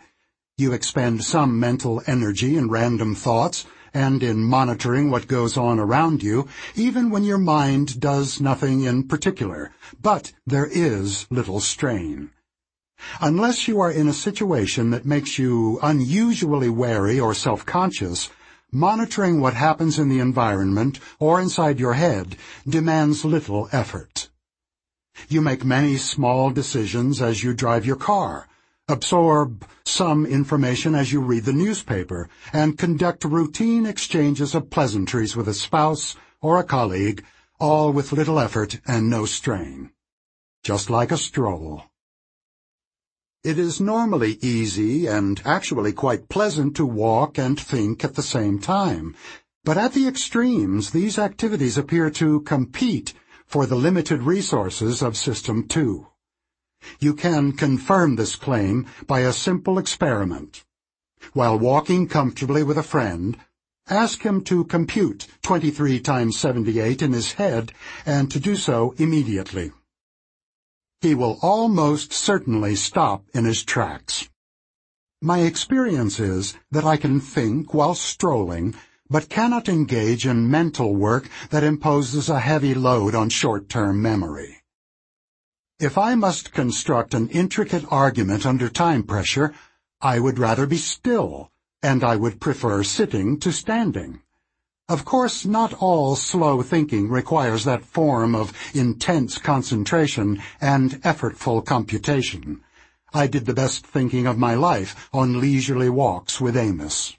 [0.57, 3.65] You expend some mental energy in random thoughts
[3.97, 9.07] and in monitoring what goes on around you, even when your mind does nothing in
[9.07, 12.29] particular, but there is little strain.
[13.19, 18.29] Unless you are in a situation that makes you unusually wary or self-conscious,
[18.71, 22.35] monitoring what happens in the environment or inside your head
[22.67, 24.29] demands little effort.
[25.27, 28.47] You make many small decisions as you drive your car,
[28.89, 35.47] absorb some information as you read the newspaper, and conduct routine exchanges of pleasantries with
[35.47, 37.23] a spouse or a colleague,
[37.59, 39.91] all with little effort and no strain.
[40.63, 41.83] Just like a stroll.
[43.43, 48.59] It is normally easy and actually quite pleasant to walk and think at the same
[48.59, 49.15] time,
[49.63, 53.13] but at the extremes these activities appear to compete
[53.45, 56.07] for the limited resources of System 2.
[56.99, 60.63] You can confirm this claim by a simple experiment.
[61.33, 63.37] While walking comfortably with a friend,
[63.89, 67.71] ask him to compute 23 times 78 in his head
[68.05, 69.71] and to do so immediately.
[71.01, 74.29] He will almost certainly stop in his tracks.
[75.21, 78.75] My experience is that I can think while strolling,
[79.09, 84.56] but cannot engage in mental work that imposes a heavy load on short-term memory.
[85.79, 89.53] If I must construct an intricate argument under time pressure,
[90.01, 91.51] I would rather be still,
[91.83, 94.21] and I would prefer sitting to standing.
[94.89, 102.61] Of course, not all slow thinking requires that form of intense concentration and effortful computation.
[103.13, 107.17] I did the best thinking of my life on leisurely walks with Amos.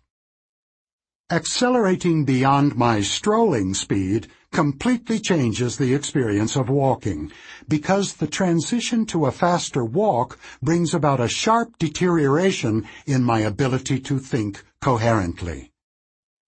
[1.30, 7.30] Accelerating beyond my strolling speed completely changes the experience of walking,
[7.68, 14.00] because the transition to a faster walk brings about a sharp deterioration in my ability
[14.00, 15.70] to think coherently.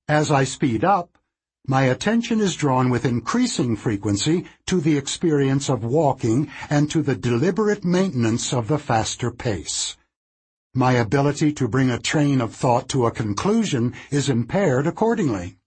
[0.09, 1.19] As I speed up,
[1.67, 7.15] my attention is drawn with increasing frequency to the experience of walking and to the
[7.15, 9.97] deliberate maintenance of the faster pace.
[10.75, 15.59] My ability to bring a train of thought to a conclusion is impaired accordingly.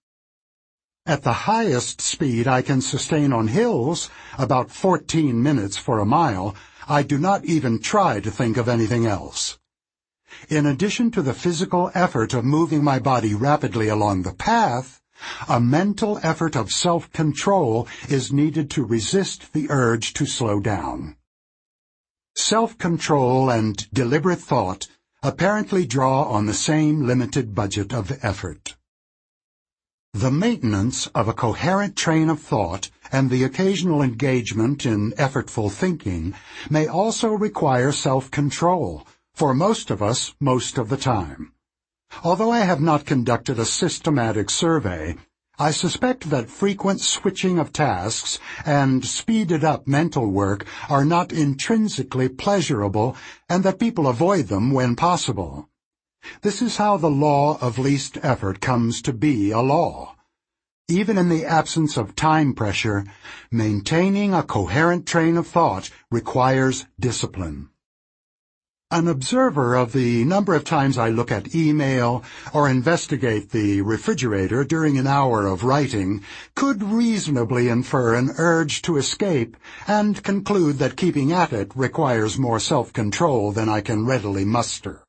[1.06, 4.08] At the highest speed I can sustain on hills,
[4.38, 6.54] about 14 minutes for a mile,
[6.88, 9.58] I do not even try to think of anything else.
[10.48, 15.02] In addition to the physical effort of moving my body rapidly along the path,
[15.46, 21.16] a mental effort of self-control is needed to resist the urge to slow down.
[22.34, 24.88] Self-control and deliberate thought
[25.22, 28.74] apparently draw on the same limited budget of effort.
[30.16, 36.34] The maintenance of a coherent train of thought and the occasional engagement in effortful thinking
[36.70, 41.50] may also require self-control, for most of us most of the time.
[42.22, 45.16] Although I have not conducted a systematic survey,
[45.58, 52.28] I suspect that frequent switching of tasks and speeded up mental work are not intrinsically
[52.28, 53.16] pleasurable
[53.48, 55.68] and that people avoid them when possible.
[56.42, 60.16] This is how the law of least effort comes to be a law.
[60.88, 63.04] Even in the absence of time pressure,
[63.50, 67.70] maintaining a coherent train of thought requires discipline.
[68.90, 72.22] An observer of the number of times I look at email
[72.52, 76.22] or investigate the refrigerator during an hour of writing
[76.54, 79.56] could reasonably infer an urge to escape
[79.88, 85.03] and conclude that keeping at it requires more self-control than I can readily muster.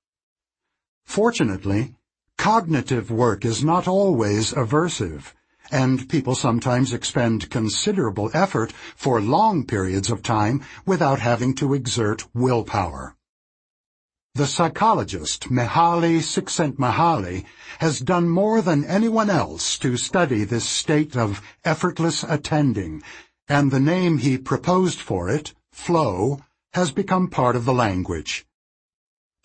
[1.06, 1.96] Fortunately,
[2.38, 5.34] cognitive work is not always aversive,
[5.72, 12.26] and people sometimes expend considerable effort for long periods of time without having to exert
[12.34, 13.16] willpower.
[14.36, 17.46] The psychologist Mihaly Csikszentmihalyi
[17.80, 23.02] has done more than anyone else to study this state of effortless attending,
[23.48, 26.42] and the name he proposed for it, flow,
[26.74, 28.46] has become part of the language.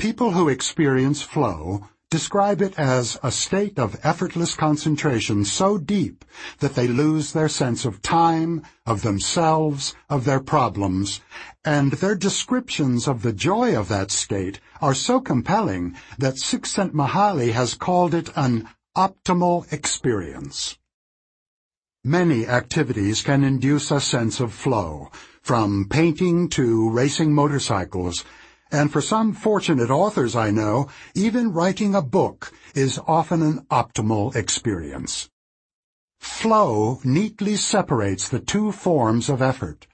[0.00, 6.24] People who experience flow describe it as a state of effortless concentration so deep
[6.60, 11.20] that they lose their sense of time, of themselves, of their problems,
[11.66, 17.74] and their descriptions of the joy of that state are so compelling that Csikszentmihalyi has
[17.74, 20.78] called it an optimal experience.
[22.02, 25.10] Many activities can induce a sense of flow,
[25.42, 28.24] from painting to racing motorcycles,
[28.72, 34.34] and for some fortunate authors I know, even writing a book is often an optimal
[34.36, 35.28] experience.
[36.20, 39.86] Flow neatly separates the two forms of effort,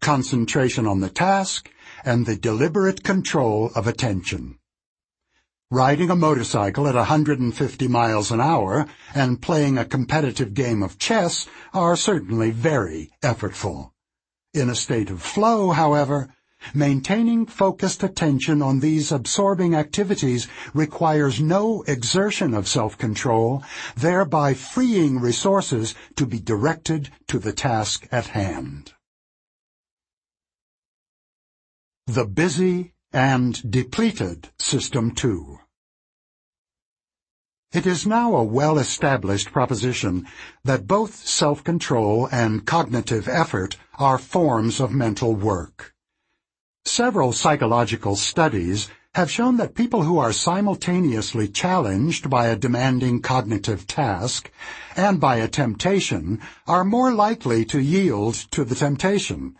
[0.00, 1.70] concentration on the task
[2.04, 4.58] and the deliberate control of attention.
[5.70, 11.46] Riding a motorcycle at 150 miles an hour and playing a competitive game of chess
[11.72, 13.90] are certainly very effortful.
[14.52, 16.33] In a state of flow, however,
[16.72, 23.62] Maintaining focused attention on these absorbing activities requires no exertion of self-control,
[23.96, 28.94] thereby freeing resources to be directed to the task at hand.
[32.06, 35.58] The Busy and Depleted System 2
[37.72, 40.26] It is now a well-established proposition
[40.64, 45.93] that both self-control and cognitive effort are forms of mental work.
[46.86, 53.86] Several psychological studies have shown that people who are simultaneously challenged by a demanding cognitive
[53.86, 54.50] task
[54.94, 59.56] and by a temptation are more likely to yield to the temptation.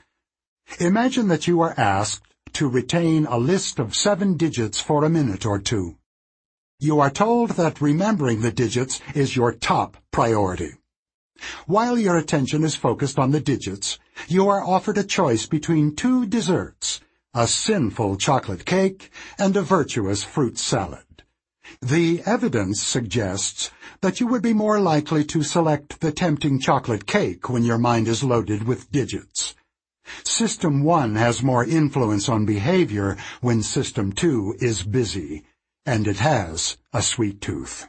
[0.78, 2.22] Imagine that you are asked
[2.52, 5.96] to retain a list of seven digits for a minute or two.
[6.78, 10.74] You are told that remembering the digits is your top priority.
[11.66, 13.98] While your attention is focused on the digits,
[14.28, 17.01] you are offered a choice between two desserts,
[17.35, 21.05] a sinful chocolate cake, and a virtuous fruit salad.
[21.82, 23.70] The evidence suggests
[24.01, 28.06] that you would be more likely to select the tempting chocolate cake when your mind
[28.06, 29.55] is loaded with digits.
[30.23, 35.44] System 1 has more influence on behavior when System 2 is busy,
[35.86, 37.89] and it has a sweet tooth.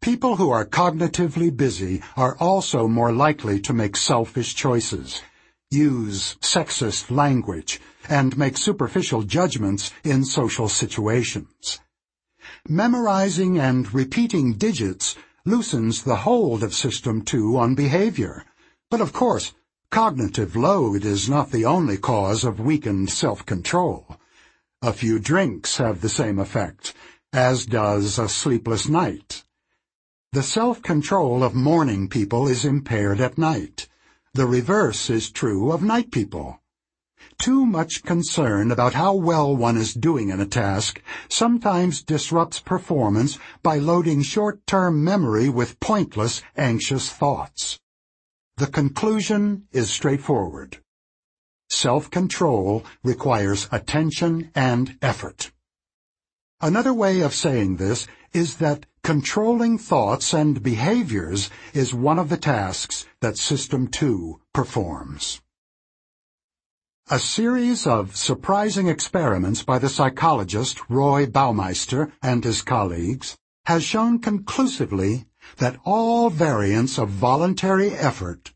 [0.00, 5.22] People who are cognitively busy are also more likely to make selfish choices,
[5.72, 11.80] use sexist language, and make superficial judgments in social situations.
[12.68, 18.44] Memorizing and repeating digits loosens the hold of System 2 on behavior.
[18.90, 19.54] But of course,
[19.90, 24.16] cognitive load is not the only cause of weakened self-control.
[24.82, 26.94] A few drinks have the same effect,
[27.32, 29.44] as does a sleepless night.
[30.32, 33.88] The self-control of morning people is impaired at night.
[34.34, 36.58] The reverse is true of night people.
[37.38, 43.38] Too much concern about how well one is doing in a task sometimes disrupts performance
[43.62, 47.78] by loading short-term memory with pointless, anxious thoughts.
[48.56, 50.78] The conclusion is straightforward.
[51.68, 55.52] Self-control requires attention and effort.
[56.58, 62.36] Another way of saying this is that controlling thoughts and behaviors is one of the
[62.36, 65.40] tasks that System 2 performs.
[67.10, 73.36] A series of surprising experiments by the psychologist Roy Baumeister and his colleagues
[73.66, 75.26] has shown conclusively
[75.58, 78.54] that all variants of voluntary effort,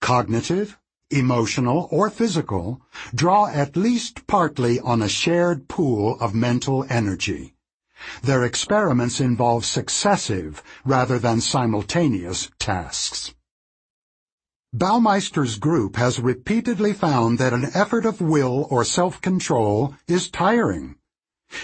[0.00, 0.78] cognitive,
[1.10, 2.80] emotional, or physical,
[3.14, 7.54] draw at least partly on a shared pool of mental energy.
[8.22, 13.34] Their experiments involve successive rather than simultaneous tasks.
[14.72, 20.96] Baumeister's group has repeatedly found that an effort of will or self-control is tiring.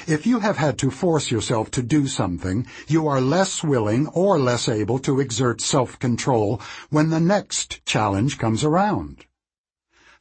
[0.06, 4.38] If you have had to force yourself to do something, you are less willing or
[4.38, 9.26] less able to exert self-control when the next challenge comes around.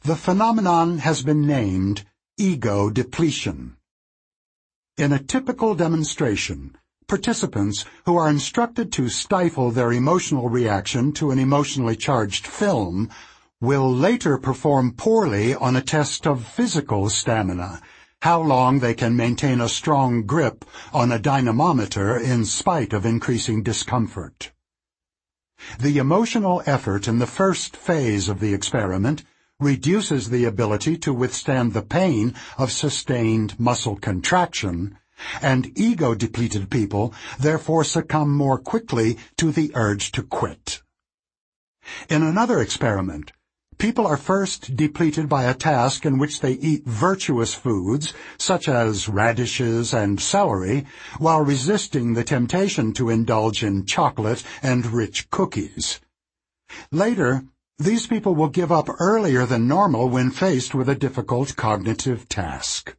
[0.01, 2.05] The phenomenon has been named
[2.37, 3.77] ego depletion.
[4.95, 11.39] In a typical demonstration, participants who are instructed to stifle their emotional reaction to an
[11.39, 13.09] emotionally charged film
[13.59, 17.81] will later perform poorly on a test of physical stamina,
[18.21, 20.63] how long they can maintain a strong grip
[20.93, 24.51] on a dynamometer in spite of increasing discomfort.
[25.79, 29.23] The emotional effort in the first phase of the experiment
[29.63, 34.97] reduces the ability to withstand the pain of sustained muscle contraction,
[35.41, 40.81] and ego-depleted people therefore succumb more quickly to the urge to quit.
[42.09, 43.31] In another experiment,
[43.77, 49.09] people are first depleted by a task in which they eat virtuous foods, such as
[49.09, 50.85] radishes and celery,
[51.17, 55.99] while resisting the temptation to indulge in chocolate and rich cookies.
[56.91, 57.43] Later,
[57.83, 62.95] these people will give up earlier than normal when faced with a difficult cognitive task.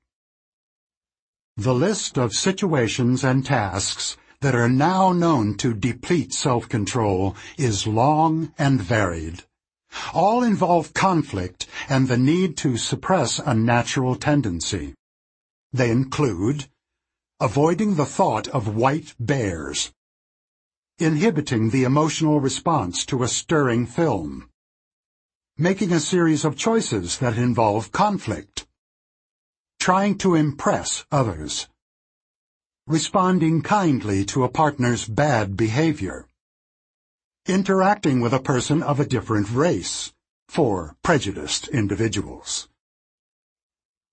[1.57, 8.53] The list of situations and tasks that are now known to deplete self-control is long
[8.59, 9.45] and varied.
[10.13, 14.95] All involve conflict and the need to suppress a natural tendency.
[15.73, 16.67] They include
[17.41, 19.93] avoiding the thought of white bears,
[20.99, 24.49] inhibiting the emotional response to a stirring film,
[25.57, 28.67] making a series of choices that involve conflict,
[29.79, 31.69] trying to impress others,
[32.89, 36.27] responding kindly to a partner's bad behavior,
[37.47, 40.13] interacting with a person of a different race,
[40.49, 42.69] for prejudiced individuals.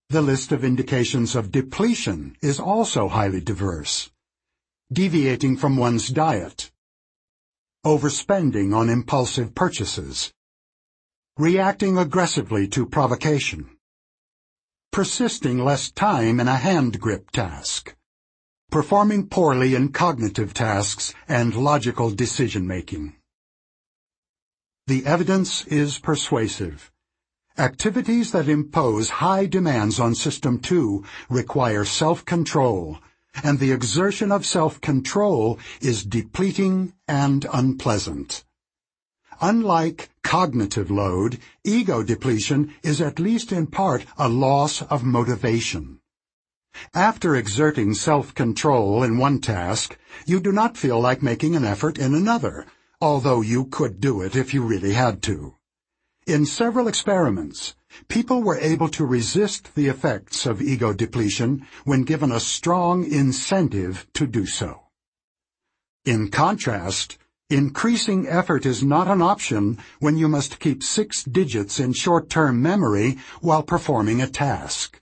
[0.10, 4.12] The list of indications of depletion is also highly diverse.
[4.94, 6.70] Deviating from one's diet,
[7.84, 10.34] overspending on impulsive purchases,
[11.42, 13.68] reacting aggressively to provocation,
[14.92, 17.96] persisting less time in a hand grip task,
[18.70, 23.16] performing poorly in cognitive tasks and logical decision-making.
[24.86, 26.92] The evidence is persuasive.
[27.58, 33.00] Activities that impose high demands on System 2 require self-control,
[33.44, 38.44] and the exertion of self-control is depleting and unpleasant.
[39.44, 46.00] Unlike cognitive load, ego depletion is at least in part a loss of motivation.
[46.94, 49.98] After exerting self-control in one task,
[50.28, 52.68] you do not feel like making an effort in another,
[53.02, 55.56] although you could do it if you really had to.
[56.28, 57.76] In several experiments,
[58.08, 64.06] people were able to resist the effects of ego depletion when given a strong incentive
[64.14, 64.84] to do so.
[66.06, 67.18] In contrast,
[67.52, 73.18] increasing effort is not an option when you must keep six digits in short-term memory
[73.42, 75.02] while performing a task.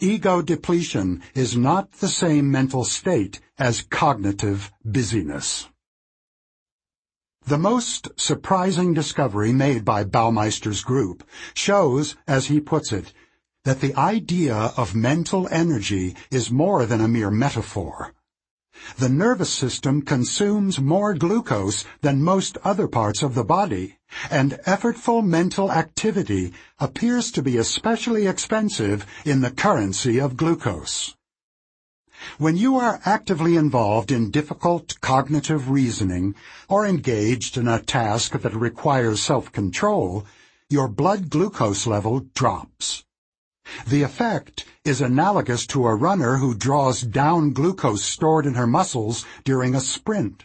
[0.00, 5.68] Ego depletion is not the same mental state as cognitive busyness.
[7.44, 11.24] The most surprising discovery made by Baumeister's group
[11.54, 13.12] shows, as he puts it,
[13.64, 18.14] that the idea of mental energy is more than a mere metaphor.
[18.98, 23.98] The nervous system consumes more glucose than most other parts of the body,
[24.30, 31.14] and effortful mental activity appears to be especially expensive in the currency of glucose.
[32.38, 36.34] When you are actively involved in difficult cognitive reasoning
[36.68, 40.26] or engaged in a task that requires self-control,
[40.68, 43.04] your blood glucose level drops.
[43.86, 49.24] The effect is analogous to a runner who draws down glucose stored in her muscles
[49.44, 50.44] during a sprint.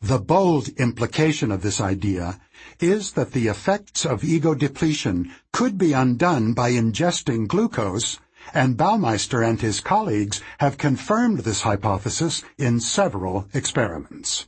[0.00, 2.40] The bold implication of this idea
[2.80, 8.18] is that the effects of ego depletion could be undone by ingesting glucose
[8.54, 14.46] and Baumeister and his colleagues have confirmed this hypothesis in several experiments.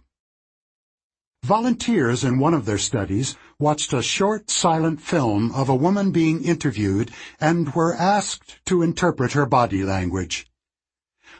[1.45, 6.45] Volunteers in one of their studies watched a short silent film of a woman being
[6.45, 7.11] interviewed
[7.41, 10.47] and were asked to interpret her body language.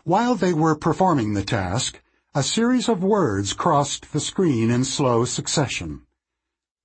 [0.03, 2.03] While they were performing the task,
[2.35, 6.03] a series of words crossed the screen in slow succession.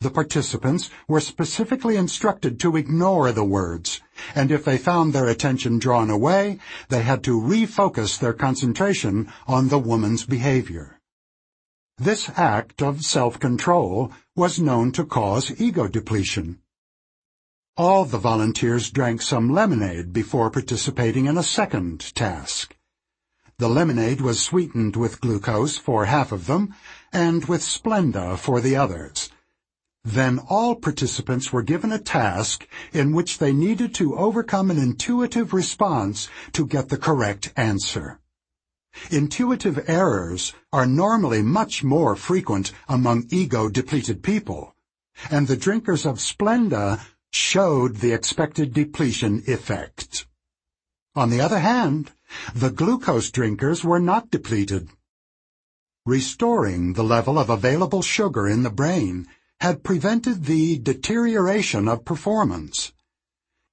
[0.02, 4.02] The participants were specifically instructed to ignore the words,
[4.36, 9.70] and if they found their attention drawn away, they had to refocus their concentration on
[9.70, 10.93] the woman's behavior.
[11.98, 16.60] This act of self-control was known to cause ego depletion.
[17.78, 22.76] All the volunteers drank some lemonade before participating in a second task.
[23.60, 26.74] The lemonade was sweetened with glucose for half of them,
[27.12, 29.30] and with Splenda for the others.
[30.04, 35.54] Then all participants were given a task in which they needed to overcome an intuitive
[35.54, 38.20] response to get the correct answer.
[39.12, 44.76] Intuitive errors are normally much more frequent among ego-depleted people,
[45.30, 47.00] and the drinkers of Splenda
[47.32, 50.28] showed the expected depletion effect.
[51.16, 52.12] On the other hand,
[52.56, 54.90] the glucose drinkers were not depleted.
[56.06, 59.28] Restoring the level of available sugar in the brain
[59.60, 62.93] had prevented the deterioration of performance.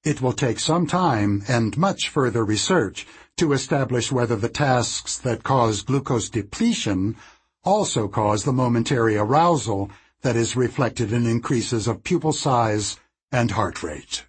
[0.03, 3.07] It will take some time and much further research
[3.37, 7.17] to establish whether the tasks that cause glucose depletion
[7.65, 9.91] also cause the momentary arousal
[10.23, 12.99] that is reflected in increases of pupil size
[13.31, 14.27] and heart rate.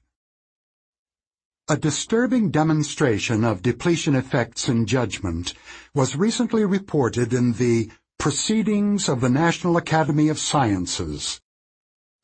[1.67, 5.53] A disturbing demonstration of depletion effects in judgment
[5.93, 7.89] was recently reported in the
[8.19, 11.40] Proceedings of the National Academy of Sciences.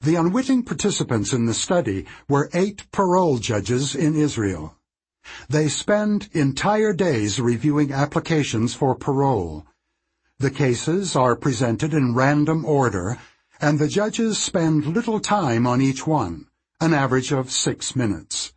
[0.02, 4.76] The unwitting participants in the study were eight parole judges in Israel.
[5.50, 9.66] They spend entire days reviewing applications for parole.
[10.40, 13.18] The cases are presented in random order,
[13.60, 16.46] and the judges spend little time on each one,
[16.80, 18.54] an average of six minutes.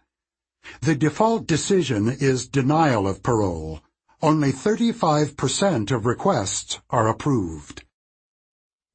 [0.83, 3.81] The default decision is denial of parole.
[4.23, 7.85] Only 35% of requests are approved.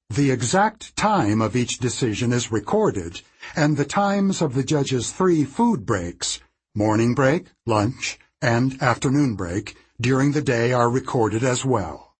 [0.09, 3.21] The exact time of each decision is recorded,
[3.55, 6.39] and the times of the judge's three food breaks,
[6.75, 12.13] morning break, lunch, and afternoon break, during the day are recorded as well.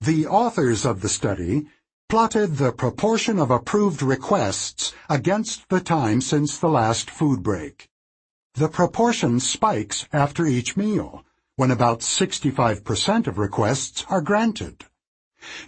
[0.00, 1.66] The authors of the study
[2.08, 7.88] plotted the proportion of approved requests against the time since the last food break.
[8.54, 11.24] The proportion spikes after each meal,
[11.56, 14.84] when about 65% of requests are granted.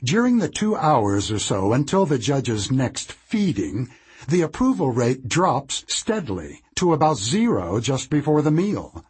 [0.03, 3.89] During the two hours or so until the judge's next feeding,
[4.29, 9.05] the approval rate drops steadily to about zero just before the meal.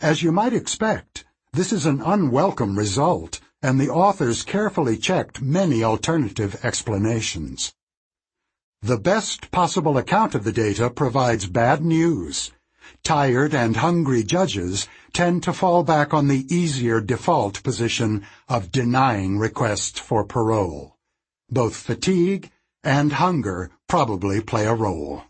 [0.00, 5.84] As you might expect, this is an unwelcome result, and the authors carefully checked many
[5.84, 7.74] alternative explanations.
[8.82, 12.50] The best possible account of the data provides bad news.
[13.04, 19.38] Tired and hungry judges tend to fall back on the easier default position of denying
[19.38, 20.96] requests for parole.
[21.50, 22.50] Both fatigue
[22.82, 25.24] and hunger probably play a role.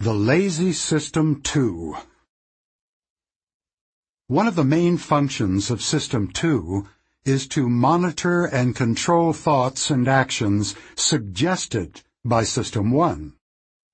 [0.00, 1.94] The Lazy System 2
[4.26, 6.88] One of the main functions of System 2
[7.24, 13.34] is to monitor and control thoughts and actions suggested by System 1,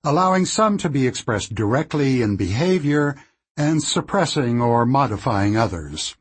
[0.04, 3.16] allowing some to be expressed directly in behavior
[3.56, 6.16] and suppressing or modifying others.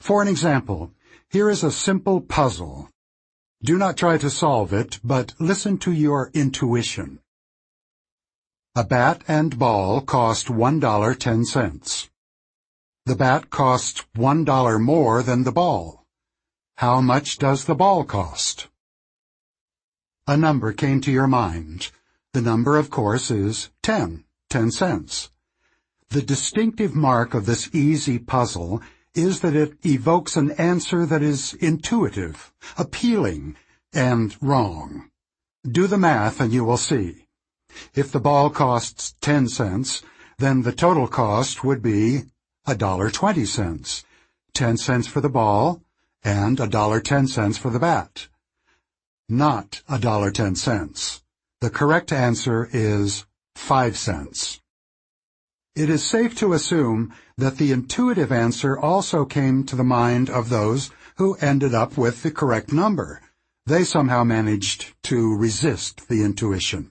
[0.00, 0.92] For an example,
[1.28, 2.88] here is a simple puzzle.
[3.62, 7.18] Do not try to solve it, but listen to your intuition.
[8.74, 12.08] A bat and ball cost $1.10.
[13.06, 16.04] The bat costs $1 more than the ball.
[16.76, 18.68] How much does the ball cost?
[20.26, 21.90] A number came to your mind.
[22.36, 25.30] The number, of course, is 10, 10 cents.
[26.10, 28.82] The distinctive mark of this easy puzzle
[29.14, 33.56] is that it evokes an answer that is intuitive, appealing,
[33.94, 35.08] and wrong.
[35.66, 37.26] Do the math and you will see.
[37.94, 40.02] If the ball costs 10 cents,
[40.36, 42.24] then the total cost would be
[42.68, 44.04] $1.20.
[44.52, 45.80] 10 cents for the ball
[46.22, 48.28] and $1.10 for the bat.
[49.26, 51.22] Not $1.10.
[51.62, 53.24] The correct answer is
[53.54, 54.60] 5 cents.
[55.74, 60.50] It is safe to assume that the intuitive answer also came to the mind of
[60.50, 63.22] those who ended up with the correct number.
[63.64, 66.90] They somehow managed to resist the intuition.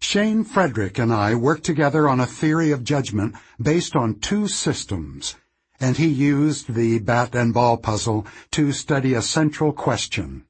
[0.00, 5.36] Shane Frederick and I worked together on a theory of judgment based on two systems,
[5.78, 10.46] and he used the bat and ball puzzle to study a central question.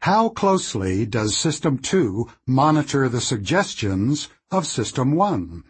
[0.00, 5.64] How closely does System 2 monitor the suggestions of System 1?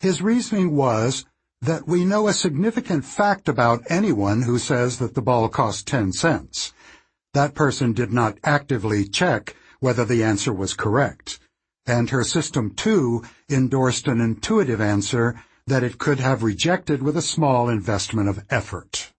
[0.00, 1.24] His reasoning was
[1.60, 6.12] that we know a significant fact about anyone who says that the ball cost 10
[6.12, 6.72] cents.
[7.32, 11.38] That person did not actively check whether the answer was correct
[11.86, 17.22] and her system 2 endorsed an intuitive answer that it could have rejected with a
[17.22, 19.12] small investment of effort.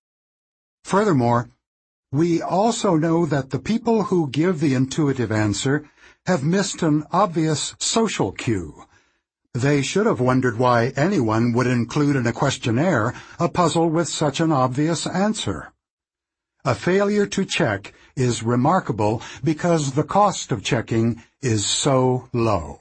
[0.84, 1.50] Furthermore,
[2.16, 5.84] we also know that the people who give the intuitive answer
[6.26, 8.86] have missed an obvious social cue.
[9.54, 14.40] They should have wondered why anyone would include in a questionnaire a puzzle with such
[14.40, 15.74] an obvious answer.
[16.64, 22.80] A failure to check is remarkable because the cost of checking is so low.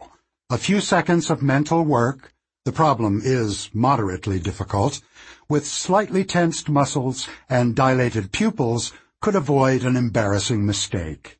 [0.49, 2.33] A few seconds of mental work,
[2.65, 5.01] the problem is moderately difficult,
[5.49, 8.93] with slightly tensed muscles and dilated pupils
[9.25, 11.39] could avoid an embarrassing mistake.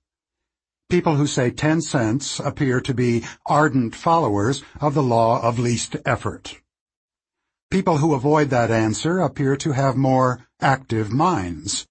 [0.89, 5.95] People who say 10 cents appear to be ardent followers of the law of least
[6.07, 6.63] effort.
[7.71, 11.87] People who avoid that answer appear to have more active minds.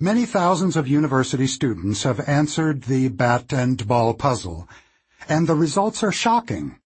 [0.00, 4.68] Many thousands of university students have answered the bat and ball puzzle,
[5.28, 6.80] and the results are shocking.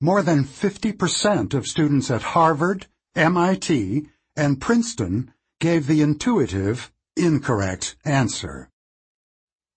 [0.00, 8.68] More than 50% of students at Harvard, MIT, and Princeton gave the intuitive, incorrect answer.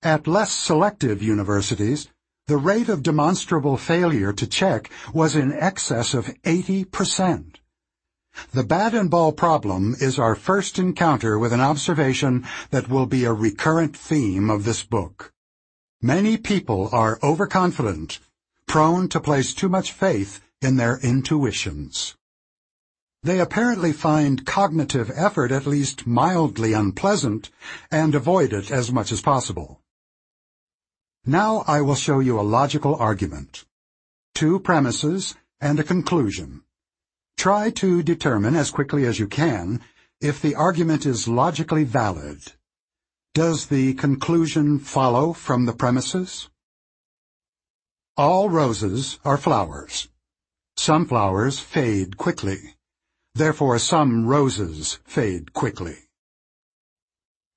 [0.04, 2.08] At less selective universities,
[2.48, 7.56] the rate of demonstrable failure to check was in excess of 80%.
[8.52, 13.24] The bat and ball problem is our first encounter with an observation that will be
[13.24, 15.34] a recurrent theme of this book.
[16.02, 18.20] Many people are overconfident,
[18.68, 22.17] prone to place too much faith in their intuitions.
[23.28, 27.50] They apparently find cognitive effort at least mildly unpleasant
[27.92, 29.82] and avoid it as much as possible.
[31.26, 33.66] Now I will show you a logical argument,
[34.34, 36.64] two premises, and a conclusion.
[37.36, 39.82] Try to determine as quickly as you can
[40.22, 42.54] if the argument is logically valid.
[43.34, 46.50] Does the conclusion follow from the premises?
[48.16, 50.08] All roses are flowers.
[50.78, 52.77] Some flowers fade quickly.
[53.38, 56.10] Therefore some roses fade quickly.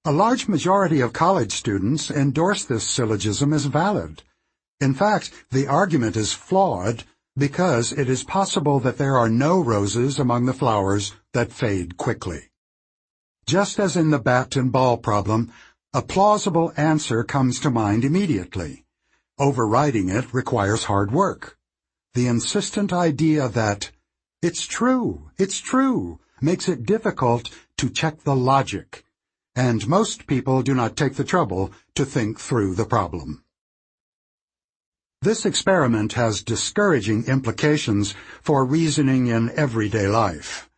[0.05, 4.23] A large majority of college students endorse this syllogism as valid.
[4.79, 7.05] In fact, the argument is flawed
[7.35, 12.51] because it is possible that there are no roses among the flowers that fade quickly.
[13.47, 15.51] Just as in the bat and ball problem,
[15.95, 18.85] a plausible answer comes to mind immediately.
[19.39, 21.57] Overriding it requires hard work.
[22.13, 23.93] The insistent idea that
[24.43, 29.05] it's true, it's true, makes it difficult to check the logic,
[29.55, 33.45] and most people do not take the trouble to think through the problem.
[35.23, 40.71] This experiment has discouraging implications for reasoning in everyday life.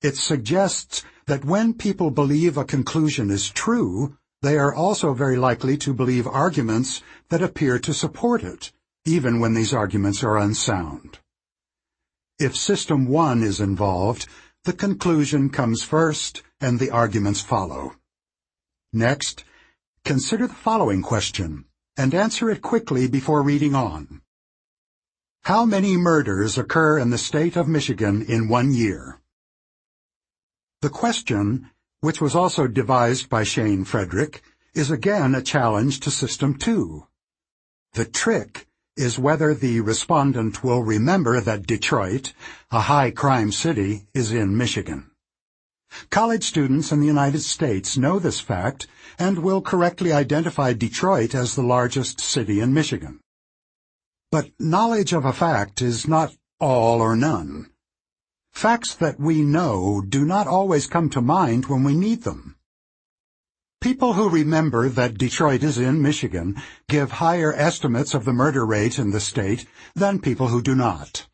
[0.00, 5.76] It suggests that when people believe a conclusion is true, they are also very likely
[5.78, 8.72] to believe arguments that appear to support it,
[9.04, 11.18] even when these arguments are unsound.
[12.42, 14.26] If System 1 is involved,
[14.64, 17.94] the conclusion comes first and the arguments follow.
[18.92, 19.44] Next,
[20.04, 21.66] consider the following question,
[21.96, 24.22] and answer it quickly before reading on.
[25.44, 29.20] How many murders occur in the state of Michigan in one year?
[30.80, 31.70] The question,
[32.00, 34.42] which was also devised by Shane Frederick,
[34.74, 37.06] is again a challenge to System 2.
[37.92, 38.66] The trick
[38.96, 42.32] is whether the respondent will remember that Detroit,
[42.70, 45.10] a high-crime city, is in Michigan.
[46.10, 48.86] College students in the United States know this fact
[49.18, 53.20] and will correctly identify Detroit as the largest city in Michigan.
[54.30, 57.70] But knowledge of a fact is not all or none.
[58.52, 62.56] Facts that we know do not always come to mind when we need them.
[63.82, 68.96] People who remember that Detroit is in Michigan give higher estimates of the murder rate
[68.96, 71.26] in the state than people who do not.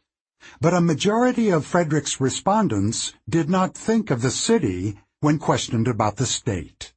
[0.59, 6.17] But a majority of Frederick's respondents did not think of the city when questioned about
[6.17, 6.95] the state.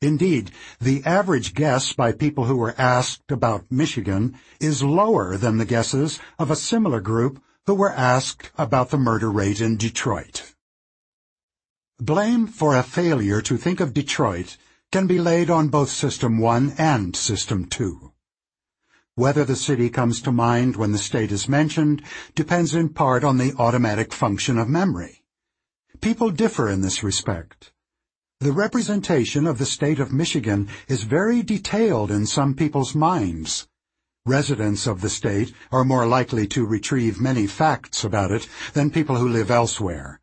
[0.00, 5.66] Indeed, the average guess by people who were asked about Michigan is lower than the
[5.66, 10.54] guesses of a similar group who were asked about the murder rate in Detroit.
[12.00, 14.56] Blame for a failure to think of Detroit
[14.92, 18.12] can be laid on both System 1 and System 2.
[19.14, 22.02] Whether the city comes to mind when the state is mentioned
[22.34, 25.24] depends in part on the automatic function of memory.
[26.02, 27.72] People differ in this respect.
[28.40, 33.66] The representation of the state of Michigan is very detailed in some people's minds.
[34.26, 39.16] Residents of the state are more likely to retrieve many facts about it than people
[39.16, 40.20] who live elsewhere.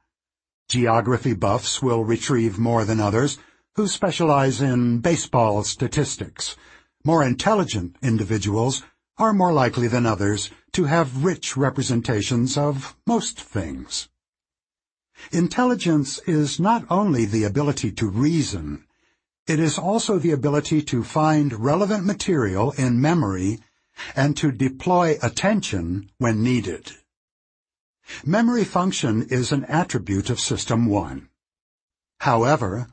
[0.68, 3.40] Geography buffs will retrieve more than others,
[3.76, 6.56] who specialize in baseball statistics.
[7.04, 8.84] More intelligent individuals
[9.18, 14.10] are more likely than others to have rich representations of most things.
[15.32, 18.86] Intelligence is not only the ability to reason,
[19.48, 23.60] it is also the ability to find relevant material in memory
[24.16, 26.91] and to deploy attention when needed.
[28.26, 31.30] Memory function is an attribute of System 1.
[32.20, 32.88] However,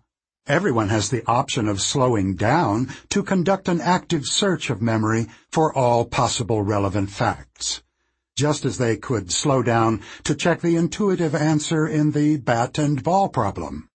[0.46, 5.74] everyone has the option of slowing down to conduct an active search of memory for
[5.74, 7.82] all possible relevant facts
[8.36, 13.02] just as they could slow down to check the intuitive answer in the bat and
[13.02, 13.88] ball problem.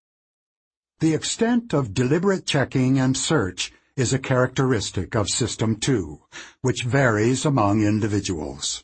[0.99, 6.19] The extent of deliberate checking and search is a characteristic of System 2,
[6.61, 8.83] which varies among individuals.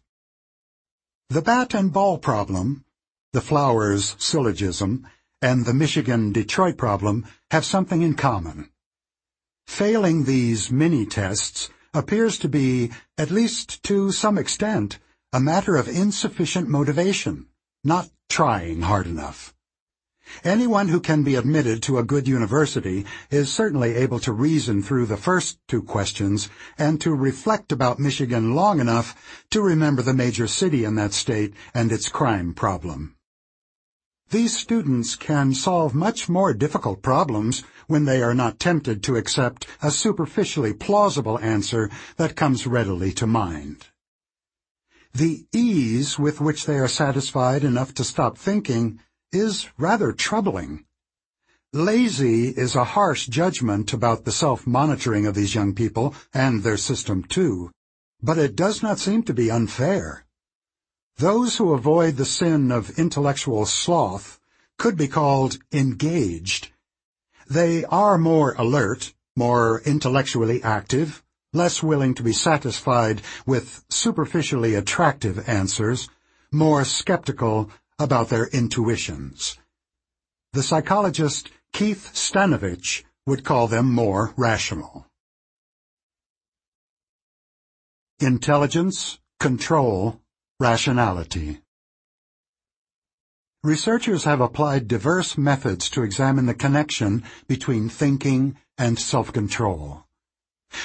[1.29, 2.85] The bat and ball problem,
[3.33, 5.07] the Flowers syllogism,
[5.41, 8.69] and the Michigan-Detroit problem have something in common.
[9.67, 14.99] Failing these mini-tests appears to be, at least to some extent,
[15.33, 17.47] a matter of insufficient motivation,
[17.83, 19.53] not trying hard enough.
[20.43, 25.05] Anyone who can be admitted to a good university is certainly able to reason through
[25.05, 29.15] the first two questions and to reflect about Michigan long enough
[29.51, 33.16] to remember the major city in that state and its crime problem.
[34.29, 39.65] These students can solve much more difficult problems when they are not tempted to accept
[39.81, 43.87] a superficially plausible answer that comes readily to mind.
[45.13, 48.99] The ease with which they are satisfied enough to stop thinking
[49.31, 50.83] is rather troubling.
[51.71, 57.23] Lazy is a harsh judgment about the self-monitoring of these young people, and their system
[57.23, 57.71] 2,
[58.21, 60.26] but it does not seem to be unfair.
[61.17, 64.39] Those who avoid the sin of intellectual sloth
[64.77, 66.69] could be called engaged.
[67.49, 71.23] They are more alert, more intellectually active,
[71.53, 76.07] less willing to be satisfied with superficially attractive answers,
[76.51, 79.57] more skeptical about their intuitions.
[80.53, 85.07] The psychologist Keith Stanovich would call them more rational.
[88.19, 90.21] Intelligence, control,
[90.59, 91.59] rationality.
[93.63, 100.03] Researchers have applied diverse methods to examine the connection between thinking and self-control.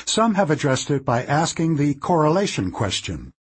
[0.04, 3.32] Some have addressed it by asking the correlation question.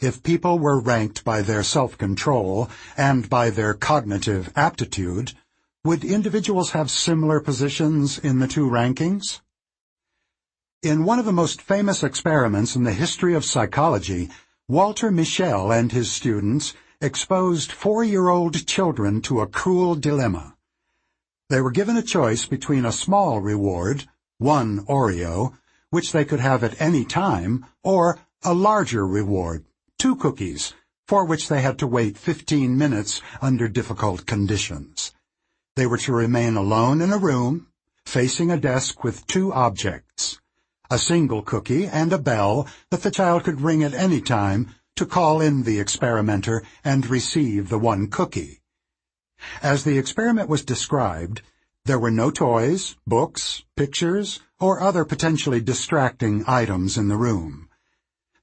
[0.00, 5.34] If people were ranked by their self-control and by their cognitive aptitude,
[5.84, 9.40] would individuals have similar positions in the two rankings?
[10.82, 14.30] In one of the most famous experiments in the history of psychology,
[14.70, 20.54] Walter Mischel and his students exposed four-year-old children to a cruel dilemma.
[21.48, 24.06] They were given a choice between a small reward,
[24.38, 25.58] one Oreo,
[25.90, 29.64] which they could have at any time, or a larger reward,
[29.98, 30.72] two cookies,
[31.08, 35.12] for which they had to wait 15 minutes under difficult conditions.
[35.74, 37.66] They were to remain alone in a room,
[38.06, 40.39] facing a desk with two objects,
[40.90, 45.06] a single cookie and a bell that the child could ring at any time to
[45.06, 48.60] call in the experimenter and receive the one cookie.
[49.62, 51.42] As the experiment was described,
[51.86, 57.68] there were no toys, books, pictures, or other potentially distracting items in the room.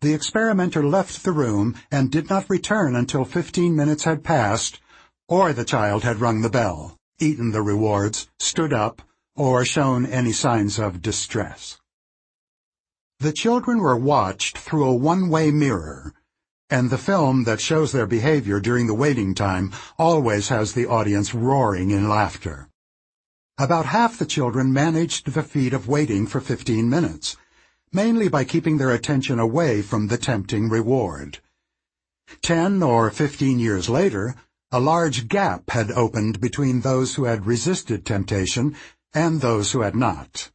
[0.01, 4.79] The experimenter left the room and did not return until fifteen minutes had passed,
[5.27, 9.01] or the child had rung the bell, eaten the rewards, stood up,
[9.35, 11.77] or shown any signs of distress.
[13.19, 16.13] The children were watched through a one-way mirror,
[16.69, 21.33] and the film that shows their behavior during the waiting time always has the audience
[21.33, 22.69] roaring in laughter.
[23.57, 27.35] About half the children managed the feat of waiting for 15 minutes,
[27.91, 31.39] mainly by keeping their attention away from the tempting reward.
[32.43, 34.35] Ten or fifteen years later,
[34.71, 38.75] a large gap had opened between those who had resisted temptation
[39.11, 40.51] and those who had not.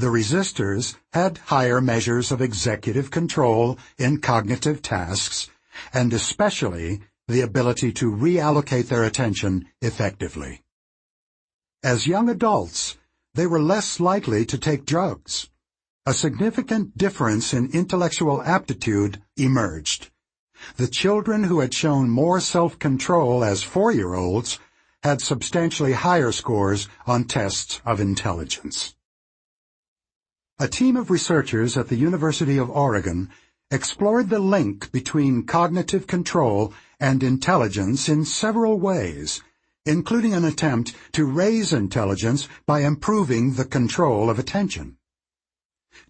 [0.00, 5.50] The resistors had higher measures of executive control in cognitive tasks,
[5.92, 10.62] and especially the ability to reallocate their attention effectively.
[11.82, 12.96] As young adults,
[13.34, 15.50] they were less likely to take drugs
[16.06, 20.10] a significant difference in intellectual aptitude emerged.
[20.78, 24.58] The children who had shown more self-control as four-year-olds
[25.02, 28.94] had substantially higher scores on tests of intelligence.
[30.62, 33.30] A team of researchers at the University of Oregon
[33.70, 39.40] explored the link between cognitive control and intelligence in several ways,
[39.86, 44.98] including an attempt to raise intelligence by improving the control of attention.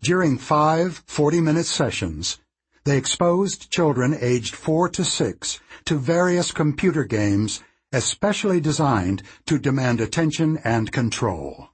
[0.03, 2.39] During five 40-minute sessions,
[2.83, 7.63] they exposed children aged 4 to 6 to various computer games
[7.93, 11.69] especially designed to demand attention and control.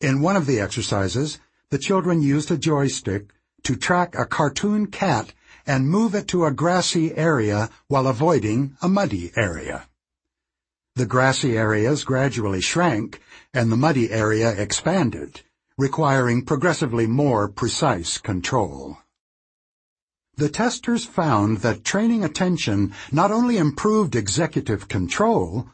[0.00, 1.38] In one of the exercises,
[1.70, 3.32] the children used a joystick
[3.62, 5.32] to track a cartoon cat
[5.66, 9.86] and move it to a grassy area while avoiding a muddy area.
[10.96, 13.20] The grassy areas gradually shrank
[13.54, 15.42] and the muddy area expanded,
[15.78, 18.98] requiring progressively more precise control.
[20.36, 25.68] The testers found that training attention not only improved executive control,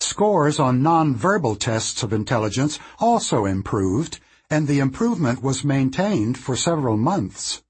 [0.00, 4.20] scores on nonverbal tests of intelligence also improved,
[4.52, 7.62] and the improvement was maintained for several months.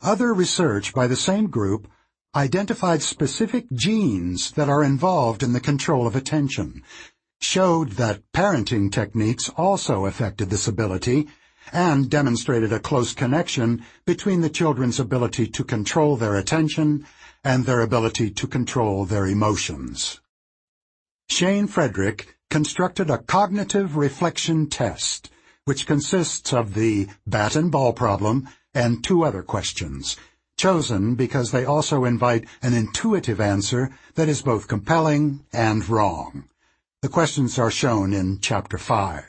[0.00, 1.86] Other research by the same group
[2.34, 6.82] identified specific genes that are involved in the control of attention,
[7.40, 11.28] showed that parenting techniques also affected this ability
[11.72, 17.06] and demonstrated a close connection between the children's ability to control their attention
[17.44, 20.20] and their ability to control their emotions.
[21.28, 25.30] Shane Frederick constructed a cognitive reflection test,
[25.64, 30.16] which consists of the bat and ball problem and two other questions,
[30.56, 36.44] chosen because they also invite an intuitive answer that is both compelling and wrong.
[37.02, 39.24] The questions are shown in Chapter 5.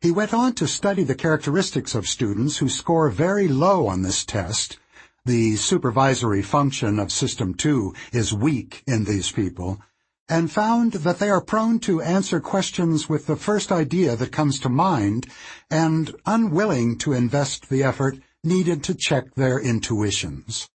[0.00, 4.24] He went on to study the characteristics of students who score very low on this
[4.24, 4.78] test.
[5.24, 9.80] The supervisory function of System 2 is weak in these people,
[10.28, 14.58] and found that they are prone to answer questions with the first idea that comes
[14.58, 15.26] to mind
[15.70, 20.68] and unwilling to invest the effort needed to check their intuitions.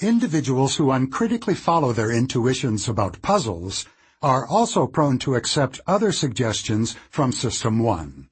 [0.00, 3.86] Individuals who uncritically follow their intuitions about puzzles
[4.20, 8.28] are also prone to accept other suggestions from System 1.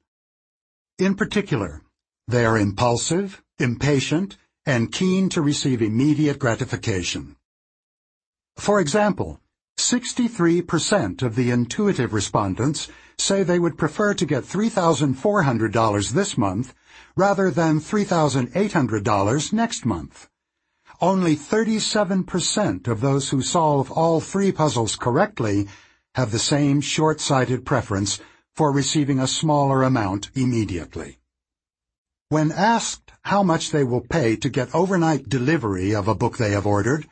[0.99, 1.81] In particular,
[2.27, 7.35] they are impulsive, impatient, and keen to receive immediate gratification.
[8.57, 9.39] For example,
[9.77, 16.73] 63% of the intuitive respondents say they would prefer to get $3,400 this month
[17.15, 20.27] rather than $3,800 next month.
[21.01, 25.67] Only 37% of those who solve all three puzzles correctly
[26.15, 28.19] have the same short-sighted preference
[28.53, 31.19] for receiving a smaller amount immediately.
[32.29, 36.51] When asked how much they will pay to get overnight delivery of a book they
[36.51, 37.07] have ordered,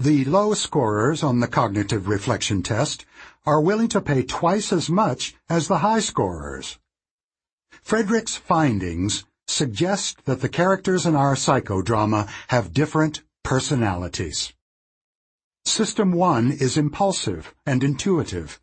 [0.00, 3.04] the low scorers on the cognitive reflection test
[3.44, 6.78] are willing to pay twice as much as the high scorers.
[7.82, 14.52] Frederick's findings suggest that the characters in our psychodrama have different personalities.
[15.64, 18.60] System 1 is impulsive and intuitive.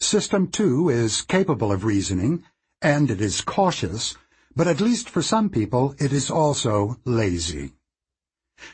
[0.00, 2.44] System 2 is capable of reasoning,
[2.82, 4.16] and it is cautious,
[4.54, 7.72] but at least for some people it is also lazy.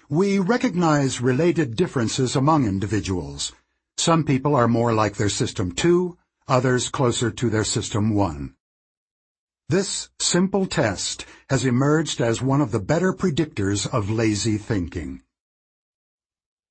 [0.08, 3.52] We recognize related differences among individuals,
[3.96, 8.54] Some people are more like their System 2, others closer to their System 1.
[9.68, 15.22] This simple test has emerged as one of the better predictors of lazy thinking.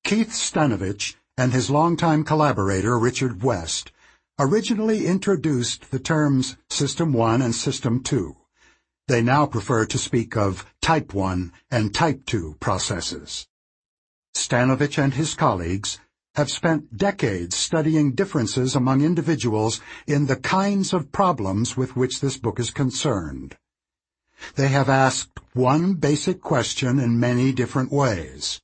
[0.03, 3.91] Keith Stanovich and his longtime collaborator Richard West
[4.37, 8.35] originally introduced the terms System 1 and System 2.
[9.07, 13.45] They now prefer to speak of Type 1 and Type 2 processes.
[14.33, 15.99] Stanovich and his colleagues
[16.35, 22.37] have spent decades studying differences among individuals in the kinds of problems with which this
[22.37, 23.57] book is concerned.
[24.55, 28.61] They have asked one basic question in many different ways.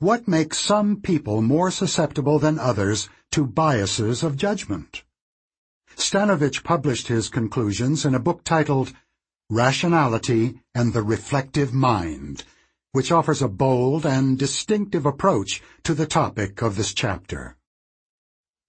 [0.00, 5.04] What makes some people more susceptible than others to biases of judgment?
[5.96, 8.92] Stanovich published his conclusions in a book titled
[9.50, 12.44] Rationality and the Reflective Mind,
[12.92, 17.56] which offers a bold and distinctive approach to the topic of this chapter.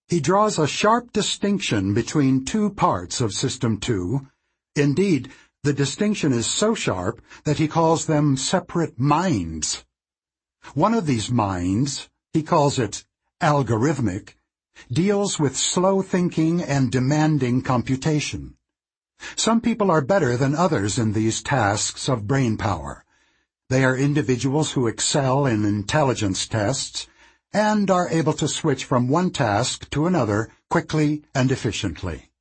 [0.07, 4.25] He draws a sharp distinction between two parts of System 2.
[4.77, 5.29] Indeed,
[5.63, 9.83] the distinction is so sharp that he calls them separate minds.
[10.75, 13.03] One of these minds, he calls it
[13.41, 14.35] algorithmic,
[14.89, 18.55] deals with slow thinking and demanding computation.
[19.35, 23.05] Some people are better than others in these tasks of brain power.
[23.69, 27.07] They are individuals who excel in intelligence tests
[27.53, 32.31] and are able to switch from one task to another quickly and efficiently.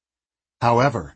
[0.60, 1.14] However,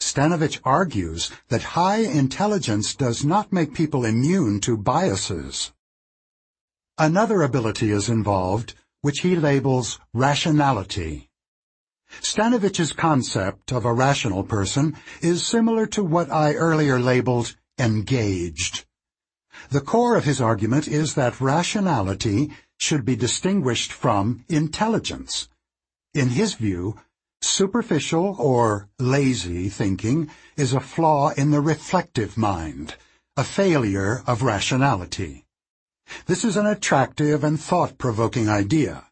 [0.00, 5.72] Stanovich argues that high intelligence does not make people immune to biases.
[6.98, 11.30] Another ability is involved, which he labels rationality.
[12.20, 18.84] Stanovich's concept of a rational person is similar to what I earlier labeled engaged.
[19.70, 25.48] The core of his argument is that rationality should be distinguished from intelligence.
[26.14, 26.96] In his view,
[27.40, 32.96] superficial or lazy thinking is a flaw in the reflective mind,
[33.36, 35.44] a failure of rationality.
[36.26, 39.06] This is an attractive and thought-provoking idea.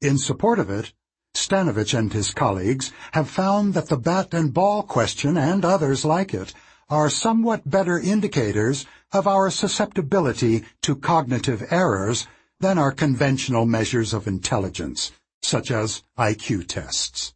[0.00, 0.92] In support of it,
[1.34, 6.34] Stanovich and his colleagues have found that the bat and ball question and others like
[6.34, 6.52] it
[6.88, 12.26] are somewhat better indicators of our susceptibility to cognitive errors
[12.58, 15.12] than our conventional measures of intelligence,
[15.42, 17.32] such as IQ tests.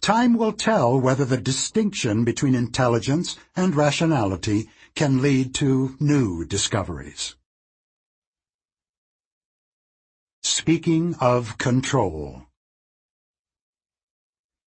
[0.00, 7.36] Time will tell whether the distinction between intelligence and rationality can lead to new discoveries.
[10.42, 12.46] Speaking of control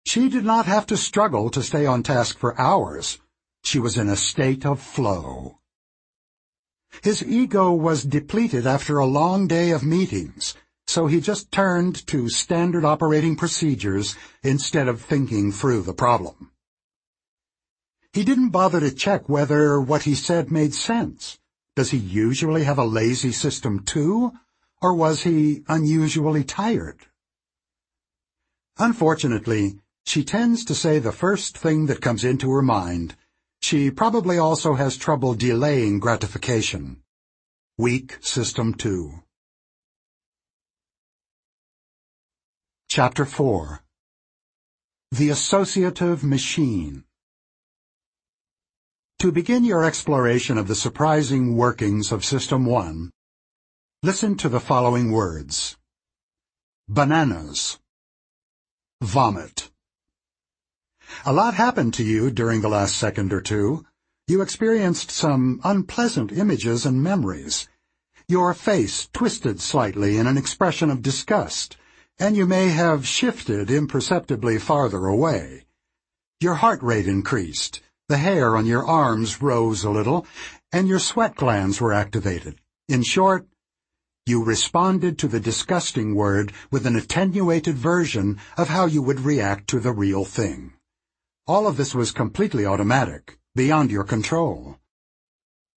[0.05, 3.19] she did not have to struggle to stay on task for hours.
[3.63, 5.59] She was in a state of flow.
[7.03, 10.55] His ego was depleted after a long day of meetings,
[10.87, 16.51] so he just turned to standard operating procedures instead of thinking through the problem.
[18.13, 21.37] He didn't bother to check whether what he said made sense.
[21.75, 24.31] Does he usually have a lazy system 2?
[24.81, 27.07] Or was he unusually tired?
[28.77, 33.15] Unfortunately, she tends to say the first thing that comes into her mind.
[33.61, 37.01] She probably also has trouble delaying gratification.
[37.77, 39.23] Weak System 2
[42.87, 43.81] Chapter 4
[45.11, 47.03] The Associative Machine
[49.19, 53.11] To begin your exploration of the surprising workings of System 1,
[54.03, 55.75] listen to the following words.
[56.87, 57.79] Bananas
[59.01, 59.71] Vomit
[61.23, 63.85] a lot happened to you during the last second or two.
[64.27, 67.67] You experienced some unpleasant images and memories.
[68.27, 71.77] Your face twisted slightly in an expression of disgust,
[72.17, 75.65] and you may have shifted imperceptibly farther away.
[76.41, 80.27] Your heart rate increased, the hair on your arms rose a little,
[80.71, 82.59] and your sweat glands were activated.
[82.87, 83.47] In short,
[84.27, 89.67] you responded to the disgusting word with an attenuated version of how you would react
[89.69, 90.73] to the real thing.
[91.47, 94.79] All of this was completely automatic, beyond your control.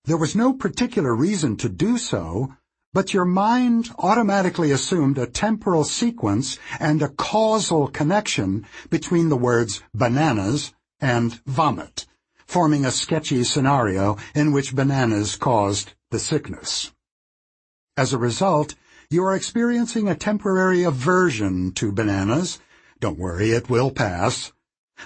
[0.06, 2.54] There was no particular reason to do so,
[2.94, 9.82] but your mind automatically assumed a temporal sequence and a causal connection between the words
[9.92, 12.06] bananas and vomit,
[12.46, 16.92] forming a sketchy scenario in which bananas caused the sickness.
[17.94, 18.74] As a result,
[19.10, 22.58] you are experiencing a temporary aversion to bananas.
[23.00, 24.52] Don't worry, it will pass.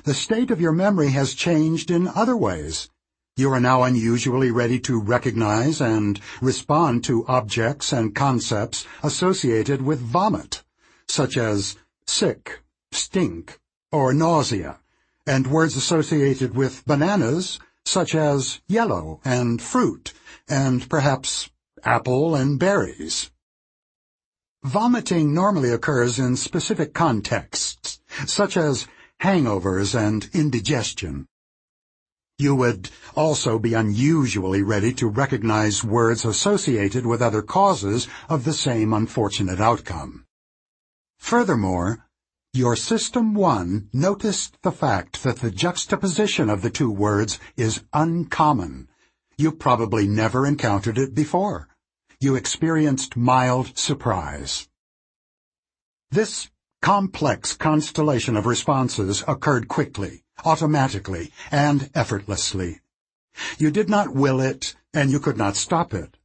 [0.04, 2.88] The state of your memory has changed in other ways.
[3.36, 10.00] You are now unusually ready to recognize and respond to objects and concepts associated with
[10.00, 10.62] vomit,
[11.08, 13.58] such as sick, stink,
[13.90, 14.80] or nausea,
[15.26, 20.12] and words associated with bananas, such as yellow and fruit,
[20.48, 21.50] and perhaps
[21.84, 23.30] apple and berries.
[24.62, 28.86] Vomiting normally occurs in specific contexts, such as
[29.22, 31.26] hangovers and indigestion.
[32.38, 38.52] You would also be unusually ready to recognize words associated with other causes of the
[38.52, 40.24] same unfortunate outcome.
[41.18, 42.04] Furthermore,
[42.52, 48.88] your System 1 noticed the fact that the juxtaposition of the two words is uncommon.
[49.38, 51.68] You probably never encountered it before.
[52.20, 54.68] You experienced mild surprise.
[56.10, 56.50] This
[56.82, 62.80] complex constellation of responses occurred quickly, automatically, and effortlessly.
[63.56, 66.18] You did not will it, and you could not stop it.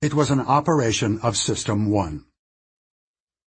[0.00, 2.24] It was an operation of System 1.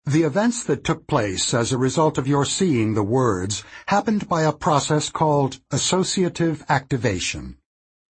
[0.05, 4.42] The events that took place as a result of your seeing the words happened by
[4.42, 7.56] a process called associative activation.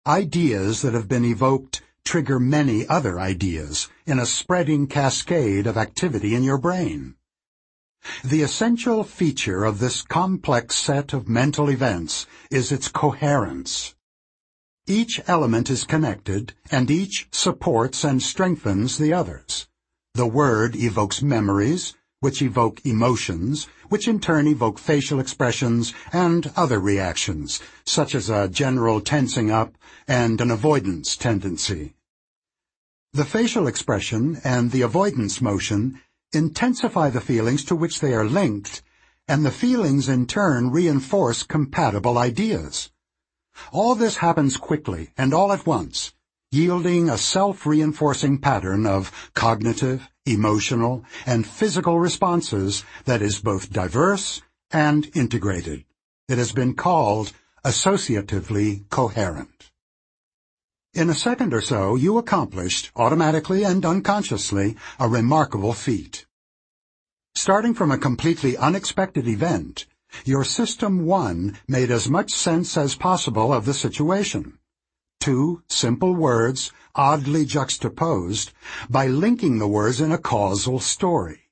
[0.06, 6.34] Ideas that have been evoked trigger many other ideas in a spreading cascade of activity
[6.34, 7.14] in your brain.
[8.22, 13.94] The essential feature of this complex set of mental events is its coherence.
[14.86, 19.68] Each element is connected, and each supports and strengthens the others.
[20.14, 26.78] The word evokes memories, which evoke emotions, which in turn evoke facial expressions and other
[26.78, 29.76] reactions, such as a general tensing up
[30.06, 31.94] and an avoidance tendency.
[33.12, 36.00] The facial expression and the avoidance motion
[36.34, 38.82] intensify the feelings to which they are linked,
[39.26, 42.90] and the feelings in turn reinforce compatible ideas.
[43.72, 46.12] All this happens quickly and all at once,
[46.50, 55.10] yielding a self-reinforcing pattern of cognitive, emotional, and physical responses that is both diverse and
[55.14, 55.84] integrated.
[56.28, 57.32] It has been called
[57.64, 59.53] associatively coherent.
[60.94, 66.24] In a second or so, you accomplished, automatically and unconsciously, a remarkable feat.
[67.34, 69.86] Starting from a completely unexpected event,
[70.24, 74.60] your System 1 made as much sense as possible of the situation
[75.18, 78.52] two simple words, oddly juxtaposed,
[78.88, 81.50] by linking the words in a causal story.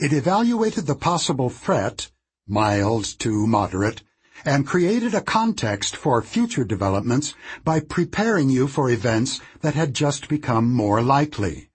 [0.00, 2.10] It evaluated the possible threat,
[2.46, 4.02] mild to moderate,
[4.44, 10.28] and created a context for future developments by preparing you for events that had just
[10.28, 11.70] become more likely.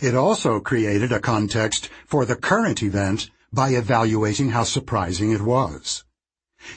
[0.00, 6.04] It also created a context for the current event by evaluating how surprising it was.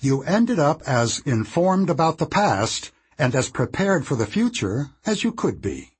[0.01, 5.23] You ended up as informed about the past and as prepared for the future as
[5.23, 5.91] you could be.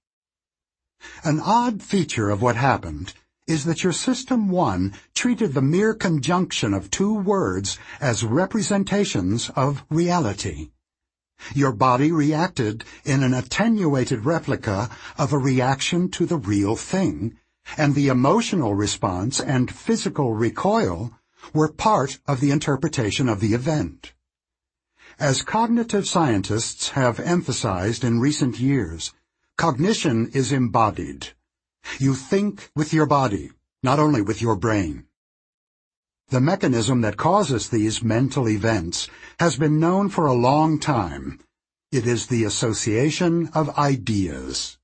[1.23, 3.13] An odd feature of what happened
[3.49, 9.83] is that your System 1 treated the mere conjunction of two words as representations of
[9.89, 10.69] reality.
[11.55, 17.37] Your body reacted in an attenuated replica of a reaction to the real thing,
[17.75, 21.11] and the emotional response and physical recoil
[21.51, 24.13] were part of the interpretation of the event.
[25.17, 29.11] As cognitive scientists have emphasized in recent years,
[29.57, 31.29] cognition is embodied.
[31.99, 33.51] You think with your body,
[33.83, 35.05] not only with your brain.
[36.29, 39.09] The mechanism that causes these mental events
[39.39, 41.39] has been known for a long time.
[41.91, 44.77] It is the association of ideas.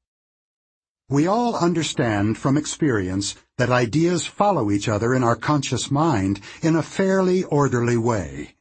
[1.07, 6.75] We all understand from experience that ideas follow each other in our conscious mind in
[6.75, 8.55] a fairly orderly way.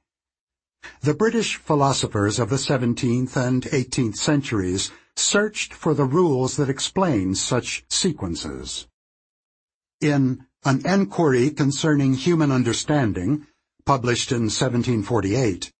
[1.01, 7.35] The British philosophers of the 17th and 18th centuries searched for the rules that explain
[7.35, 8.87] such sequences.
[10.01, 13.47] In An Enquiry Concerning Human Understanding,
[13.87, 15.73] published in 1748,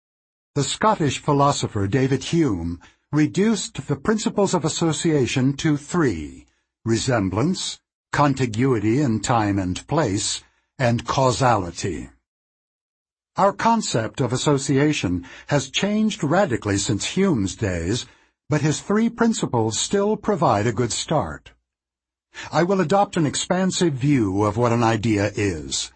[0.55, 2.79] the Scottish philosopher David Hume
[3.11, 6.45] reduced the principles of association to three,
[6.85, 7.79] resemblance,
[8.11, 10.43] contiguity in time and place,
[10.79, 12.09] and causality.
[13.37, 18.05] Our concept of association has changed radically since Hume's days,
[18.49, 21.51] but his three principles still provide a good start.
[22.51, 25.91] I will adopt an expansive view of what an idea is.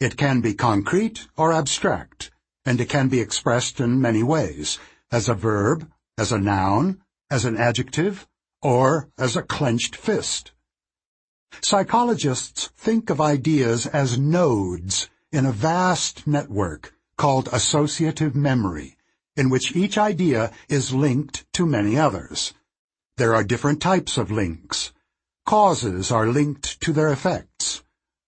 [0.00, 2.30] It can be concrete or abstract,
[2.64, 4.78] and it can be expressed in many ways,
[5.10, 8.26] as a verb, as a noun, as an adjective,
[8.62, 10.52] or as a clenched fist.
[11.62, 18.95] Psychologists think of ideas as nodes in a vast network called associative memory,
[19.36, 22.54] in which each idea is linked to many others.
[23.16, 24.92] There are different types of links.
[25.44, 27.82] Causes are linked to their effects.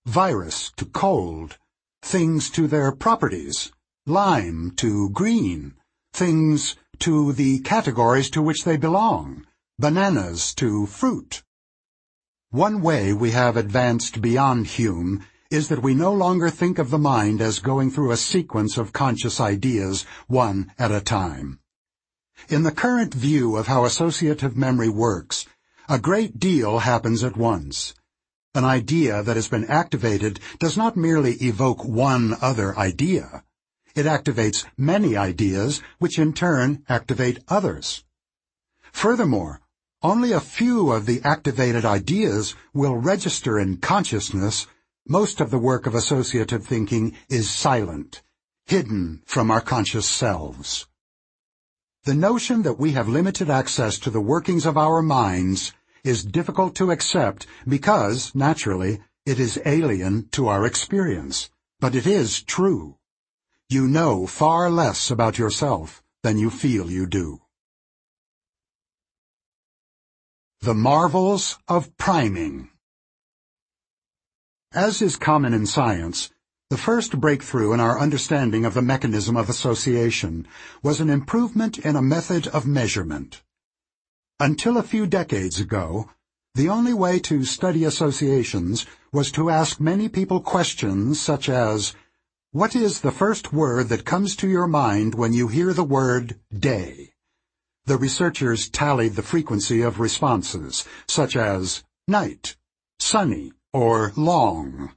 [0.06, 1.58] virus to cold,
[2.00, 3.70] things to their properties,
[4.06, 5.74] lime to green,
[6.14, 9.46] things to the categories to which they belong,
[9.78, 11.42] bananas to fruit.
[12.50, 16.98] One way we have advanced beyond Hume is that we no longer think of the
[16.98, 21.58] mind as going through a sequence of conscious ideas, one at a time.
[22.48, 25.46] In the current view of how associative memory works,
[25.88, 27.94] a great deal happens at once.
[28.54, 33.42] An idea that has been activated does not merely evoke one other idea.
[33.94, 38.04] It activates many ideas, which in turn activate others.
[38.92, 39.60] Furthermore,
[40.02, 44.66] only a few of the activated ideas will register in consciousness.
[45.10, 48.20] Most of the work of associative thinking is silent,
[48.66, 50.86] hidden from our conscious selves.
[52.04, 55.72] The notion that we have limited access to the workings of our minds
[56.04, 61.48] is difficult to accept because, naturally, it is alien to our experience.
[61.80, 62.98] But it is true.
[63.70, 67.40] You know far less about yourself than you feel you do.
[70.60, 72.68] The Marvels of Priming
[74.74, 76.28] As is common in science,
[76.68, 80.46] the first breakthrough in our understanding of the mechanism of association
[80.82, 83.42] was an improvement in a method of measurement.
[84.38, 86.10] Until a few decades ago,
[86.54, 91.94] the only way to study associations was to ask many people questions such as,
[92.52, 96.38] What is the first word that comes to your mind when you hear the word
[96.52, 97.14] day?
[97.86, 102.56] The researchers tallied the frequency of responses, such as night,
[102.98, 104.92] sunny, or long.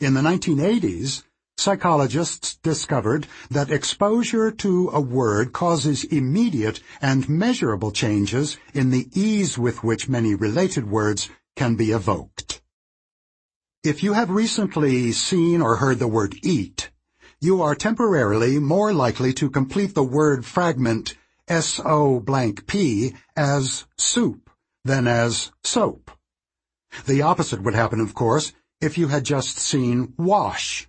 [0.00, 1.24] In the 1980s,
[1.56, 9.58] psychologists discovered that exposure to a word causes immediate and measurable changes in the ease
[9.58, 12.62] with which many related words can be evoked.
[13.84, 16.90] If you have recently seen or heard the word eat,
[17.40, 21.16] you are temporarily more likely to complete the word fragment
[21.48, 24.50] S-O blank P as soup
[24.84, 26.10] than as soap.
[27.06, 30.88] The opposite would happen, of course, if you had just seen wash.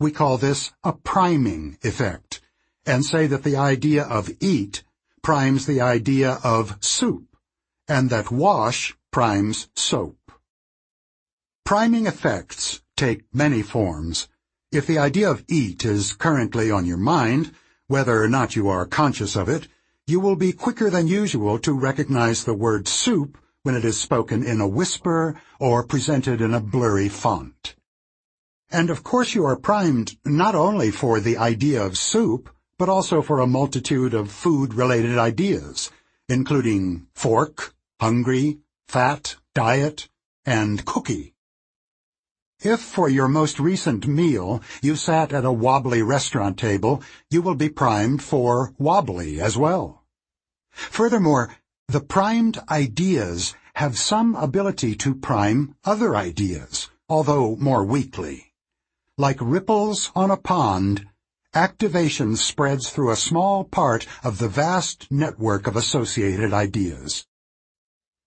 [0.00, 2.40] We call this a priming effect,
[2.84, 4.82] and say that the idea of eat
[5.22, 7.36] primes the idea of soup,
[7.88, 10.32] and that wash primes soap.
[11.64, 14.28] Priming effects take many forms.
[14.70, 17.52] If the idea of eat is currently on your mind,
[17.86, 19.68] whether or not you are conscious of it,
[20.06, 24.44] you will be quicker than usual to recognize the word soup when it is spoken
[24.44, 27.74] in a whisper or presented in a blurry font.
[28.70, 33.22] And of course you are primed not only for the idea of soup, but also
[33.22, 35.90] for a multitude of food-related ideas,
[36.28, 40.08] including fork, hungry, fat, diet,
[40.44, 41.34] and cookie.
[42.60, 47.56] If for your most recent meal you sat at a wobbly restaurant table, you will
[47.56, 50.04] be primed for wobbly as well.
[50.70, 51.50] Furthermore,
[51.88, 58.52] the primed ideas have some ability to prime other ideas, although more weakly.
[59.16, 61.06] Like ripples on a pond,
[61.54, 67.24] activation spreads through a small part of the vast network of associated ideas.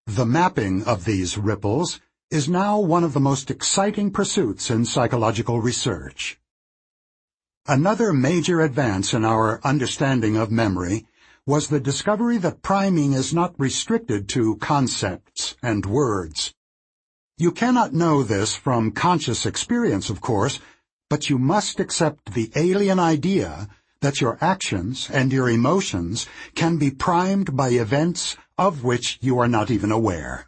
[0.07, 1.99] The mapping of these ripples
[2.31, 6.39] is now one of the most exciting pursuits in psychological research.
[7.67, 11.05] Another major advance in our understanding of memory
[11.49, 16.53] was the discovery that priming is not restricted to concepts and words.
[17.39, 20.59] You cannot know this from conscious experience, of course,
[21.09, 23.67] but you must accept the alien idea
[24.01, 29.47] that your actions and your emotions can be primed by events of which you are
[29.47, 30.47] not even aware.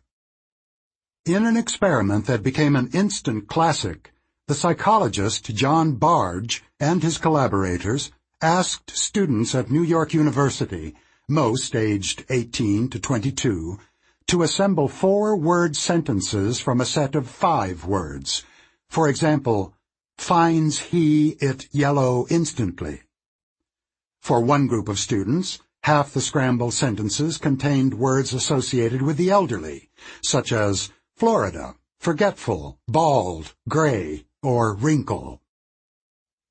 [1.25, 4.13] In an experiment that became an instant classic,
[4.47, 8.11] the psychologist John Bargh and his collaborators
[8.41, 10.95] asked students at New York University,
[11.29, 13.77] most aged 18 to 22,
[14.27, 18.43] to assemble four-word sentences from a set of five words.
[18.89, 19.75] For example,
[20.17, 23.01] finds he it yellow instantly.
[24.21, 29.89] For one group of students, half the scrambled sentences contained words associated with the elderly,
[30.21, 35.41] such as Florida, forgetful, bald, gray, or wrinkle.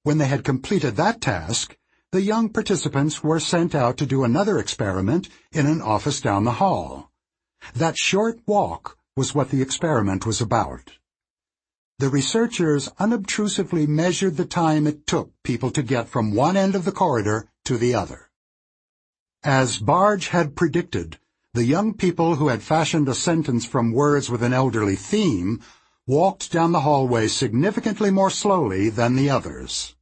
[0.02, 1.76] When they had completed that task,
[2.12, 6.58] the young participants were sent out to do another experiment in an office down the
[6.62, 7.08] hall.
[7.74, 10.98] That short walk was what the experiment was about.
[12.00, 16.84] The researchers unobtrusively measured the time it took people to get from one end of
[16.84, 18.30] the corridor to the other.
[19.44, 21.18] As Bargh had predicted,
[21.54, 25.60] the young people who had fashioned a sentence from words with an elderly theme
[26.06, 29.94] walked down the hallway significantly more slowly than the others.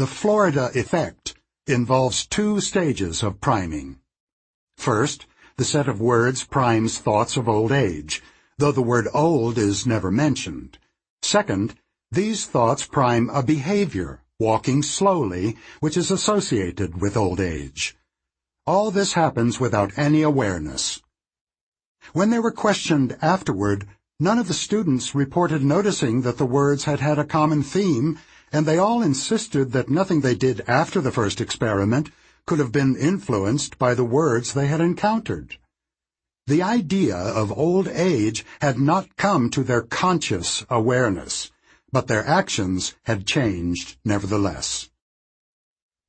[0.00, 1.34] The Florida effect
[1.66, 3.98] involves two stages of priming.
[4.78, 5.26] First,
[5.58, 8.22] the set of words primes thoughts of old age,
[8.56, 10.78] though the word old is never mentioned.
[11.20, 11.74] Second,
[12.10, 17.94] these thoughts prime a behavior, walking slowly, which is associated with old age.
[18.66, 21.02] All this happens without any awareness.
[22.14, 23.86] When they were questioned afterward,
[24.18, 28.18] none of the students reported noticing that the words had had a common theme,
[28.52, 32.10] and they all insisted that nothing they did after the first experiment
[32.46, 35.56] could have been influenced by the words they had encountered.
[36.46, 41.50] The idea of old age had not come to their conscious awareness
[41.92, 44.88] but their actions had changed nevertheless.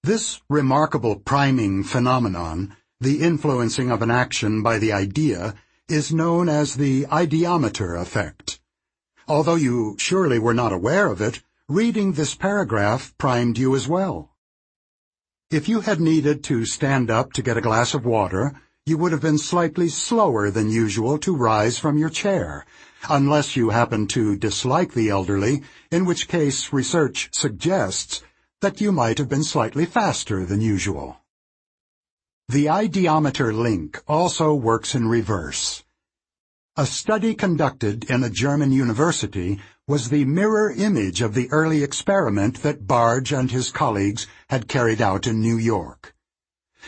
[0.03, 5.55] This remarkable priming phenomenon, the influencing of an action by the idea,
[5.87, 8.59] is known as the ideomotor effect.
[9.27, 14.35] Although you surely were not aware of it, reading this paragraph primed you as well.
[15.49, 18.51] If you had needed to stand up to get a glass of water,
[18.85, 22.65] you would have been slightly slower than usual to rise from your chair,
[23.09, 28.21] unless you happen to dislike the elderly, in which case research suggests
[28.59, 31.21] that you might have been slightly faster than usual.
[32.49, 35.83] The ideomotor link also works in reverse.
[36.77, 39.59] A study conducted in a German university
[39.89, 45.01] was the mirror image of the early experiment that Bargh and his colleagues had carried
[45.01, 46.15] out in New York.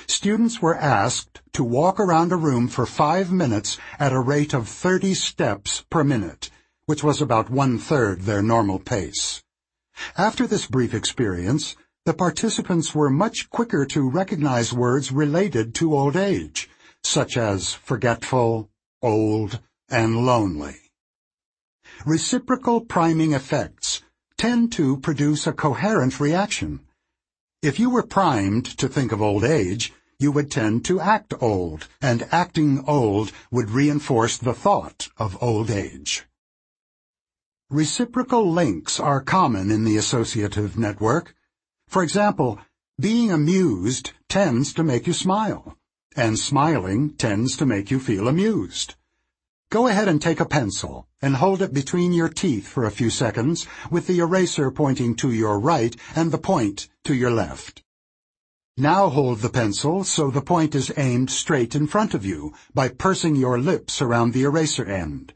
[0.07, 4.69] Students were asked to walk around a room for five minutes at a rate of
[4.69, 6.49] 30 steps per minute,
[6.85, 9.43] which was about one-third their normal pace.
[10.17, 16.15] After this brief experience, the participants were much quicker to recognize words related to old
[16.15, 16.69] age,
[17.03, 18.69] such as forgetful,
[19.01, 19.59] old,
[19.93, 20.75] and lonely.
[22.03, 24.01] Reciprocal priming effects
[24.39, 26.79] tend to produce a coherent reaction.
[27.61, 31.87] If you were primed to think of old age, you would tend to act old,
[32.01, 36.25] and acting old would reinforce the thought of old age.
[37.69, 41.35] Reciprocal links are common in the associative network.
[41.87, 42.59] For example,
[42.99, 45.77] being amused tends to make you smile,
[46.15, 48.95] and smiling tends to make you feel amused.
[49.73, 53.09] Go ahead and take a pencil and hold it between your teeth for a few
[53.09, 57.81] seconds with the eraser pointing to your right and the point to your left.
[58.77, 62.87] Now hold the pencil so the point is aimed straight in front of you by
[62.87, 65.33] pursing your lips around the eraser end.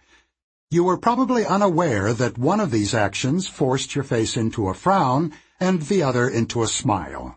[0.69, 5.33] You were probably unaware that one of these actions forced your face into a frown
[5.59, 7.36] and the other into a smile.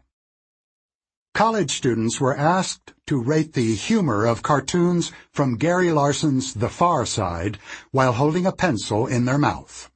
[1.34, 7.06] College students were asked to rate the humor of cartoons from Gary Larson's The Far
[7.06, 7.58] Side
[7.92, 9.90] while holding a pencil in their mouth.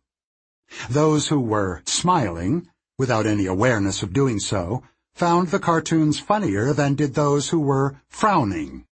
[0.88, 4.82] Those who were smiling, without any awareness of doing so,
[5.14, 8.86] found the cartoons funnier than did those who were frowning.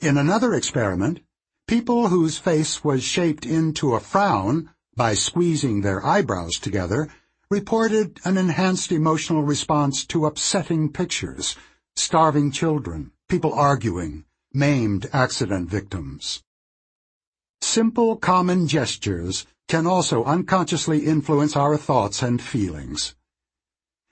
[0.00, 1.20] In another experiment,
[1.68, 7.08] people whose face was shaped into a frown by squeezing their eyebrows together
[7.52, 11.54] reported an enhanced emotional response to upsetting pictures,
[11.96, 14.24] starving children, people arguing,
[14.54, 16.42] maimed accident victims.
[17.60, 23.14] Simple common gestures can also unconsciously influence our thoughts and feelings.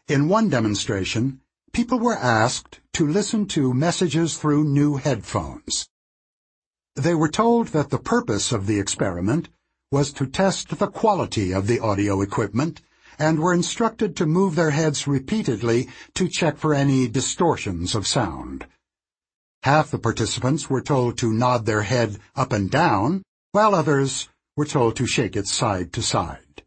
[0.07, 1.41] In one demonstration,
[1.73, 5.89] people were asked to listen to messages through new headphones.
[6.95, 9.49] They were told that the purpose of the experiment
[9.91, 12.83] was to test the quality of the audio equipment
[13.21, 18.67] and were instructed to move their heads repeatedly to check for any distortions of sound.
[19.63, 24.65] Half the participants were told to nod their head up and down, while others were
[24.65, 26.63] told to shake it side to side.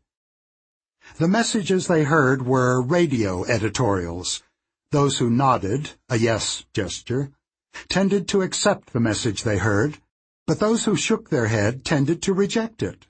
[1.17, 4.43] The messages they heard were radio editorials.
[4.91, 7.31] Those who nodded, a yes gesture,
[7.89, 9.97] tended to accept the message they heard,
[10.45, 13.07] but those who shook their head tended to reject it.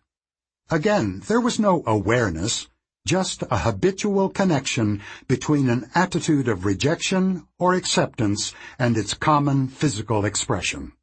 [0.70, 2.68] Again, there was no awareness,
[3.06, 10.24] just a habitual connection between an attitude of rejection or acceptance and its common physical
[10.24, 10.94] expression.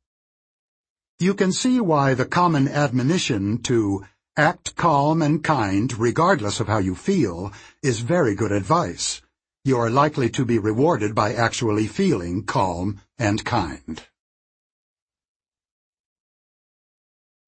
[1.18, 4.06] You can see why the common admonition to
[4.36, 9.20] act calm and kind regardless of how you feel is very good advice.
[9.64, 14.02] You are likely to be rewarded by actually feeling calm and kind.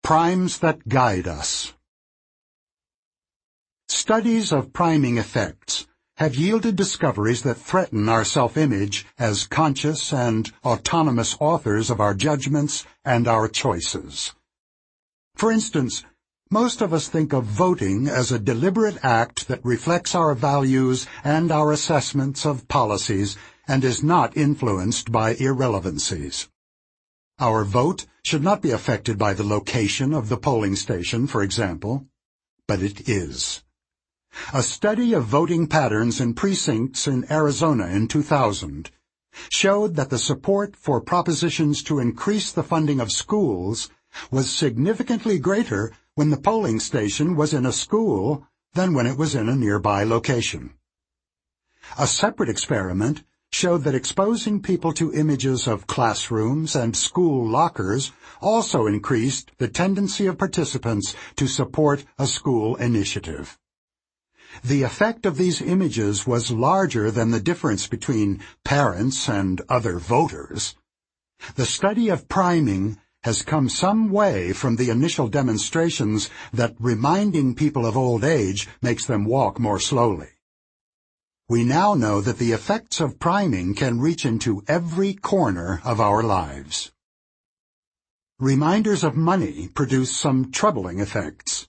[0.03, 1.73] Primes that guide us.
[3.95, 11.37] Studies of priming effects have yielded discoveries that threaten our self-image as conscious and autonomous
[11.39, 14.33] authors of our judgments and our choices.
[15.37, 16.05] For instance,
[16.53, 21.51] Most of us think of voting as a deliberate act that reflects our values and
[21.51, 26.51] our assessments of policies and is not influenced by irrelevancies.
[27.39, 32.07] Our vote should not be affected by the location of the polling station, for example,
[32.69, 33.63] but it is.
[34.55, 38.91] A study of voting patterns in precincts in Arizona in 2000
[39.49, 43.91] showed that the support for propositions to increase the funding of schools
[44.31, 49.35] was significantly greater when the polling station was in a school than when it was
[49.35, 50.75] in a nearby location.
[51.99, 58.87] A separate experiment showed that exposing people to images of classrooms and school lockers also
[58.87, 63.59] increased the tendency of participants to support a school initiative.
[64.63, 70.77] The effect of these images was larger than the difference between parents and other voters.
[71.57, 77.87] The study of priming has come some way from the initial demonstrations that reminding people
[77.87, 80.29] of old age makes them walk more slowly.
[81.49, 86.23] We now know that the effects of priming can reach into every corner of our
[86.23, 86.93] lives.
[88.39, 91.69] Reminders of money produce some troubling effects.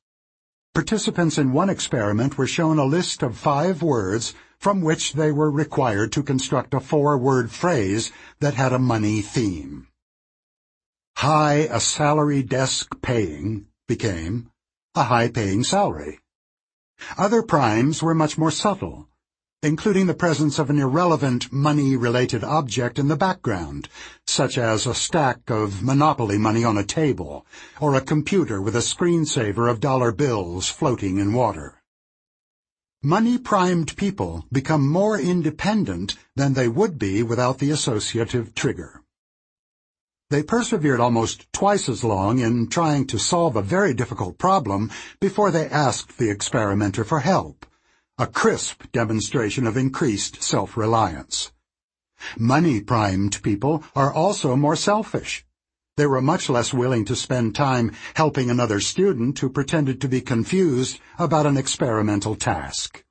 [0.74, 5.52] Participants in one experiment were shown a list of five words from which they were
[5.52, 9.88] required to construct a four-word phrase that had a money theme.
[11.18, 14.50] High a salary desk paying became
[14.96, 16.20] a high-paying salary.
[17.20, 19.10] Other primes were much more subtle,
[19.64, 23.88] including the presence of an irrelevant money-related object in the background,
[24.28, 27.46] such as a stack of Monopoly money on a table,
[27.80, 31.82] or a computer with a screensaver of dollar bills floating in water.
[33.02, 39.02] Money-primed people become more independent than they would be without the associative trigger.
[40.30, 45.52] They persevered almost twice as long in trying to solve a very difficult problem before
[45.52, 47.66] they asked the experimenter for help,
[48.20, 51.52] a crisp demonstration of increased self-reliance.
[52.38, 55.44] Money-primed people are also more selfish.
[55.98, 60.22] They were much less willing to spend time helping another student who pretended to be
[60.22, 63.04] confused about an experimental task.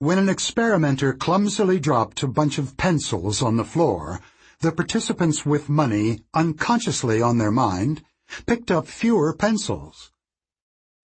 [0.00, 4.20] When an experimenter clumsily dropped a bunch of pencils on the floor,
[4.60, 8.02] the participants with money unconsciously on their mind
[8.46, 10.10] picked up fewer pencils.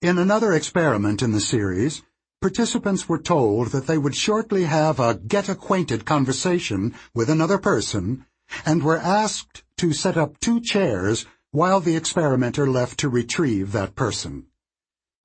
[0.02, 2.04] In another experiment in the series,
[2.42, 8.26] participants were told that they would shortly have a get-acquainted conversation with another person
[8.66, 13.96] and were asked to set up two chairs while the experimenter left to retrieve that
[13.96, 14.46] person.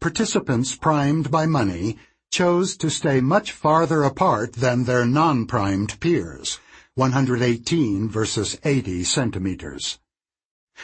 [0.00, 1.98] Participants primed by money
[2.30, 6.58] chose to stay much farther apart than their non-primed peers,
[6.96, 9.98] 118 versus 80 centimeters.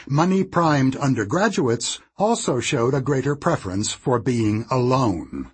[0.07, 5.51] Money-primed undergraduates also showed a greater preference for being alone.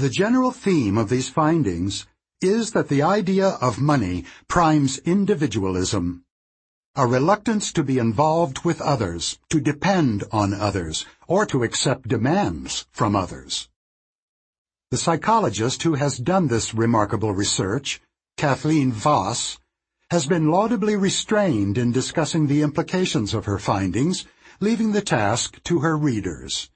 [0.00, 2.06] The general theme of these findings
[2.40, 6.24] is that the idea of money primes individualism,
[6.96, 12.86] a reluctance to be involved with others, to depend on others, or to accept demands
[12.90, 13.68] from others.
[14.90, 18.00] The psychologist who has done this remarkable research
[18.38, 19.58] Kathleen Vohs,
[20.10, 24.24] has been laudably restrained in discussing the implications of her findings,
[24.60, 26.70] leaving the task to her readers.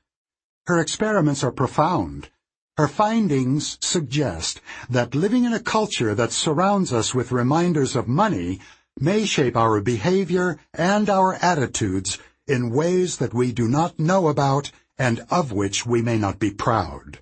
[0.67, 2.29] Her experiments are profound.
[2.77, 8.61] Her findings suggest that living in a culture that surrounds us with reminders of money
[8.99, 14.73] may shape our behavior and our attitudes in ways that we do not know about
[14.99, 17.21] and of which we may not be proud.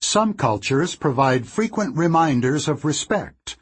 [0.00, 3.56] Some cultures provide frequent reminders of respect.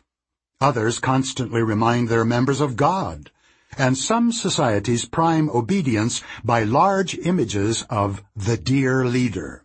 [0.60, 3.32] Others constantly remind their members of God.
[3.76, 9.61] And some societies prime obedience by large images of the dear leader.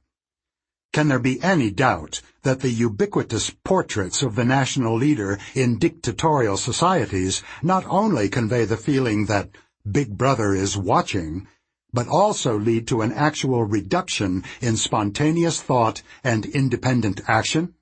[0.98, 6.58] Can there be any doubt that the ubiquitous portraits of the national leader in dictatorial
[6.58, 9.51] societies not only convey the feeling that
[9.85, 11.48] Big Brother is watching,
[11.93, 17.76] but also lead to an actual reduction in spontaneous thought and independent action?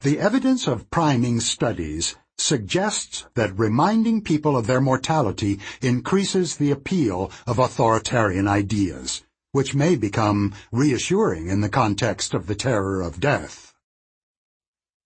[0.00, 7.30] The evidence of priming studies suggests that reminding people of their mortality increases the appeal
[7.46, 13.74] of authoritarian ideas, which may become reassuring in the context of the terror of death.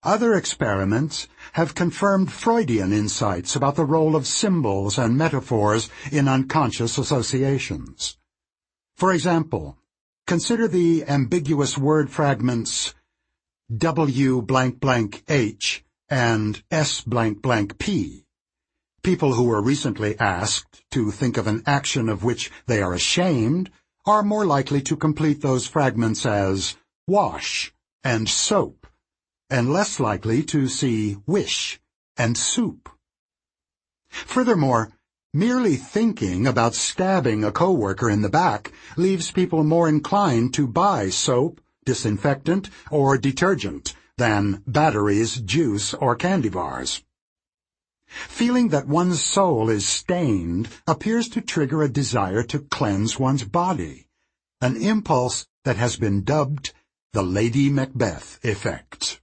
[0.03, 6.99] Other experiments have confirmed Freudian insights about the role of symbols and metaphors in unconscious
[6.99, 8.17] associations.
[8.95, 9.77] For example,
[10.27, 12.93] consider the ambiguous word fragments
[13.75, 18.25] W blank blank H and S blank blank P.
[19.01, 23.71] People who were recently asked to think of an action of which they are ashamed
[24.05, 26.75] are more likely to complete those fragments as
[27.07, 28.85] wash and soap,
[29.49, 31.79] and less likely to see wish
[32.17, 32.89] and soup.
[34.09, 34.91] Furthermore,
[35.33, 41.09] merely thinking about stabbing a coworker in the back leaves people more inclined to buy
[41.09, 47.03] soap, disinfectant, or detergent than batteries, juice, or candy bars.
[48.27, 54.07] Feeling that one's soul is stained appears to trigger a desire to cleanse one's body,
[54.61, 56.71] an impulse that has been dubbed
[57.13, 59.21] the Lady Macbeth effect.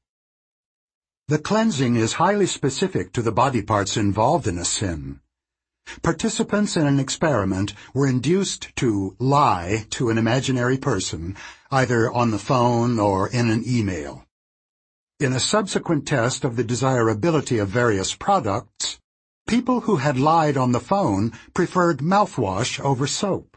[1.29, 5.21] The cleansing is highly specific to the body parts involved in a sin.
[6.03, 11.37] Participants in an experiment were induced to lie to an imaginary person,
[11.71, 14.27] either on the phone or in an email.
[15.23, 18.99] In a subsequent test of the desirability of various products,
[19.47, 23.57] people who had lied on the phone preferred mouthwash over soap,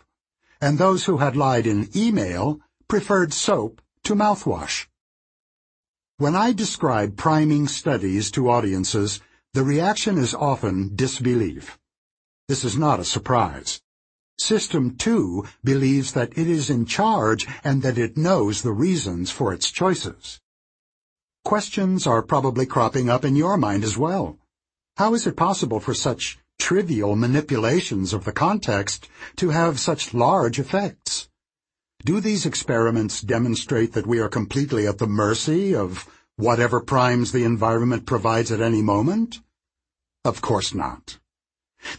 [0.62, 4.86] and those who had lied in email preferred soap to mouthwash.
[6.18, 9.20] When I describe priming studies to audiences,
[9.56, 11.80] the reaction is often disbelief.
[12.48, 13.82] This is not a surprise.
[14.38, 19.52] System 2 believes that it is in charge and that it knows the reasons for
[19.52, 20.40] its choices.
[21.46, 24.40] Questions are probably cropping up in your mind as well.
[24.98, 30.58] How is it possible for such trivial manipulations of the context to have such large
[30.58, 31.30] effects?
[32.04, 37.44] Do these experiments demonstrate that we are completely at the mercy of whatever primes the
[37.44, 39.40] environment provides at any moment?
[40.24, 41.20] Of course not.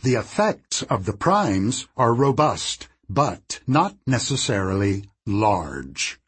[0.02, 6.18] The effects of the primes are robust, but not necessarily large.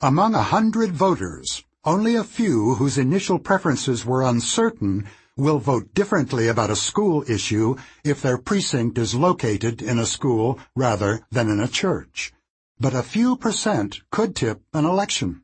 [0.00, 5.06] Among a hundred voters, only a few whose initial preferences were uncertain
[5.36, 10.58] will vote differently about a school issue if their precinct is located in a school
[10.74, 12.32] rather than in a church.
[12.80, 15.42] But a few percent could tip an election.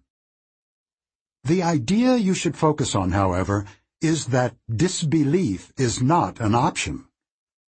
[1.45, 3.65] The idea you should focus on, however,
[4.01, 7.07] is that disbelief is not an option.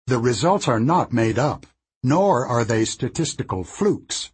[0.07, 1.67] The results are not made up,
[2.03, 4.33] nor are they statistical flukes.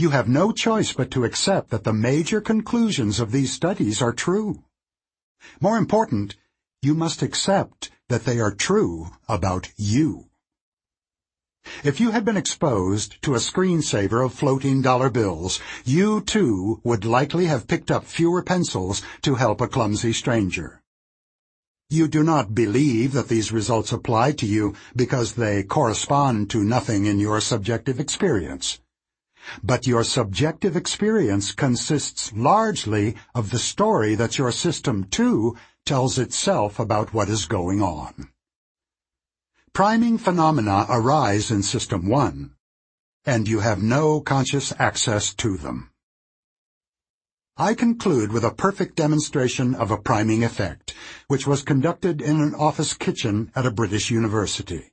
[0.00, 4.14] You have no choice but to accept that the major conclusions of these studies are
[4.14, 4.64] true.
[5.60, 6.36] More important,
[6.80, 10.30] you must accept that they are true about you.
[11.84, 17.04] If you had been exposed to a screensaver of floating dollar bills, you too would
[17.04, 20.80] likely have picked up fewer pencils to help a clumsy stranger.
[21.90, 27.04] You do not believe that these results apply to you because they correspond to nothing
[27.04, 28.80] in your subjective experience.
[29.62, 36.78] But your subjective experience consists largely of the story that your System 2, tells itself
[36.78, 38.28] about what is going on.
[39.72, 42.54] Priming phenomena arise in System 1,
[43.24, 45.90] and you have no conscious access to them.
[47.56, 50.94] I conclude with a perfect demonstration of a priming effect,
[51.28, 54.92] which was conducted in an office kitchen at a British university.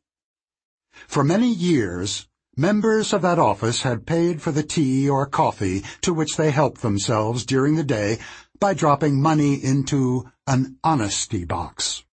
[1.08, 2.28] For many years,
[2.60, 6.82] Members of that office had paid for the tea or coffee to which they helped
[6.82, 8.18] themselves during the day
[8.60, 12.04] by dropping money into an honesty box.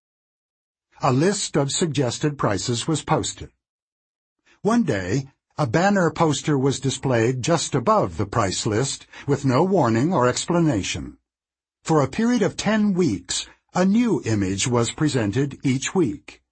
[1.01, 3.53] A list of suggested prices was posted.
[4.61, 10.13] One day, a banner poster was displayed just above the price list with no warning
[10.13, 11.17] or explanation.
[11.85, 16.43] For a period of ten weeks, a new image was presented each week.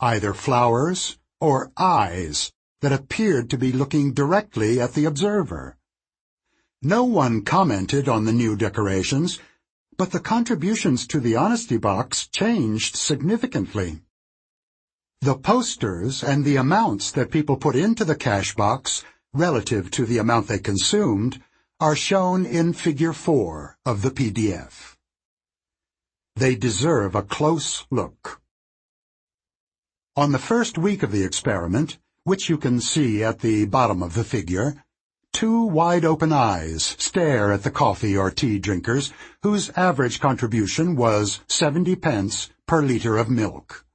[0.00, 5.76] Either flowers or eyes that appeared to be looking directly at the observer.
[6.82, 9.38] No one commented on the new decorations,
[9.96, 14.02] but the contributions to the honesty box changed significantly.
[15.22, 20.18] The posters and the amounts that people put into the cash box relative to the
[20.18, 21.42] amount they consumed
[21.80, 24.96] are shown in Figure 4 of the PDF.
[26.36, 28.42] They deserve a close look.
[30.14, 34.14] On the first week of the experiment, which you can see at the bottom of
[34.14, 34.74] the figure,
[35.32, 39.12] two wide-open eyes stare at the coffee or tea drinkers,
[39.44, 43.86] whose average contribution was 70 pence per litre of milk.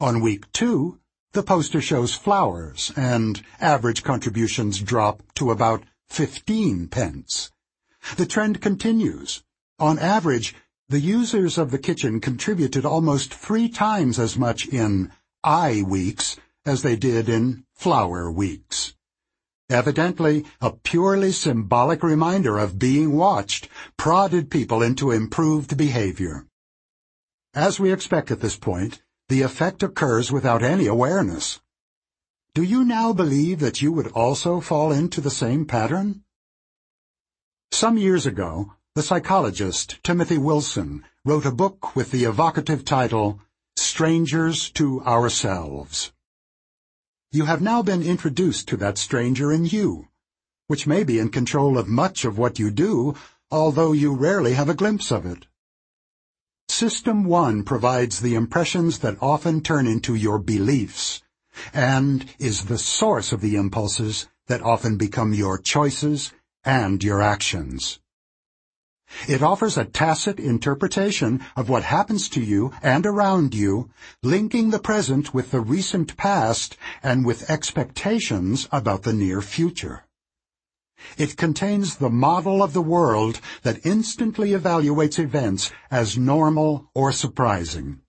[0.00, 0.98] On week two,
[1.32, 7.52] the poster shows flowers, and average contributions drop to about 15 pence.
[8.16, 9.42] The trend continues.
[9.78, 10.54] On average,
[10.88, 15.12] the users of the kitchen contributed almost three times as much in
[15.44, 18.94] eye weeks as they did in flower weeks.
[19.68, 26.46] Evidently, a purely symbolic reminder of being watched prodded people into improved behavior.
[27.54, 31.60] As we expect at this point, the effect occurs without any awareness.
[32.54, 36.22] Do you now believe that you would also fall into the same pattern?
[37.72, 43.40] Some years ago, the psychologist Timothy Wilson wrote a book with the evocative title,
[43.74, 46.12] Strangers to Ourselves.
[47.36, 50.08] You have now been introduced to that stranger in you,
[50.68, 53.14] which may be in control of much of what you do,
[53.50, 55.46] although you rarely have a glimpse of it.
[56.70, 61.20] System 1 provides the impressions that often turn into your beliefs,
[61.74, 66.32] and is the source of the impulses that often become your choices
[66.64, 67.98] and your actions.
[69.28, 73.88] It offers a tacit interpretation of what happens to you and around you,
[74.22, 80.04] linking the present with the recent past and with expectations about the near future.
[81.18, 88.00] It contains the model of the world that instantly evaluates events as normal or surprising.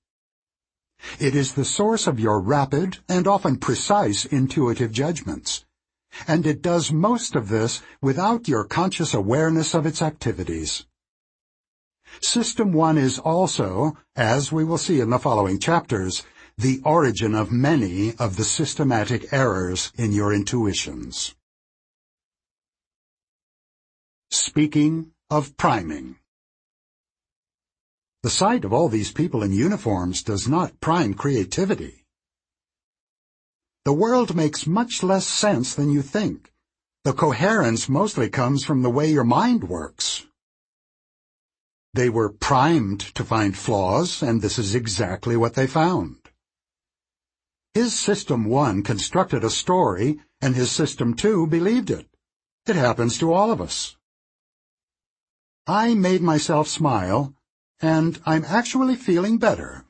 [1.19, 5.63] It is the source of your rapid and often precise intuitive judgments,
[6.27, 10.85] and it does most of this without your conscious awareness of its activities.
[12.21, 16.23] System 1 is also, as we will see in the following chapters,
[16.57, 21.35] the origin of many of the systematic errors in your intuitions.
[24.31, 26.15] Speaking of priming.
[28.23, 32.06] The sight of all these people in uniforms does not prime creativity.
[33.87, 36.51] The world makes much less sense than you think.
[37.05, 40.27] The coherence mostly comes from the way your mind works.
[41.93, 46.17] They were primed to find flaws, and this is exactly what they found.
[47.73, 52.09] His System 1 constructed a story, and his System 2 believed it.
[52.65, 53.95] It happens to all of us.
[55.65, 57.33] I made myself smile,
[57.79, 59.86] and I'm actually feeling better.